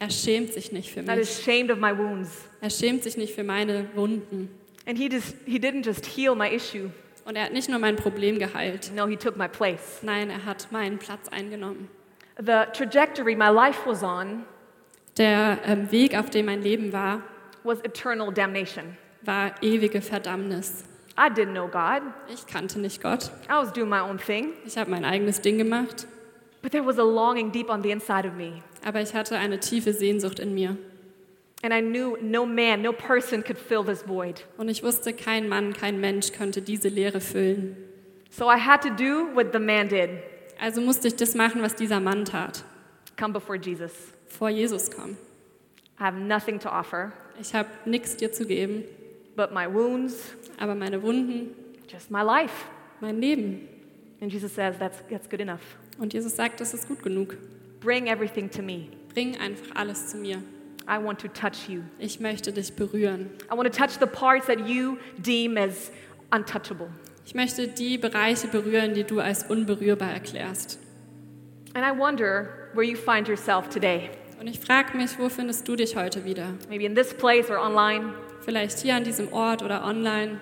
Er 0.03 0.09
schämt 0.09 0.51
sich 0.53 0.73
nicht 0.73 0.91
für 0.91 1.01
not 1.01 1.15
mich. 1.15 1.29
ashamed 1.29 1.71
of 1.71 1.77
my 1.79 1.97
wounds. 1.97 2.29
Er 2.59 2.69
schämt 2.69 3.03
sich 3.03 3.15
nicht 3.15 3.33
für 3.33 3.43
meine 3.45 3.85
Wunden. 3.95 4.49
And 4.85 4.97
he, 4.97 5.07
just, 5.09 5.33
he 5.45 5.57
didn't 5.57 5.85
just 5.85 6.05
heal 6.05 6.35
my 6.35 6.49
issue, 6.53 6.89
Und 7.23 7.37
er 7.37 7.45
hat 7.45 7.53
nicht 7.53 7.69
nur 7.69 7.79
mein 7.79 7.95
Problem 7.95 8.37
geheilt. 8.37 8.91
no, 8.93 9.07
he 9.07 9.15
took 9.15 9.37
my 9.37 9.47
place. 9.47 9.99
Nein, 10.01 10.29
er 10.29 10.43
hat 10.43 10.67
meinen 10.71 10.97
Platz 10.99 11.29
eingenommen. 11.29 11.87
The 12.37 12.65
trajectory 12.73 13.33
my 13.35 13.47
life 13.49 13.79
was 13.85 14.03
on 14.03 14.43
Der 15.17 15.59
ähm, 15.65 15.89
Weg, 15.89 16.17
auf 16.17 16.29
dem 16.29 16.47
mein 16.47 16.61
Leben 16.63 16.91
war, 16.91 17.21
was 17.63 17.79
eternal 17.81 18.33
damnation. 18.33 18.97
war 19.21 19.53
ewige 19.61 20.01
Verdammnis. 20.01 20.83
I 21.17 21.29
didn't 21.29 21.51
know 21.53 21.67
God. 21.69 22.01
Ich 22.33 22.45
kannte 22.47 22.77
nicht 22.79 23.01
Gott. 23.01 23.31
I 23.47 23.53
was 23.53 23.71
doing 23.71 23.87
my 23.87 24.01
own 24.01 24.17
thing. 24.17 24.49
Ich 24.65 24.77
habe 24.77 24.91
mein 24.91 25.05
eigenes 25.05 25.39
Ding 25.39 25.57
gemacht. 25.59 26.07
But 26.61 26.71
there 26.73 26.85
was 26.85 26.97
a 26.99 27.03
longing 27.03 27.51
deep 27.53 27.69
on 27.69 27.81
the 27.83 27.91
inside 27.91 28.27
of 28.27 28.33
me. 28.35 28.61
Aber 28.83 29.01
ich 29.01 29.13
hatte 29.13 29.37
eine 29.37 29.59
tiefe 29.59 29.93
Sehnsucht 29.93 30.39
in 30.39 30.53
mir. 30.53 30.77
And 31.63 31.73
I 31.73 31.79
knew 31.81 32.17
no 32.21 32.45
man, 32.45 32.81
no 32.81 32.91
person 32.91 33.41
could 33.43 33.57
fill 33.57 33.83
this 33.85 34.05
void. 34.05 34.45
Und 34.57 34.67
ich 34.67 34.83
wusste, 34.83 35.13
kein 35.13 35.47
Mann, 35.47 35.71
kein 35.73 36.01
Mensch 36.01 36.33
könnte 36.33 36.61
diese 36.61 36.89
Leere 36.89 37.21
füllen. 37.21 37.77
So 38.29 38.45
I 38.51 38.57
had 38.57 38.81
to 38.81 38.89
do 38.89 39.33
what 39.33 39.53
the 39.53 39.59
man 39.59 39.87
did 39.87 40.09
Also 40.59 40.81
musste 40.81 41.07
ich 41.07 41.15
das 41.15 41.35
machen, 41.35 41.61
was 41.61 41.75
dieser 41.75 41.99
Mann 41.99 42.25
tat. 42.25 42.63
come 43.17 43.31
before 43.31 43.57
Jesus. 43.57 43.91
Vor 44.27 44.49
Jesus 44.49 44.89
kommen. 44.91 45.17
I 45.99 46.03
have 46.03 46.17
nothing 46.17 46.59
to 46.59 46.69
offer 46.69 47.13
Ich 47.39 47.53
habe 47.53 47.69
nichts 47.85 48.17
dir 48.17 48.31
zu 48.33 48.45
geben, 48.45 48.83
but 49.35 49.53
my 49.53 49.65
wounds, 49.71 50.33
aber 50.59 50.75
meine 50.75 51.01
Wunden, 51.01 51.51
just 51.87 52.11
my 52.11 52.21
life. 52.23 52.65
mein 52.99 53.21
Leben. 53.21 53.69
And 54.19 54.31
Jesus 54.31 54.53
says, 54.53 54.77
that's, 54.79 54.97
that's 55.09 55.29
good 55.29 55.39
enough. 55.41 55.61
Und 55.99 56.13
Jesus 56.13 56.35
sagt, 56.35 56.59
das 56.59 56.73
ist 56.73 56.87
gut 56.87 57.01
genug. 57.03 57.37
Bring 57.83 58.07
everything 58.07 58.49
to 58.51 58.61
me. 58.61 58.87
Bring 59.13 59.37
einfach 59.37 59.75
alles 59.75 60.07
zu 60.07 60.17
mir. 60.17 60.41
I 60.87 60.97
want 60.97 61.19
to 61.19 61.27
touch 61.27 61.69
you. 61.69 61.81
Ich 61.99 62.19
möchte 62.19 62.51
dich 62.51 62.73
berühren. 62.73 63.29
I 63.51 63.55
want 63.55 63.71
to 63.71 63.77
touch 63.77 63.99
the 63.99 64.05
parts 64.05 64.47
that 64.47 64.67
you 64.67 64.97
deem 65.17 65.57
as 65.57 65.91
untouchable. 66.31 66.87
Ich 67.25 67.35
möchte 67.35 67.67
die 67.67 67.97
Bereiche 67.97 68.47
berühren, 68.47 68.93
die 68.93 69.03
du 69.03 69.19
als 69.19 69.43
unberührbar 69.43 70.11
erklärst. 70.11 70.79
And 71.73 71.85
I 71.85 71.97
wonder 71.97 72.49
where 72.73 72.83
you 72.83 72.95
find 72.95 73.27
yourself 73.27 73.69
today. 73.69 74.09
Und 74.39 74.47
ich 74.47 74.59
frage 74.59 74.97
mich, 74.97 75.17
wo 75.19 75.29
findest 75.29 75.67
du 75.67 75.75
dich 75.75 75.95
heute 75.95 76.25
wieder? 76.25 76.53
Maybe 76.69 76.85
in 76.85 76.95
this 76.95 77.13
place 77.13 77.49
or 77.49 77.59
online. 77.59 78.13
Vielleicht 78.41 78.79
hier 78.79 78.95
an 78.95 79.03
diesem 79.03 79.31
Ort 79.31 79.61
oder 79.61 79.85
online. 79.85 80.39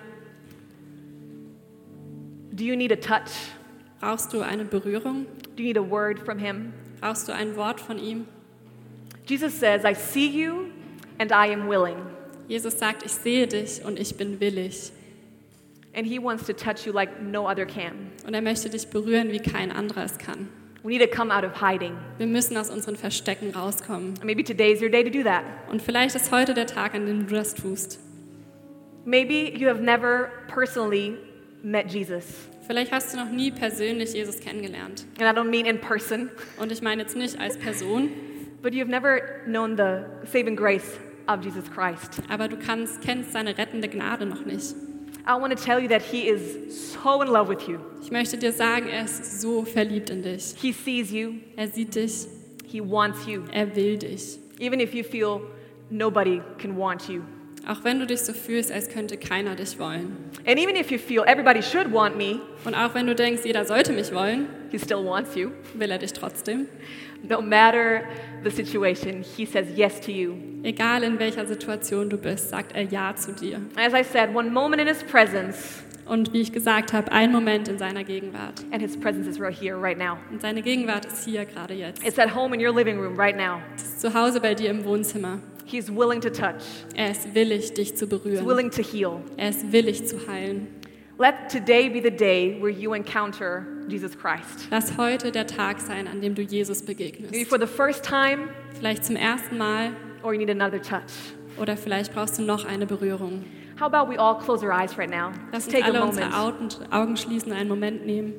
Do 2.52 2.64
you 2.64 2.76
need 2.76 2.92
a 2.92 2.96
touch? 2.96 3.32
Brauchst 4.00 4.32
du 4.32 4.40
eine 4.40 4.64
Berührung? 4.64 5.26
Do 5.56 5.62
you 5.62 5.68
need 5.72 5.78
a 5.78 5.88
word 5.88 6.18
from 6.18 6.38
Him? 6.38 6.72
Brauchst 7.02 7.26
du 7.26 7.34
ein 7.34 7.56
Wort 7.56 7.80
von 7.80 7.98
ihm? 7.98 8.28
Jesus 9.26 9.58
says, 9.58 9.82
I 9.84 9.92
see 9.92 10.28
you 10.28 10.66
and 11.18 11.32
I 11.32 11.52
am 11.52 11.68
willing. 11.68 11.96
Jesus 12.46 12.78
sagt, 12.78 13.04
ich 13.04 13.10
sehe 13.10 13.48
dich 13.48 13.84
und 13.84 13.98
ich 13.98 14.16
bin 14.16 14.38
willig. 14.38 14.92
And 15.96 16.06
He 16.06 16.20
wants 16.22 16.46
to 16.46 16.52
touch 16.52 16.86
you 16.86 16.92
like 16.92 17.20
no 17.20 17.48
other 17.48 17.66
can. 17.66 18.12
Und 18.24 18.34
er 18.34 18.40
möchte 18.40 18.70
dich 18.70 18.86
berühren, 18.86 19.32
wie 19.32 19.40
kein 19.40 19.72
anderer 19.72 20.04
es 20.04 20.16
kann. 20.16 20.48
We 20.84 20.90
need 20.90 21.00
to 21.00 21.08
come 21.08 21.34
out 21.34 21.42
of 21.42 21.60
hiding. 21.60 21.96
Wir 22.18 22.28
müssen 22.28 22.56
aus 22.56 22.70
unseren 22.70 22.94
Verstecken 22.94 23.50
rauskommen. 23.50 24.14
Maybe 24.22 24.44
today 24.44 24.72
is 24.72 24.80
your 24.80 24.88
day 24.88 25.02
to 25.02 25.10
do 25.10 25.24
that. 25.24 25.42
Und 25.72 25.82
vielleicht 25.82 26.14
ist 26.14 26.30
heute 26.30 26.54
der 26.54 26.68
Tag, 26.68 26.94
an 26.94 27.06
dem 27.06 27.26
du 27.26 27.34
das 27.34 27.52
tust. 27.56 27.98
Maybe 29.04 29.58
you 29.58 29.68
have 29.68 29.82
never 29.82 30.30
personally 30.46 31.16
met 31.64 31.92
Jesus. 31.92 32.48
Vielleicht 32.66 32.92
hast 32.92 33.12
du 33.12 33.18
noch 33.18 33.30
nie 33.30 33.50
persönlich 33.50 34.12
Jesus 34.14 34.38
kennengelernt. 34.40 35.04
And 35.20 35.22
I 35.22 35.38
don't 35.38 35.50
mean 35.50 35.66
in 35.66 35.80
person, 35.80 36.30
Und 36.58 36.70
ich 36.72 36.80
meine 36.82 37.02
jetzt 37.02 37.16
nicht 37.16 37.38
als 37.38 37.58
Person, 37.58 38.10
but 38.62 38.72
you've 38.72 38.86
never 38.88 39.20
known 39.46 39.76
the 39.76 40.04
saving 40.30 40.56
grace 40.56 40.98
of 41.28 41.44
Jesus 41.44 41.64
Christ. 41.70 42.22
aber 42.28 42.48
du 42.48 42.56
kannst, 42.56 43.00
kennst 43.02 43.32
seine 43.32 43.56
rettende 43.58 43.88
Gnade 43.88 44.26
noch 44.26 44.44
nicht. 44.44 44.74
I 45.24 45.40
want 45.40 45.56
to 45.56 45.64
tell 45.64 45.78
you 45.80 45.88
that 45.88 46.02
He 46.02 46.28
is 46.28 46.92
so 46.92 47.22
in 47.22 47.28
love 47.28 47.48
with 47.48 47.66
you. 47.68 47.78
Ich 48.02 48.10
möchte 48.10 48.36
dir 48.38 48.52
sagen, 48.52 48.88
er 48.88 49.04
ist 49.04 49.40
so 49.40 49.62
verliebt 49.64 50.10
in 50.10 50.22
dich. 50.22 50.54
He 50.60 50.72
sees 50.72 51.12
you, 51.12 51.34
Er 51.56 51.68
sieht 51.68 51.94
dich, 51.94 52.26
He 52.66 52.80
wants 52.80 53.26
you, 53.26 53.42
er 53.52 53.74
will 53.76 53.98
dich. 53.98 54.38
even 54.58 54.80
if 54.80 54.94
you 54.94 55.02
feel 55.04 55.40
nobody 55.90 56.40
can 56.58 56.76
want 56.76 57.08
you. 57.08 57.22
Auch 57.68 57.84
wenn 57.84 58.00
du 58.00 58.06
dich 58.06 58.20
so 58.20 58.32
fühlst, 58.32 58.72
als 58.72 58.88
könnte 58.88 59.16
keiner 59.16 59.54
dich 59.54 59.78
wollen. 59.78 60.16
And 60.46 60.58
even 60.58 60.74
if 60.74 60.90
you 60.90 60.98
feel 60.98 61.22
everybody 61.26 61.62
should 61.62 61.92
want 61.92 62.16
me, 62.16 62.40
Und 62.64 62.74
auch 62.74 62.94
wenn 62.94 63.06
du 63.06 63.14
denkst, 63.14 63.42
jeder 63.44 63.64
sollte 63.64 63.92
mich 63.92 64.12
wollen, 64.12 64.46
He 64.70 64.78
still 64.78 65.04
wants 65.04 65.34
you. 65.36 65.50
will 65.74 65.90
er 65.90 65.98
dich 65.98 66.12
trotzdem. 66.12 66.66
No 67.28 67.40
matter 67.40 68.02
the 68.42 68.50
situation, 68.50 69.22
He 69.36 69.46
says 69.46 69.66
yes 69.76 70.00
to 70.00 70.10
you. 70.10 70.34
Egal 70.64 71.04
in 71.04 71.18
welcher 71.20 71.46
Situation 71.46 72.10
du 72.10 72.16
bist, 72.16 72.50
sagt 72.50 72.74
er 72.74 72.82
Ja 72.82 73.14
zu 73.14 73.32
dir. 73.32 73.60
As 73.76 73.92
I 73.94 74.02
said, 74.02 74.34
one 74.34 74.50
moment 74.50 74.82
in 74.82 74.88
His 74.88 75.04
presence, 75.04 75.82
Und 76.04 76.32
wie 76.32 76.40
ich 76.40 76.52
gesagt 76.52 76.92
habe, 76.92 77.12
ein 77.12 77.30
Moment 77.30 77.68
in 77.68 77.78
seiner 77.78 78.02
Gegenwart. 78.02 78.54
and 78.72 78.82
His 78.82 78.98
presence 78.98 79.28
is 79.28 79.38
right 79.40 79.54
here, 79.56 79.80
right 79.80 79.96
now. 79.96 80.18
Und 80.32 80.42
seine 80.42 80.62
Gegenwart 80.62 81.04
ist 81.06 81.24
hier 81.24 81.44
gerade 81.44 81.74
jetzt. 81.74 82.04
It's 82.04 82.18
at 82.18 82.34
home 82.34 82.56
in 82.56 82.60
your 82.60 82.74
living 82.74 82.98
room 82.98 83.16
right 83.16 83.36
now. 83.36 83.60
Es 83.76 83.84
ist 83.84 84.00
zu 84.00 84.12
Hause 84.12 84.40
bei 84.40 84.54
dir 84.56 84.70
im 84.70 84.84
Wohnzimmer. 84.84 85.38
He's 85.64 85.88
willing 85.90 86.20
to 86.20 86.30
touch, 86.30 86.62
Er 86.94 87.10
ist 87.10 87.34
willig, 87.34 87.74
dich 87.74 87.94
zu 87.96 88.04
He's 88.04 88.10
berühren. 88.10 88.46
willing 88.46 88.70
to 88.70 88.82
heal. 88.82 89.20
Er 89.36 89.50
ist 89.50 89.72
willig 89.72 90.06
zu 90.06 90.26
heilen. 90.28 90.66
Let 91.18 91.34
today 91.50 91.88
be 91.88 92.00
the 92.02 92.10
day 92.10 92.56
where 92.60 92.70
you 92.70 92.94
encounter 92.94 93.64
Jesus 93.88 94.16
Christ. 94.18 94.68
Lass 94.70 94.96
heute 94.96 95.30
der 95.30 95.46
Tag 95.46 95.80
sein, 95.80 96.06
an 96.08 96.20
dem 96.20 96.34
du 96.34 96.42
Jesus 96.42 96.80
Maybe 96.86 96.94
begegnest. 96.94 97.48
for 97.48 97.58
the 97.60 97.66
first 97.66 98.04
time, 98.04 98.48
Vielleicht 98.74 99.04
zum 99.04 99.16
ersten 99.16 99.56
Mal 99.58 99.90
or 100.22 100.32
you 100.32 100.38
need 100.38 100.50
another 100.50 100.80
touch. 100.80 101.12
oder 101.60 101.76
vielleicht 101.76 102.12
brauchst 102.14 102.38
du 102.38 102.42
noch 102.42 102.64
eine 102.64 102.86
Berührung. 102.86 103.44
How 103.78 103.92
about 103.92 104.10
we 104.10 104.18
all 104.18 104.38
close 104.38 104.64
our 104.64 104.72
eyes 104.72 104.96
right 104.98 105.10
now? 105.10 105.30
Lass 105.52 105.66
uns 105.66 105.74
Take 105.74 105.84
alle 105.84 106.02
unsere 106.04 106.32
Augen 106.90 107.16
schließen, 107.16 107.52
einen 107.52 107.68
Moment 107.68 108.06
nehmen. 108.06 108.34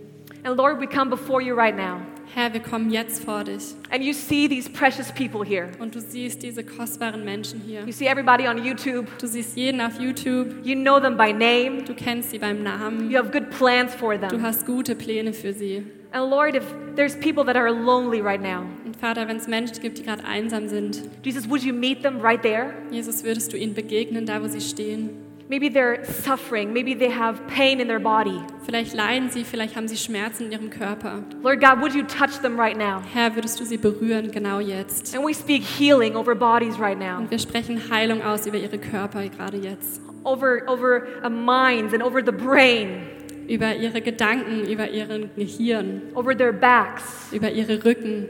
And 0.45 0.57
Lord, 0.57 0.79
we 0.79 0.87
come 0.87 1.09
before 1.09 1.41
you 1.41 1.55
right 1.55 1.75
now. 1.75 2.01
Herr, 2.35 2.51
wir 2.51 2.61
kommen 2.61 2.89
jetzt 2.89 3.23
vor 3.23 3.43
dich 3.43 3.75
And 3.91 4.03
you 4.03 4.11
see 4.11 4.47
these 4.49 4.67
precious 4.67 5.11
people 5.11 5.43
here. 5.45 5.69
und 5.79 5.93
du 5.93 6.01
siehst 6.01 6.41
diese 6.41 6.63
kostbaren 6.63 7.23
Menschen 7.23 7.61
hier. 7.65 7.81
You 7.85 7.91
see 7.91 8.07
everybody 8.07 8.47
on 8.47 8.57
YouTube. 8.65 9.05
Du 9.19 9.27
siehst 9.27 9.55
jeden 9.55 9.79
auf 9.79 9.99
YouTube, 9.99 10.47
You 10.65 10.73
know 10.75 10.99
them 10.99 11.15
by 11.15 11.31
name. 11.31 11.83
du 11.85 11.93
kennst 11.93 12.31
sie 12.31 12.39
beim 12.39 12.63
Namen, 12.63 13.11
You 13.11 13.17
have 13.19 13.29
good 13.31 13.51
plans 13.51 13.93
for 13.93 14.17
du 14.17 14.27
them. 14.27 14.41
hast 14.41 14.65
gute 14.65 14.95
Pläne 14.95 15.31
für 15.31 15.53
sie. 15.53 15.83
And 16.11 16.29
Lord, 16.29 16.55
if 16.55 16.63
there's 16.95 17.15
people 17.15 17.43
that 17.45 17.55
are 17.55 17.69
lonely 17.71 18.19
right 18.21 18.41
now, 18.41 18.65
Und 18.85 18.95
Vater, 18.97 19.27
wenn 19.27 19.37
es 19.37 19.47
Menschen 19.47 19.79
gibt, 19.81 19.99
die 19.99 20.03
gerade 20.03 20.23
einsam 20.25 20.67
sind, 20.67 21.03
Jesus, 21.23 21.47
would 21.49 21.63
you 21.63 21.73
meet 21.73 22.01
them 22.01 22.19
right 22.19 22.41
there? 22.41 22.73
Jesus, 22.91 23.23
würdest 23.23 23.53
du 23.53 23.57
ihnen 23.57 23.75
begegnen, 23.75 24.25
da 24.25 24.41
wo 24.43 24.47
sie 24.47 24.61
stehen? 24.61 25.09
Maybe 25.53 25.69
they're 25.69 26.03
suffering. 26.03 26.73
Maybe 26.73 26.95
they 26.95 27.11
have 27.11 27.39
pain 27.47 27.79
in 27.79 27.87
their 27.87 27.99
body. 27.99 28.41
Vielleicht 28.65 28.95
leiden 28.95 29.29
sie, 29.29 29.43
vielleicht 29.43 29.75
haben 29.75 29.87
sie 29.87 29.97
Schmerzen 29.97 30.45
in 30.47 30.51
ihrem 30.51 30.71
Körper. 30.71 31.21
Lord 31.43 31.61
God, 31.61 31.79
would 31.79 31.93
you 31.93 32.01
touch 32.01 32.41
them 32.41 32.59
right 32.59 32.75
now? 32.75 33.03
Herr, 33.13 33.35
würdest 33.35 33.59
du 33.59 33.63
sie 33.63 33.77
berühren, 33.77 34.31
genau 34.31 34.59
jetzt? 34.59 35.15
And 35.15 35.23
we 35.23 35.31
speak 35.31 35.61
healing 35.61 36.15
over 36.15 36.33
bodies 36.33 36.79
right 36.79 36.97
now, 36.97 37.19
Und 37.19 37.29
wir 37.29 37.37
sprechen 37.37 37.79
Heilung 37.91 38.23
aus 38.23 38.47
über 38.47 38.57
ihre 38.57 38.79
Körper 38.79 39.29
gerade 39.29 39.57
jetzt. 39.57 40.01
over, 40.23 40.63
over 40.67 41.03
uh, 41.23 41.29
minds 41.29 41.93
and 41.93 42.01
over 42.01 42.23
the 42.25 42.31
brain, 42.31 43.03
Über 43.47 43.75
ihre 43.75 44.01
Gedanken, 44.01 44.65
über 44.67 44.89
ihren 44.89 45.29
Gehirn, 45.35 46.01
over 46.15 46.35
their 46.35 46.51
backs. 46.51 47.31
über 47.31 47.51
ihre 47.51 47.85
Rücken. 47.85 48.27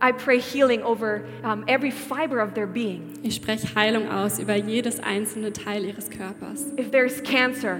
I 0.00 0.12
pray 0.12 0.38
healing 0.38 0.82
over 0.82 1.24
every 1.66 1.90
fiber 1.90 2.40
of 2.40 2.54
their 2.54 2.66
being. 2.66 3.14
Ich 3.22 3.34
spreche 3.36 3.74
Heilung 3.74 4.08
aus 4.10 4.38
über 4.38 4.54
jedes 4.54 5.00
einzelne 5.00 5.52
Teil 5.52 5.84
ihres 5.84 6.10
Körpers. 6.10 6.66
If 6.78 6.90
there's 6.90 7.22
cancer, 7.22 7.78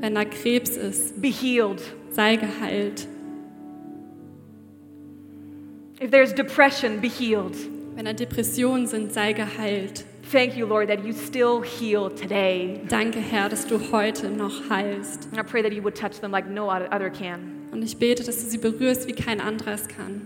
Wenn 0.00 0.14
da 0.16 0.24
Krebs 0.24 0.76
ist, 0.76 1.22
be 1.22 1.28
healed. 1.28 1.80
sei 2.10 2.36
geheilt. 2.36 3.06
If 6.00 6.10
there's 6.10 6.32
depression, 6.34 7.00
be 7.00 7.08
healed. 7.08 7.56
Wenn 7.94 8.06
da 8.06 8.12
Depressionen 8.12 8.86
sind, 8.88 9.12
sei 9.12 9.32
geheilt. 9.32 10.04
Thank 10.32 10.56
you, 10.56 10.66
Lord, 10.66 10.88
that 10.88 11.04
you 11.04 11.12
still 11.12 11.62
heal 11.62 12.08
today. 12.10 12.80
Danke, 12.88 13.20
Herr, 13.20 13.48
dass 13.48 13.66
du 13.66 13.78
heute 13.92 14.30
noch 14.30 14.68
heilst. 14.70 15.28
And 15.30 15.38
I 15.38 15.42
pray 15.42 15.62
that 15.62 15.72
you 15.72 15.82
would 15.82 15.94
touch 15.94 16.20
them 16.20 16.32
like 16.32 16.48
no 16.48 16.70
other 16.70 17.10
can. 17.10 17.68
Und 17.70 17.82
ich 17.82 17.96
bete, 17.98 18.24
dass 18.24 18.42
du 18.42 18.50
sie 18.50 18.58
berührst, 18.58 19.06
wie 19.06 19.12
kein 19.12 19.40
anderer 19.40 19.74
es 19.74 19.86
kann. 19.88 20.22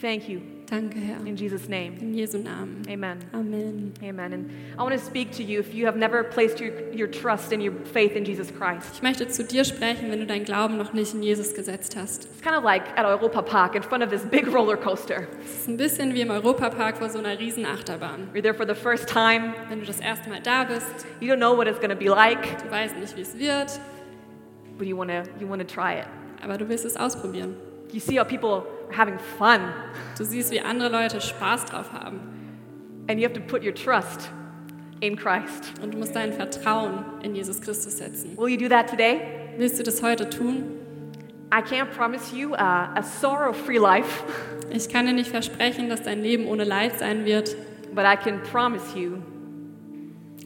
Thank 0.00 0.28
you. 0.28 0.40
Danke, 0.70 0.98
Herr. 0.98 1.16
In 1.24 1.34
Jesus' 1.34 1.66
name. 1.66 1.96
In 1.98 2.12
Jesu 2.12 2.36
Namen. 2.36 2.82
Amen. 2.90 3.18
Amen. 3.32 3.94
Amen. 4.02 4.32
And 4.34 4.50
I 4.78 4.82
want 4.82 4.92
to 4.92 4.98
speak 5.02 5.32
to 5.32 5.42
you 5.42 5.60
if 5.60 5.72
you 5.72 5.86
have 5.86 5.96
never 5.96 6.22
placed 6.22 6.60
your, 6.60 6.72
your 6.92 7.08
trust 7.08 7.52
and 7.52 7.62
your 7.62 7.72
faith 7.86 8.12
in 8.16 8.24
Jesus 8.26 8.50
Christ. 8.50 8.96
Ich 8.96 9.02
möchte 9.02 9.26
zu 9.28 9.44
dir 9.44 9.64
sprechen, 9.64 10.10
wenn 10.10 10.20
du 10.20 10.26
deinen 10.26 10.44
Glauben 10.44 10.76
noch 10.76 10.92
nicht 10.92 11.14
in 11.14 11.22
Jesus 11.22 11.54
gesetzt 11.54 11.96
hast. 11.96 12.26
It's 12.26 12.42
kind 12.42 12.54
of 12.54 12.64
like 12.64 12.82
at 12.98 13.06
Europa 13.06 13.40
Park 13.40 13.76
in 13.76 13.82
front 13.82 14.04
of 14.04 14.10
this 14.10 14.26
big 14.26 14.46
roller 14.54 14.76
coaster. 14.76 15.26
Es 15.42 15.60
ist 15.60 15.68
ein 15.68 15.78
bisschen 15.78 16.12
wie 16.12 16.20
im 16.20 16.30
Europapark 16.30 16.98
vor 16.98 17.08
so 17.08 17.18
einer 17.18 17.38
riesen 17.38 17.64
Achterbahn. 17.64 18.28
You're 18.34 18.42
there 18.42 18.52
for 18.52 18.66
the 18.66 18.74
first 18.74 19.08
time. 19.08 19.54
Wenn 19.70 19.80
du 19.80 19.86
das 19.86 20.00
erste 20.00 20.28
Mal 20.28 20.42
da 20.42 20.64
bist, 20.64 21.06
You 21.20 21.32
don't 21.32 21.38
know 21.38 21.56
what 21.56 21.66
it's 21.66 21.80
going 21.80 21.90
to 21.90 21.96
be 21.96 22.10
like, 22.10 22.62
du 22.62 22.70
weißt 22.70 22.94
nicht, 22.98 23.16
wie 23.16 23.22
es 23.22 23.38
wird, 23.38 23.80
but 24.76 24.86
you 24.86 24.98
want 24.98 25.10
to 25.10 25.22
you 25.40 25.48
want 25.48 25.66
to 25.66 25.66
try 25.66 26.00
it. 26.00 26.06
aber 26.42 26.58
du 26.58 26.68
willst 26.68 26.84
es 26.84 26.94
ausprobieren. 26.96 27.56
You 27.90 28.00
see 28.00 28.20
how 28.20 28.28
people 28.28 28.64
having 28.96 29.18
fun, 29.38 29.60
Du 30.16 30.24
siehst, 30.24 30.50
wie 30.50 30.60
andere 30.60 30.88
Leute 30.88 31.20
Spaß 31.20 31.66
drauf 31.66 31.92
haben. 31.92 32.20
and 33.08 33.18
you 33.18 33.24
have 33.26 33.32
to 33.32 33.40
put 33.40 33.64
your 33.64 33.74
trust 33.74 34.28
in 35.00 35.16
Christ. 35.16 35.72
Und 35.82 35.94
du 35.94 35.98
musst 35.98 36.14
dein 36.14 36.32
Vertrauen 36.32 37.04
in 37.22 37.34
Jesus 37.34 37.60
Christus 37.60 37.96
setzen. 37.98 38.36
Will 38.36 38.48
you 38.48 38.58
do 38.58 38.68
that 38.68 38.88
today? 38.88 39.20
Willst 39.56 39.78
du 39.78 39.82
das 39.82 40.02
heute 40.02 40.28
tun? 40.28 40.64
I 41.50 41.62
can't 41.62 41.90
promise 41.96 42.34
you 42.36 42.52
uh, 42.52 42.88
a 42.94 43.02
sorrow-free 43.02 43.78
life, 43.78 44.22
Ich 44.70 44.90
kann 44.90 45.06
dir 45.06 45.14
nicht 45.14 45.30
versprechen, 45.30 45.88
dass 45.88 46.02
dein 46.02 46.22
Leben 46.22 46.46
ohne 46.46 46.64
Leid 46.64 46.98
sein 46.98 47.24
wird, 47.24 47.56
but 47.94 48.04
I 48.04 48.16
can 48.16 48.42
promise 48.42 48.98
you 48.98 49.18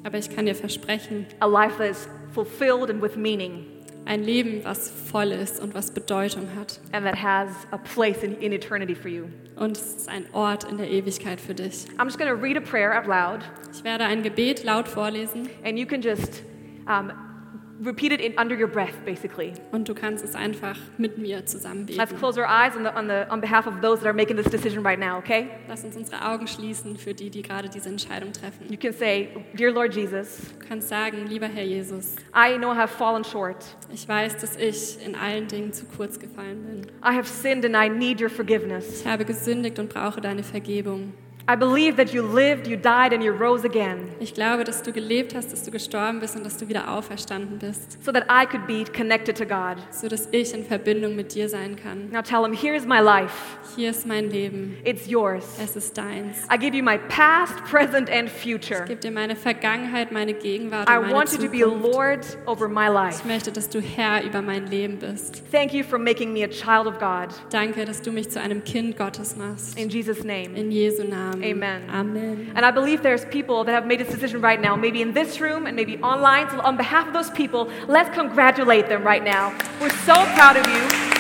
aber 0.05 0.19
ich 0.19 0.35
kann 0.35 0.47
dir 0.47 0.55
versprechen, 0.55 1.27
a 1.41 1.47
life 1.47 1.79
that 1.79 1.91
is 1.91 2.09
fulfilled 2.33 2.91
and 2.91 3.01
with 3.01 3.17
meaning, 3.17 3.67
ein 4.05 4.23
Leben, 4.25 4.65
was 4.65 4.91
voll 4.91 5.33
ist 5.33 5.61
und 5.61 5.75
was 5.75 5.91
Bedeutung 5.93 6.49
hat. 6.59 6.81
and 6.93 7.05
that 7.07 7.23
has 7.23 7.49
a 7.71 7.79
place 7.79 8.23
in, 8.23 8.37
in 8.39 8.53
eternity 8.53 8.95
for 8.95 9.09
you. 9.09 9.25
Und 9.57 9.77
es 9.77 9.95
ist 9.97 10.09
ein 10.09 10.25
Ort 10.33 10.65
in 10.65 10.77
der 10.79 10.91
Ewigkeit 10.91 11.41
für 11.41 11.55
dich. 11.55 11.87
I'm 11.99 12.05
just 12.07 12.19
going 12.19 12.29
to 12.31 12.37
read 12.37 12.57
a 12.57 12.61
prayer 12.61 12.93
out 12.99 13.07
loud, 13.07 13.41
Ich 13.73 13.85
werde 13.85 14.05
ein 14.05 14.23
Gebet 14.23 14.65
laut 14.65 14.89
vorlesen 14.89 15.49
and 15.65 15.79
you 15.79 15.87
can 15.87 16.01
just 16.03 16.43
um, 16.89 17.13
repeat 17.85 18.13
it 18.13 18.21
in, 18.21 18.39
under 18.39 18.55
your 18.55 18.69
breath, 18.69 18.95
basically. 19.05 19.53
und 19.73 19.89
du 19.89 19.95
kannst 19.95 20.25
es 20.25 20.35
einfach 20.35 20.77
mit 20.99 21.19
mir 21.19 21.45
zusammen 21.47 21.87
Let's 21.89 22.11
beten. 22.11 22.19
close 22.19 22.39
our 22.41 22.47
eyes 22.49 22.77
on, 22.77 22.85
the, 22.85 22.91
on, 22.97 23.09
the, 23.09 23.27
on 23.31 23.41
behalf 23.41 23.67
of 23.67 23.81
those 23.81 24.01
that 24.01 24.07
are 24.07 24.13
making 24.15 24.37
this 24.37 24.47
decision 24.51 24.85
right 24.85 24.99
now, 24.99 25.19
okay? 25.19 25.49
Lass 25.69 25.85
uns 25.85 25.97
unsere 25.97 26.25
Augen 26.25 26.47
schließen 26.47 26.97
für 26.97 27.15
die, 27.15 27.31
die 27.31 27.43
gerade 27.43 27.69
diese 27.69 27.89
Entscheidung 27.89 28.33
treffen. 28.33 28.71
You 28.71 28.77
can 28.79 28.93
say, 28.93 29.29
Dear 29.55 29.73
Lord 29.73 29.95
Jesus, 29.95 30.39
Du 30.59 30.67
kannst 30.69 30.89
sagen, 30.89 31.27
lieber 31.27 31.47
Herr 31.49 31.65
Jesus, 31.65 32.17
I 32.35 32.57
know 32.57 32.73
I 32.73 32.77
have 32.77 32.89
fallen 32.97 33.25
short. 33.25 33.57
ich 33.93 34.09
weiß, 34.09 34.37
dass 34.39 34.57
ich 34.57 35.05
in 35.05 35.15
allen 35.15 35.49
Dingen 35.49 35.73
zu 35.73 35.85
kurz 35.87 36.19
gefallen 36.19 36.65
bin. 36.65 36.87
I 37.05 37.15
have 37.17 37.27
sinned 37.29 37.65
and 37.65 37.75
I 37.77 37.89
need 37.89 38.21
your 38.21 38.31
forgiveness. 38.31 39.01
Ich 39.03 39.07
habe 39.07 39.25
gesündigt 39.25 39.79
und 39.79 39.89
brauche 39.93 40.21
deine 40.21 40.43
Vergebung. 40.43 41.13
I 41.51 41.57
believe 41.57 41.97
that 41.97 42.13
you 42.15 42.23
lived, 42.23 42.67
you 42.69 42.77
died, 42.77 43.13
and 43.13 43.23
you 43.23 43.33
rose 43.33 43.65
again 43.67 44.09
Ich 44.21 44.33
glaube, 44.35 44.63
dass 44.65 44.83
du 44.83 44.93
gelebt 44.93 45.35
hast, 45.35 45.53
dass 45.53 45.65
du 45.65 45.71
gestorben 45.73 46.21
bist 46.21 46.37
und 46.37 46.45
dass 46.45 46.57
du 46.57 46.69
wieder 46.69 46.93
auferstanden 46.93 47.59
bist, 47.59 47.99
so 48.05 48.13
that 48.13 48.25
I 48.31 48.47
could 48.47 48.67
be 48.69 48.85
connected 48.97 49.37
to 49.37 49.45
God. 49.45 49.77
so 49.91 50.07
dass 50.09 50.29
ich 50.31 50.55
in 50.55 50.65
Verbindung 50.65 51.17
mit 51.17 51.35
dir 51.35 51.49
sein 51.49 51.75
kann. 51.77 52.11
Now 52.11 52.23
tell 52.23 52.45
him, 52.45 52.53
Here's 52.53 52.87
my 52.87 53.01
life, 53.01 53.35
Hier 53.75 53.91
ist 53.91 54.07
mein 54.07 54.31
Leben. 54.31 54.77
it's 54.85 55.09
yours. 55.09 55.45
Es 55.63 55.75
ist 55.75 55.99
deins. 55.99 56.47
I 56.53 56.57
give 56.59 56.77
you 56.77 56.83
my 56.85 56.99
past, 57.09 57.57
present, 57.65 58.09
and 58.09 58.29
Ich 58.29 58.33
future. 58.33 58.85
gebe 58.87 59.01
dir 59.01 59.11
meine 59.11 59.35
Vergangenheit, 59.35 60.13
meine 60.13 60.35
Gegenwart 60.35 60.89
I 60.89 60.97
und 60.99 61.03
meine 61.03 61.15
want 61.15 61.33
you 61.33 61.39
to 61.39 61.49
be. 61.49 61.59
Lord 61.59 62.25
over 62.47 62.69
my 62.69 62.87
life. 62.87 63.19
Ich 63.21 63.25
möchte, 63.25 63.51
dass 63.51 63.69
du 63.69 63.81
Herr 63.81 64.23
über 64.25 64.43
mein 64.43 64.67
Leben 64.69 64.99
bist. 64.99 65.43
Thank 65.51 65.73
you 65.73 65.83
for 65.83 65.99
making 65.99 66.33
me 66.33 66.45
a 66.45 66.49
child 66.49 66.87
of 66.87 66.99
God. 67.01 67.31
Danke, 67.51 67.85
dass 67.85 68.01
du 68.01 68.13
mich 68.13 68.31
zu 68.31 68.41
einem 68.41 68.63
Kind 68.63 68.97
Gottes 68.97 69.37
machst. 69.37 69.77
In 69.79 69.89
Jesus' 69.89 70.23
name. 70.23 70.51
In 70.57 70.71
Jesu 70.71 71.03
Namen. 71.03 71.32
Amen. 71.43 71.89
Amen. 71.91 72.53
And 72.55 72.67
I 72.67 72.71
believe 72.71 73.03
there's 73.03 73.25
people 73.27 73.65
that 73.65 73.73
have 73.73 73.87
made 73.87 74.01
this 74.01 74.09
decision 74.09 74.41
right 74.41 74.61
now, 74.61 74.75
maybe 74.77 75.03
in 75.03 75.13
this 75.13 75.41
room 75.41 75.67
and 75.67 75.77
maybe 75.77 75.99
online. 75.99 76.51
So, 76.51 76.61
on 76.61 76.77
behalf 76.77 77.07
of 77.07 77.13
those 77.13 77.31
people, 77.31 77.71
let's 77.87 78.11
congratulate 78.15 78.89
them 78.89 79.05
right 79.05 79.23
now. 79.23 79.53
We're 79.81 79.91
so 79.91 80.15
proud 80.35 80.57
of 80.57 80.67
you. 80.67 81.13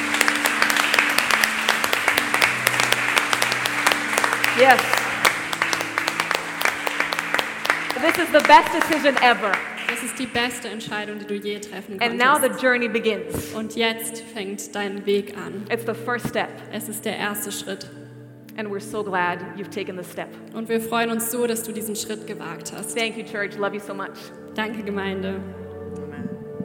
Yes. 4.59 4.81
This 8.03 8.19
is 8.19 8.33
the 8.33 8.41
best 8.49 8.73
decision 8.73 9.17
ever. 9.23 9.53
Das 9.87 9.99
Es 10.03 10.11
ist 10.11 10.19
die 10.19 10.27
beste 10.27 10.69
Entscheidung, 10.69 11.19
die 11.19 11.27
du 11.27 11.35
je 11.35 11.59
treffen 11.61 12.01
And 12.01 12.19
now 12.19 12.39
the 12.39 12.49
journey 12.61 12.89
begins. 12.89 13.53
Und 13.55 13.77
jetzt 13.77 14.23
fängt 14.35 14.75
dein 14.75 15.07
Weg 15.07 15.37
an. 15.37 15.65
It's 15.71 15.87
the 15.87 15.95
first 15.95 16.29
step. 16.29 16.49
Es 16.73 16.89
ist 16.89 17.05
der 17.05 17.17
erste 17.17 17.53
Schritt. 17.53 17.87
And 18.57 18.71
we're 18.71 18.81
so 18.81 19.03
glad 19.03 19.41
you've 19.57 19.71
taken 19.71 19.97
this 19.97 20.11
step. 20.11 20.29
Und 20.55 20.69
wir 20.69 20.81
freuen 20.81 21.11
uns 21.11 21.31
so, 21.31 21.47
dass 21.47 21.63
du 21.63 21.73
diesen 21.73 21.97
Schritt 21.97 22.27
gewagt 22.27 22.73
hast. 22.73 22.97
Thank 22.97 23.17
you, 23.17 23.25
church. 23.25 23.57
Love 23.57 23.75
you 23.75 23.81
so 23.81 23.95
much. 23.95 24.19
Danke, 24.55 24.83
Gemeinde. 24.83 25.41